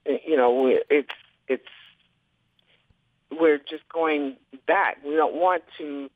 you 0.05 0.35
know, 0.37 0.67
it's 0.89 1.09
it's 1.47 1.63
we're 3.31 3.57
just 3.57 3.87
going 3.89 4.37
back. 4.67 4.97
We 5.05 5.15
don't 5.15 5.35
want 5.35 5.63
to 5.77 6.09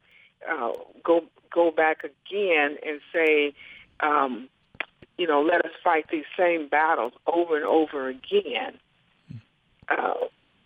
uh, 0.50 0.72
go 1.04 1.24
go 1.54 1.72
back 1.72 2.04
again 2.04 2.78
and 2.86 3.00
say, 3.14 3.54
um, 4.00 4.48
you 5.18 5.28
know, 5.28 5.42
let 5.42 5.66
us 5.66 5.72
fight 5.84 6.06
these 6.12 6.26
same 6.38 6.68
battles 6.68 7.14
over 7.28 7.56
and 7.56 7.66
over 7.66 8.08
again. 8.08 8.80
Uh, 9.90 10.14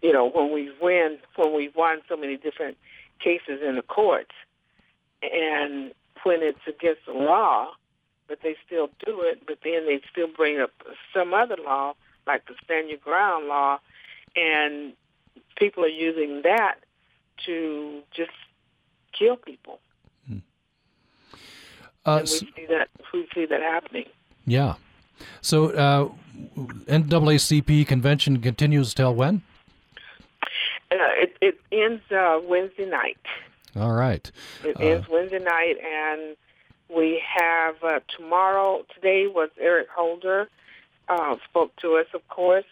you 0.01 0.11
know, 0.11 0.29
when 0.29 0.53
we 0.53 0.71
win, 0.81 1.17
when 1.37 1.55
we 1.55 1.71
won 1.75 2.01
so 2.09 2.17
many 2.17 2.35
different 2.35 2.77
cases 3.19 3.61
in 3.65 3.75
the 3.75 3.81
courts, 3.81 4.33
and 5.21 5.93
when 6.23 6.43
it's 6.43 6.59
against 6.67 7.05
the 7.07 7.13
law, 7.13 7.69
but 8.27 8.39
they 8.43 8.55
still 8.65 8.89
do 9.05 9.21
it, 9.21 9.43
but 9.47 9.59
then 9.63 9.85
they 9.85 10.01
still 10.11 10.27
bring 10.27 10.59
up 10.59 10.71
some 11.13 11.33
other 11.33 11.55
law, 11.63 11.93
like 12.27 12.45
the 12.47 12.55
Stand 12.63 12.89
Your 12.89 12.99
Ground 12.99 13.47
law, 13.47 13.79
and 14.35 14.93
people 15.57 15.83
are 15.83 15.87
using 15.87 16.41
that 16.43 16.75
to 17.45 18.01
just 18.15 18.31
kill 19.17 19.35
people. 19.35 19.79
Uh, 22.05 22.17
and 22.17 22.21
we 22.23 22.27
see 22.27 22.65
that 22.69 22.89
we 23.13 23.27
see 23.33 23.45
that 23.45 23.61
happening. 23.61 24.05
Yeah. 24.45 24.75
So 25.41 25.69
uh, 25.71 26.09
NAACP 26.87 27.87
convention 27.87 28.41
continues 28.41 28.93
till 28.93 29.15
when? 29.15 29.41
Uh, 30.91 30.97
it, 31.15 31.37
it 31.41 31.59
ends 31.71 32.01
uh, 32.11 32.39
Wednesday 32.43 32.89
night. 32.89 33.17
All 33.75 33.93
right. 33.93 34.29
It 34.63 34.79
ends 34.79 35.05
uh, 35.07 35.13
Wednesday 35.13 35.39
night, 35.39 35.77
and 35.79 36.35
we 36.93 37.21
have 37.25 37.75
uh, 37.83 37.99
tomorrow. 38.15 38.83
Today 38.93 39.27
was 39.27 39.49
Eric 39.59 39.87
Holder 39.95 40.49
uh, 41.09 41.35
spoke 41.49 41.75
to 41.77 41.95
us, 41.97 42.07
of 42.13 42.27
course, 42.27 42.65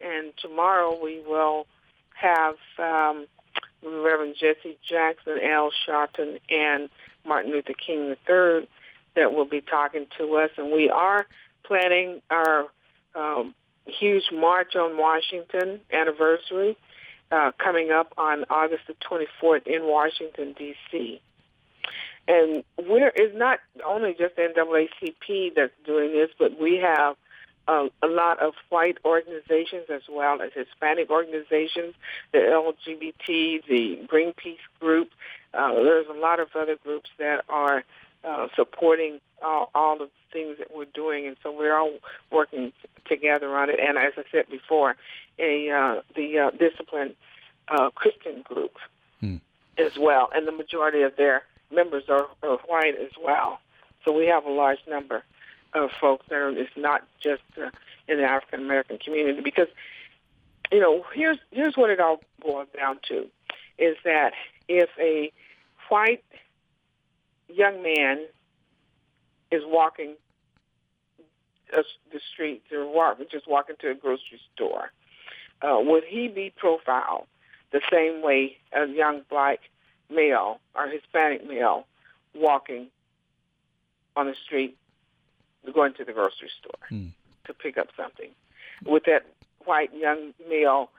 and 0.00 0.32
tomorrow 0.40 0.98
we 1.02 1.22
will 1.26 1.66
have 2.14 2.56
um, 2.78 3.26
Reverend 3.82 4.36
Jesse 4.38 4.78
Jackson, 4.86 5.38
Al 5.42 5.70
Sharpton, 5.86 6.40
and 6.50 6.88
Martin 7.26 7.52
Luther 7.52 7.74
King 7.74 8.16
III 8.28 8.68
that 9.16 9.32
will 9.32 9.44
be 9.44 9.60
talking 9.60 10.06
to 10.18 10.36
us, 10.36 10.50
and 10.56 10.72
we 10.72 10.88
are 10.88 11.26
planning 11.64 12.22
our 12.30 12.66
um, 13.14 13.54
huge 13.86 14.30
March 14.32 14.76
on 14.76 14.96
Washington 14.96 15.80
anniversary 15.92 16.76
uh, 17.32 17.52
coming 17.58 17.90
up 17.90 18.12
on 18.18 18.44
August 18.50 18.82
the 18.86 18.94
24th 18.94 19.66
in 19.66 19.84
Washington, 19.84 20.54
D.C. 20.56 21.20
And 22.28 22.64
we're, 22.78 23.12
it's 23.14 23.36
not 23.36 23.58
only 23.84 24.14
just 24.18 24.36
NAACP 24.36 25.54
that's 25.54 25.72
doing 25.84 26.12
this, 26.12 26.30
but 26.38 26.60
we 26.60 26.76
have 26.76 27.16
a, 27.70 27.88
a 28.02 28.08
lot 28.08 28.40
of 28.40 28.54
white 28.68 28.98
organizations 29.04 29.84
as 29.92 30.02
well 30.10 30.42
as 30.42 30.50
Hispanic 30.54 31.08
organizations, 31.10 31.94
the 32.32 32.38
LGBT, 32.38 33.64
the 33.68 34.00
Greenpeace 34.06 34.64
group. 34.80 35.10
Uh, 35.54 35.74
there's 35.74 36.06
a 36.08 36.18
lot 36.18 36.40
of 36.40 36.48
other 36.54 36.76
groups 36.82 37.10
that 37.18 37.44
are 37.48 37.84
uh, 38.24 38.48
supporting 38.56 39.20
all, 39.42 39.70
all 39.74 39.96
the 39.96 40.08
things 40.32 40.58
that 40.58 40.74
we're 40.74 40.84
doing, 40.86 41.26
and 41.26 41.36
so 41.42 41.56
we're 41.56 41.76
all 41.76 41.98
working 42.30 42.72
together 43.08 43.56
on 43.56 43.70
it. 43.70 43.78
And 43.80 43.96
as 43.96 44.12
I 44.16 44.24
said 44.32 44.48
before, 44.50 44.96
a 45.38 45.70
uh, 45.70 46.02
the 46.14 46.38
uh, 46.38 46.50
discipline 46.50 47.14
uh, 47.68 47.90
Christian 47.90 48.42
group, 48.42 48.76
hmm. 49.20 49.36
as 49.78 49.96
well, 49.98 50.28
and 50.34 50.46
the 50.46 50.52
majority 50.52 51.02
of 51.02 51.16
their 51.16 51.42
members 51.72 52.04
are, 52.08 52.26
are 52.42 52.58
white 52.66 52.96
as 53.00 53.12
well. 53.22 53.60
So 54.04 54.12
we 54.12 54.26
have 54.26 54.44
a 54.44 54.50
large 54.50 54.80
number 54.88 55.22
of 55.74 55.90
folks 56.00 56.26
that 56.28 56.36
are. 56.36 56.50
It's 56.50 56.70
not 56.76 57.02
just 57.20 57.42
uh, 57.58 57.70
in 58.08 58.18
the 58.18 58.24
African 58.24 58.60
American 58.60 58.98
community 58.98 59.40
because 59.40 59.68
you 60.72 60.80
know 60.80 61.04
here's 61.14 61.38
here's 61.50 61.76
what 61.76 61.90
it 61.90 62.00
all 62.00 62.20
boils 62.40 62.68
down 62.76 62.98
to 63.08 63.26
is 63.78 63.96
that 64.04 64.32
if 64.68 64.90
a 64.98 65.32
white 65.88 66.24
young 67.48 67.82
man 67.82 68.24
is 69.50 69.62
walking 69.66 70.14
uh, 71.76 71.82
the 72.12 72.20
streets 72.32 72.70
or 72.72 72.86
walk, 72.86 73.18
just 73.30 73.48
walking 73.48 73.76
to 73.80 73.90
a 73.90 73.94
grocery 73.94 74.40
store, 74.54 74.92
uh, 75.62 75.78
would 75.80 76.04
he 76.04 76.28
be 76.28 76.52
profiled 76.56 77.26
the 77.72 77.80
same 77.90 78.22
way 78.22 78.56
a 78.72 78.86
young 78.86 79.22
black 79.30 79.60
male 80.10 80.60
or 80.74 80.88
Hispanic 80.88 81.46
male 81.46 81.86
walking 82.34 82.88
on 84.16 84.26
the 84.26 84.34
street 84.44 84.76
going 85.74 85.94
to 85.94 86.04
the 86.04 86.12
grocery 86.12 86.50
store 86.58 86.88
hmm. 86.88 87.08
to 87.46 87.54
pick 87.54 87.78
up 87.78 87.88
something? 87.96 88.30
Would 88.84 89.02
that 89.06 89.26
white 89.64 89.94
young 89.94 90.32
male 90.48 90.90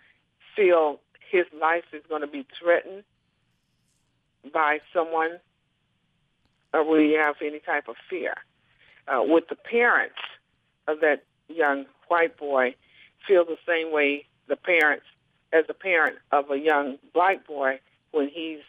feel 0.55 0.99
his 1.31 1.45
life 1.59 1.85
is 1.93 2.03
going 2.09 2.21
to 2.21 2.27
be 2.27 2.45
threatened 2.59 3.03
by 4.53 4.79
someone, 4.93 5.39
or 6.73 6.83
will 6.83 6.99
he 6.99 7.13
have 7.13 7.35
any 7.41 7.59
type 7.59 7.87
of 7.87 7.95
fear? 8.09 8.35
Uh, 9.07 9.21
would 9.23 9.45
the 9.49 9.55
parents 9.55 10.19
of 10.87 10.99
that 11.01 11.23
young 11.47 11.85
white 12.07 12.37
boy 12.37 12.75
feel 13.27 13.45
the 13.45 13.57
same 13.67 13.91
way 13.91 14.25
the 14.47 14.55
parents 14.55 15.05
as 15.53 15.65
a 15.69 15.73
parent 15.73 16.17
of 16.31 16.49
a 16.49 16.57
young 16.57 16.97
black 17.13 17.45
boy 17.45 17.79
when 18.11 18.29
he's 18.29 18.59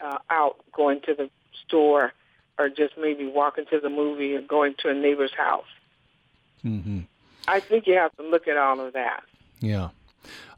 uh, 0.00 0.18
out 0.30 0.56
going 0.72 1.00
to 1.02 1.14
the 1.14 1.30
store 1.66 2.12
or 2.60 2.68
just 2.68 2.94
maybe 2.98 3.26
walking 3.26 3.64
to 3.70 3.80
the 3.80 3.88
movie 3.88 4.34
or 4.34 4.42
going 4.42 4.74
to 4.80 4.90
a 4.90 4.94
neighbor's 4.94 5.32
house. 5.36 5.64
Mm-hmm. 6.64 7.00
I 7.48 7.60
think 7.60 7.86
you 7.86 7.94
have 7.94 8.14
to 8.16 8.22
look 8.22 8.46
at 8.46 8.56
all 8.56 8.80
of 8.80 8.92
that. 8.92 9.22
Yeah. 9.60 9.88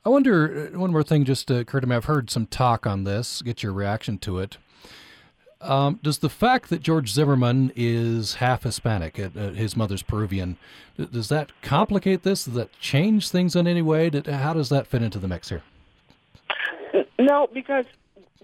I 0.04 0.08
wonder, 0.08 0.70
uh, 0.74 0.78
one 0.78 0.90
more 0.90 1.04
thing 1.04 1.24
just 1.24 1.50
occurred 1.50 1.80
to 1.82 1.86
me. 1.86 1.94
I've 1.94 2.06
heard 2.06 2.28
some 2.28 2.46
talk 2.46 2.86
on 2.86 3.04
this, 3.04 3.40
get 3.42 3.62
your 3.62 3.72
reaction 3.72 4.18
to 4.18 4.40
it. 4.40 4.58
Um, 5.60 6.00
does 6.02 6.18
the 6.18 6.28
fact 6.28 6.70
that 6.70 6.82
George 6.82 7.12
Zimmerman 7.12 7.70
is 7.76 8.34
half 8.34 8.64
Hispanic, 8.64 9.20
uh, 9.20 9.28
uh 9.38 9.50
his 9.52 9.76
mother's 9.76 10.02
Peruvian, 10.02 10.56
does 10.96 11.28
that 11.28 11.52
complicate 11.62 12.24
this? 12.24 12.46
Does 12.46 12.54
that 12.54 12.72
change 12.80 13.28
things 13.28 13.54
in 13.54 13.68
any 13.68 13.82
way? 13.82 14.10
How 14.26 14.54
does 14.54 14.70
that 14.70 14.88
fit 14.88 15.02
into 15.02 15.20
the 15.20 15.28
mix 15.28 15.50
here? 15.50 15.62
No, 17.20 17.46
because 17.54 17.84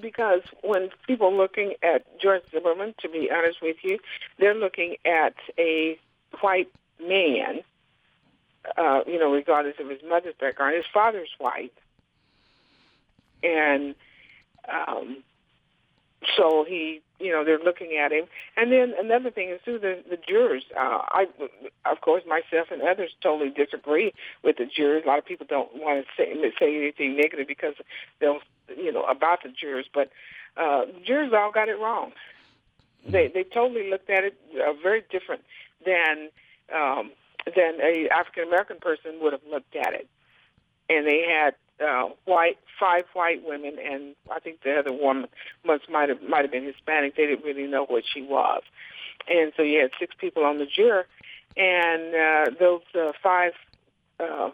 because 0.01 0.43
when 0.63 0.91
people 1.07 1.37
looking 1.37 1.75
at 1.83 2.21
George 2.21 2.43
Zimmerman, 2.51 2.95
to 3.01 3.09
be 3.09 3.31
honest 3.31 3.61
with 3.63 3.77
you, 3.83 3.99
they're 4.39 4.55
looking 4.55 4.97
at 5.05 5.35
a 5.59 5.99
white 6.41 6.71
man, 7.01 7.61
uh, 8.77 9.03
you 9.07 9.19
know, 9.19 9.33
regardless 9.33 9.77
of 9.79 9.89
his 9.89 10.03
mother's 10.09 10.35
background. 10.41 10.77
His 10.77 10.87
father's 10.93 11.31
white, 11.39 11.73
and 13.43 13.95
um, 14.69 15.19
so 16.37 16.65
he, 16.67 17.01
you 17.21 17.31
know, 17.31 17.45
they're 17.45 17.59
looking 17.59 17.97
at 17.97 18.11
him. 18.13 18.25
And 18.57 18.73
then 18.73 18.95
another 18.99 19.31
thing 19.31 19.51
is 19.51 19.61
too 19.65 19.79
the 19.79 20.03
the 20.09 20.17
jurors. 20.17 20.65
Uh, 20.77 21.01
I, 21.11 21.27
of 21.85 22.01
course, 22.01 22.25
myself 22.27 22.69
and 22.71 22.83
others 22.83 23.11
totally 23.23 23.51
disagree 23.51 24.13
with 24.43 24.57
the 24.57 24.67
jurors. 24.67 25.05
A 25.05 25.09
lot 25.09 25.19
of 25.19 25.27
people 25.27 25.47
don't 25.49 25.75
want 25.75 26.05
to 26.05 26.11
say 26.17 26.35
say 26.59 26.77
anything 26.77 27.17
negative 27.17 27.47
because 27.47 27.75
they'll, 28.21 28.41
you 28.77 28.93
know, 28.93 29.05
about 29.05 29.43
the 29.43 29.51
jurors. 29.51 29.87
But 29.93 30.11
uh, 30.57 30.87
jurors 31.05 31.33
all 31.33 31.53
got 31.53 31.69
it 31.69 31.79
wrong. 31.79 32.13
They 33.07 33.29
they 33.29 33.45
totally 33.45 33.91
looked 33.91 34.11
at 34.11 34.25
it 34.25 34.37
uh, 34.55 34.73
very 34.83 35.05
different 35.11 35.43
than 35.87 36.31
um, 36.75 37.13
than 37.55 37.81
a 37.81 38.09
African 38.09 38.45
American 38.49 38.79
person 38.79 39.21
would 39.21 39.33
have 39.33 39.47
looked 39.49 39.77
at 39.77 39.95
it. 39.95 40.09
And 40.91 41.07
they 41.07 41.23
had 41.29 41.55
uh, 41.85 42.09
white, 42.25 42.59
five 42.79 43.05
white 43.13 43.47
women, 43.47 43.77
and 43.79 44.15
I 44.31 44.41
think 44.41 44.63
the 44.63 44.79
other 44.79 44.93
woman 44.93 45.29
must 45.65 45.89
might 45.91 46.09
have 46.09 46.23
might 46.23 46.43
have 46.43 46.51
been 46.51 46.65
Hispanic. 46.65 47.17
They 47.17 47.27
didn't 47.27 47.45
really 47.45 47.67
know 47.67 47.85
what 47.85 48.05
she 48.13 48.23
was, 48.23 48.63
and 49.29 49.53
so 49.57 49.63
you 49.63 49.81
had 49.81 49.91
six 49.99 50.15
people 50.19 50.45
on 50.45 50.59
the 50.59 50.67
jury, 50.67 51.05
and 51.57 52.15
uh, 52.15 52.51
those 52.59 52.83
uh, 52.95 53.13
five, 53.23 53.53
uh, 54.21 54.51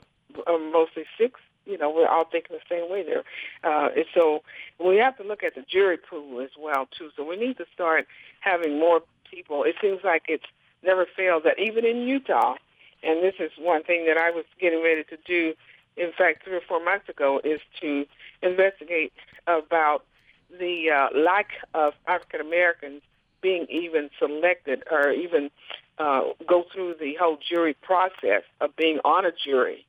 mostly 0.46 1.04
six, 1.18 1.40
you 1.66 1.78
know, 1.78 1.90
we're 1.90 2.08
all 2.08 2.24
thinking 2.24 2.56
the 2.56 2.74
same 2.74 2.90
way 2.90 3.02
there. 3.02 3.24
Uh, 3.62 3.88
and 3.96 4.04
so 4.14 4.42
we 4.84 4.96
have 4.96 5.16
to 5.16 5.22
look 5.22 5.42
at 5.42 5.54
the 5.54 5.62
jury 5.62 5.96
pool 5.96 6.40
as 6.40 6.50
well 6.58 6.88
too. 6.96 7.10
So 7.16 7.24
we 7.24 7.36
need 7.36 7.56
to 7.58 7.66
start 7.72 8.06
having 8.40 8.78
more 8.78 9.02
people. 9.30 9.64
It 9.64 9.76
seems 9.80 10.00
like 10.04 10.24
it's 10.28 10.44
never 10.82 11.06
failed 11.16 11.44
that 11.44 11.58
even 11.58 11.84
in 11.84 12.02
Utah, 12.02 12.56
and 13.02 13.22
this 13.22 13.34
is 13.38 13.50
one 13.58 13.82
thing 13.82 14.06
that 14.06 14.16
I 14.16 14.30
was 14.30 14.44
getting 14.60 14.82
ready 14.82 15.04
to 15.04 15.16
do 15.26 15.54
in 15.96 16.12
fact, 16.16 16.44
three 16.44 16.56
or 16.56 16.62
four 16.68 16.84
months 16.84 17.08
ago, 17.08 17.40
is 17.44 17.60
to 17.80 18.06
investigate 18.42 19.12
about 19.46 20.04
the 20.50 20.90
uh, 20.90 21.16
lack 21.16 21.50
of 21.72 21.94
African 22.06 22.40
Americans 22.40 23.02
being 23.40 23.66
even 23.68 24.10
selected 24.18 24.82
or 24.90 25.10
even 25.10 25.50
uh, 25.98 26.22
go 26.46 26.64
through 26.72 26.94
the 26.98 27.14
whole 27.20 27.38
jury 27.48 27.74
process 27.74 28.42
of 28.60 28.74
being 28.76 28.98
on 29.04 29.26
a 29.26 29.32
jury. 29.32 29.86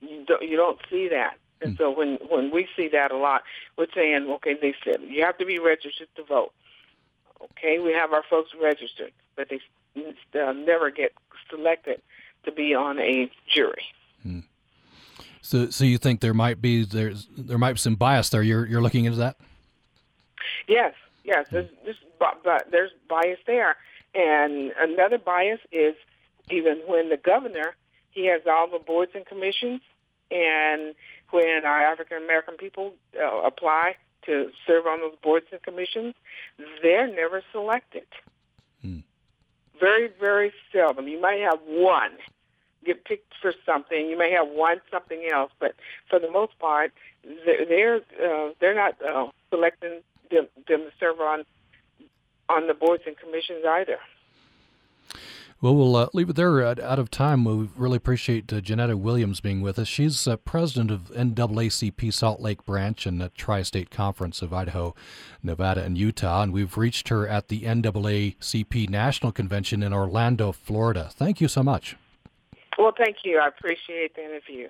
You 0.00 0.24
don't, 0.26 0.42
you 0.42 0.56
don't 0.56 0.78
see 0.90 1.08
that. 1.08 1.36
And 1.60 1.72
hmm. 1.72 1.82
so 1.82 1.90
when, 1.90 2.18
when 2.28 2.50
we 2.50 2.68
see 2.76 2.88
that 2.88 3.12
a 3.12 3.16
lot, 3.16 3.42
we're 3.76 3.86
saying, 3.94 4.28
okay, 4.36 4.54
they 4.60 4.74
said 4.84 5.00
you 5.06 5.24
have 5.24 5.38
to 5.38 5.46
be 5.46 5.58
registered 5.58 6.08
to 6.16 6.24
vote. 6.24 6.52
Okay, 7.42 7.78
we 7.80 7.92
have 7.92 8.12
our 8.12 8.22
folks 8.30 8.50
registered, 8.60 9.12
but 9.36 9.48
they 9.48 9.60
uh, 10.40 10.52
never 10.52 10.90
get 10.90 11.12
selected 11.50 12.00
to 12.44 12.52
be 12.52 12.74
on 12.74 12.98
a 13.00 13.30
jury. 13.52 13.84
Hmm. 14.22 14.40
So, 15.42 15.70
so 15.70 15.84
you 15.84 15.98
think 15.98 16.20
there 16.20 16.34
might 16.34 16.62
be 16.62 16.84
there's 16.84 17.26
there 17.36 17.58
might 17.58 17.72
be 17.72 17.78
some 17.78 17.96
bias 17.96 18.30
there? 18.30 18.42
You're 18.42 18.64
you're 18.64 18.80
looking 18.80 19.04
into 19.04 19.18
that? 19.18 19.36
Yes, 20.68 20.94
yes. 21.24 21.46
There's, 21.50 21.68
there's, 21.84 21.96
but 22.18 22.68
there's 22.70 22.92
bias 23.08 23.40
there, 23.46 23.76
and 24.14 24.72
another 24.78 25.18
bias 25.18 25.60
is 25.72 25.96
even 26.50 26.78
when 26.86 27.08
the 27.08 27.16
governor 27.16 27.74
he 28.12 28.26
has 28.26 28.42
all 28.48 28.68
the 28.68 28.78
boards 28.78 29.12
and 29.14 29.26
commissions, 29.26 29.80
and 30.30 30.94
when 31.30 31.64
our 31.64 31.80
African 31.80 32.18
American 32.18 32.56
people 32.56 32.94
uh, 33.20 33.40
apply 33.40 33.96
to 34.26 34.50
serve 34.64 34.86
on 34.86 35.00
those 35.00 35.16
boards 35.22 35.46
and 35.50 35.60
commissions, 35.62 36.14
they're 36.82 37.08
never 37.08 37.42
selected. 37.50 38.06
Hmm. 38.80 39.00
Very, 39.80 40.08
very 40.20 40.52
seldom. 40.72 41.08
You 41.08 41.20
might 41.20 41.40
have 41.40 41.58
one 41.66 42.12
get 42.84 43.04
picked 43.04 43.34
for 43.40 43.52
something. 43.64 44.08
You 44.08 44.18
may 44.18 44.30
have 44.32 44.48
one 44.48 44.80
something 44.90 45.28
else, 45.32 45.52
but 45.58 45.74
for 46.08 46.18
the 46.18 46.30
most 46.30 46.58
part, 46.58 46.92
they're 47.46 47.96
uh, 47.96 48.50
they're 48.60 48.74
not 48.74 48.96
uh, 49.02 49.28
selecting 49.50 50.00
them, 50.30 50.48
them 50.68 50.80
to 50.80 50.90
serve 50.98 51.20
on 51.20 51.44
on 52.48 52.66
the 52.66 52.74
boards 52.74 53.04
and 53.06 53.16
commissions 53.16 53.64
either. 53.66 53.98
Well, 55.62 55.76
we'll 55.76 55.94
uh, 55.94 56.08
leave 56.12 56.28
it 56.28 56.34
there. 56.34 56.60
Uh, 56.60 56.74
out 56.82 56.98
of 56.98 57.08
time, 57.08 57.44
we 57.44 57.68
really 57.76 57.96
appreciate 57.96 58.52
uh, 58.52 58.60
Janetta 58.60 58.96
Williams 58.96 59.40
being 59.40 59.60
with 59.60 59.78
us. 59.78 59.86
She's 59.86 60.26
uh, 60.26 60.36
president 60.38 60.90
of 60.90 61.12
NAACP 61.12 62.12
Salt 62.12 62.40
Lake 62.40 62.64
Branch 62.64 63.06
and 63.06 63.20
the 63.20 63.28
Tri 63.28 63.62
State 63.62 63.88
Conference 63.88 64.42
of 64.42 64.52
Idaho, 64.52 64.92
Nevada, 65.40 65.84
and 65.84 65.96
Utah. 65.96 66.42
And 66.42 66.52
we've 66.52 66.76
reached 66.76 67.10
her 67.10 67.28
at 67.28 67.46
the 67.46 67.60
NAACP 67.60 68.90
National 68.90 69.30
Convention 69.30 69.84
in 69.84 69.92
Orlando, 69.92 70.50
Florida. 70.50 71.10
Thank 71.12 71.40
you 71.40 71.46
so 71.46 71.62
much. 71.62 71.94
Well, 72.78 72.92
thank 72.96 73.18
you. 73.24 73.38
I 73.38 73.48
appreciate 73.48 74.14
the 74.14 74.24
interview. 74.24 74.68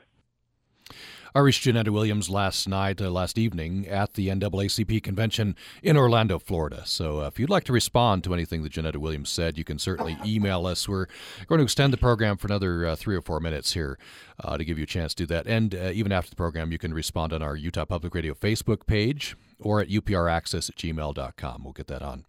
I 1.35 1.39
reached 1.39 1.63
Janetta 1.63 1.91
Williams 1.91 2.29
last 2.29 2.69
night, 2.69 3.01
uh, 3.01 3.09
last 3.09 3.39
evening, 3.39 3.89
at 3.89 4.15
the 4.15 4.29
NAACP 4.29 5.03
convention 5.03 5.57
in 5.83 5.97
Orlando, 5.97 6.39
Florida. 6.39 6.83
So 6.85 7.23
uh, 7.23 7.27
if 7.29 7.39
you'd 7.39 7.49
like 7.49 7.65
to 7.65 7.73
respond 7.73 8.23
to 8.25 8.35
anything 8.35 8.63
that 8.63 8.73
Janetta 8.73 9.01
Williams 9.01 9.31
said, 9.31 9.57
you 9.57 9.65
can 9.65 9.79
certainly 9.79 10.19
email 10.27 10.67
us. 10.67 10.87
We're 10.87 11.07
going 11.47 11.61
to 11.61 11.65
extend 11.65 11.95
the 11.95 11.97
program 11.97 12.37
for 12.37 12.49
another 12.49 12.87
uh, 12.87 12.97
three 12.97 13.17
or 13.17 13.23
four 13.23 13.41
minutes 13.41 13.73
here 13.73 13.99
uh, 14.45 14.59
to 14.59 14.65
give 14.65 14.77
you 14.77 14.85
a 14.85 14.87
chance 14.87 15.15
to 15.15 15.23
do 15.23 15.35
that. 15.35 15.47
And 15.47 15.75
uh, 15.75 15.91
even 15.95 16.13
after 16.13 16.29
the 16.29 16.37
program, 16.37 16.71
you 16.71 16.79
can 16.79 16.93
respond 16.93 17.33
on 17.33 17.41
our 17.41 17.57
Utah 17.57 17.87
Public 17.87 18.15
Radio 18.15 18.35
Facebook 18.35 18.87
page 18.87 19.35
or 19.59 19.81
at 19.81 19.89
upraccess 19.89 20.69
at 20.69 20.77
gmail.com. 20.77 21.65
We'll 21.65 21.73
get 21.73 21.87
that 21.87 22.03
on. 22.03 22.27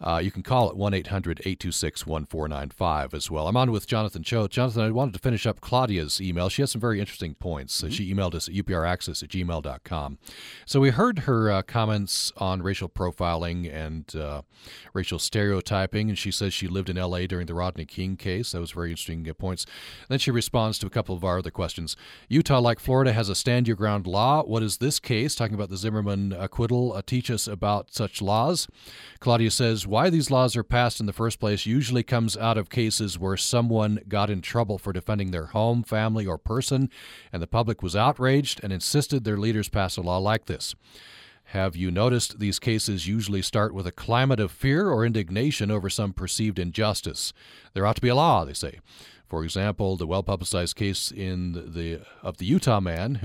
Uh, 0.00 0.20
you 0.22 0.30
can 0.30 0.42
call 0.42 0.70
it 0.70 0.76
1 0.76 0.94
800 0.94 1.40
826 1.40 2.06
1495 2.06 3.14
as 3.14 3.30
well. 3.30 3.48
I'm 3.48 3.56
on 3.56 3.70
with 3.70 3.86
Jonathan 3.86 4.22
Choate. 4.22 4.50
Jonathan, 4.50 4.82
I 4.82 4.90
wanted 4.90 5.14
to 5.14 5.20
finish 5.20 5.46
up 5.46 5.60
Claudia's 5.60 6.20
email. 6.20 6.48
She 6.48 6.62
has 6.62 6.72
some 6.72 6.80
very 6.80 7.00
interesting 7.00 7.34
points. 7.34 7.80
Mm-hmm. 7.80 7.90
She 7.90 8.14
emailed 8.14 8.34
us 8.34 8.48
at 8.48 8.54
upraccess 8.54 9.22
at 9.22 9.28
gmail.com. 9.30 10.18
So 10.66 10.80
we 10.80 10.90
heard 10.90 11.20
her 11.20 11.50
uh, 11.50 11.62
comments 11.62 12.32
on 12.36 12.62
racial 12.62 12.88
profiling 12.88 13.72
and 13.72 14.14
uh, 14.16 14.42
racial 14.92 15.18
stereotyping, 15.18 16.08
and 16.08 16.18
she 16.18 16.30
says 16.30 16.52
she 16.52 16.68
lived 16.68 16.90
in 16.90 16.98
L.A. 16.98 17.26
during 17.26 17.46
the 17.46 17.54
Rodney 17.54 17.84
King 17.84 18.16
case. 18.16 18.52
That 18.52 18.60
was 18.60 18.72
very 18.72 18.90
interesting 18.90 19.28
uh, 19.28 19.34
points. 19.34 19.66
Then 20.08 20.18
she 20.18 20.30
responds 20.30 20.78
to 20.78 20.86
a 20.86 20.90
couple 20.90 21.14
of 21.14 21.24
our 21.24 21.38
other 21.38 21.50
questions. 21.50 21.96
Utah, 22.28 22.60
like 22.60 22.78
Florida, 22.78 23.12
has 23.12 23.28
a 23.28 23.34
stand 23.34 23.66
your 23.66 23.76
ground 23.76 24.06
law. 24.06 24.42
What 24.42 24.62
is 24.62 24.78
this 24.78 24.98
case, 24.98 25.34
talking 25.34 25.54
about 25.54 25.70
the 25.70 25.76
Zimmerman 25.76 26.32
acquittal, 26.32 26.92
uh, 26.92 27.02
teach 27.04 27.30
us 27.30 27.46
about 27.46 27.92
such 27.92 28.20
laws? 28.20 28.68
Claudia 29.20 29.50
says, 29.50 29.83
why 29.86 30.10
these 30.10 30.30
laws 30.30 30.56
are 30.56 30.62
passed 30.62 31.00
in 31.00 31.06
the 31.06 31.12
first 31.12 31.40
place 31.40 31.66
usually 31.66 32.02
comes 32.02 32.36
out 32.36 32.58
of 32.58 32.70
cases 32.70 33.18
where 33.18 33.36
someone 33.36 34.00
got 34.08 34.30
in 34.30 34.40
trouble 34.40 34.78
for 34.78 34.92
defending 34.92 35.30
their 35.30 35.46
home, 35.46 35.82
family, 35.82 36.26
or 36.26 36.38
person, 36.38 36.90
and 37.32 37.42
the 37.42 37.46
public 37.46 37.82
was 37.82 37.96
outraged 37.96 38.60
and 38.62 38.72
insisted 38.72 39.24
their 39.24 39.36
leaders 39.36 39.68
pass 39.68 39.96
a 39.96 40.00
law 40.00 40.18
like 40.18 40.46
this. 40.46 40.74
Have 41.48 41.76
you 41.76 41.90
noticed 41.90 42.38
these 42.38 42.58
cases 42.58 43.06
usually 43.06 43.42
start 43.42 43.74
with 43.74 43.86
a 43.86 43.92
climate 43.92 44.40
of 44.40 44.50
fear 44.50 44.88
or 44.88 45.04
indignation 45.04 45.70
over 45.70 45.90
some 45.90 46.12
perceived 46.12 46.58
injustice? 46.58 47.32
There 47.74 47.86
ought 47.86 47.96
to 47.96 48.02
be 48.02 48.08
a 48.08 48.14
law, 48.14 48.44
they 48.44 48.54
say. 48.54 48.80
For 49.28 49.44
example, 49.44 49.96
the 49.96 50.06
well-publicized 50.06 50.76
case 50.76 51.10
in 51.10 51.52
the 51.52 52.02
of 52.22 52.36
the 52.36 52.46
Utah 52.46 52.80
man 52.80 53.16
who 53.16 53.22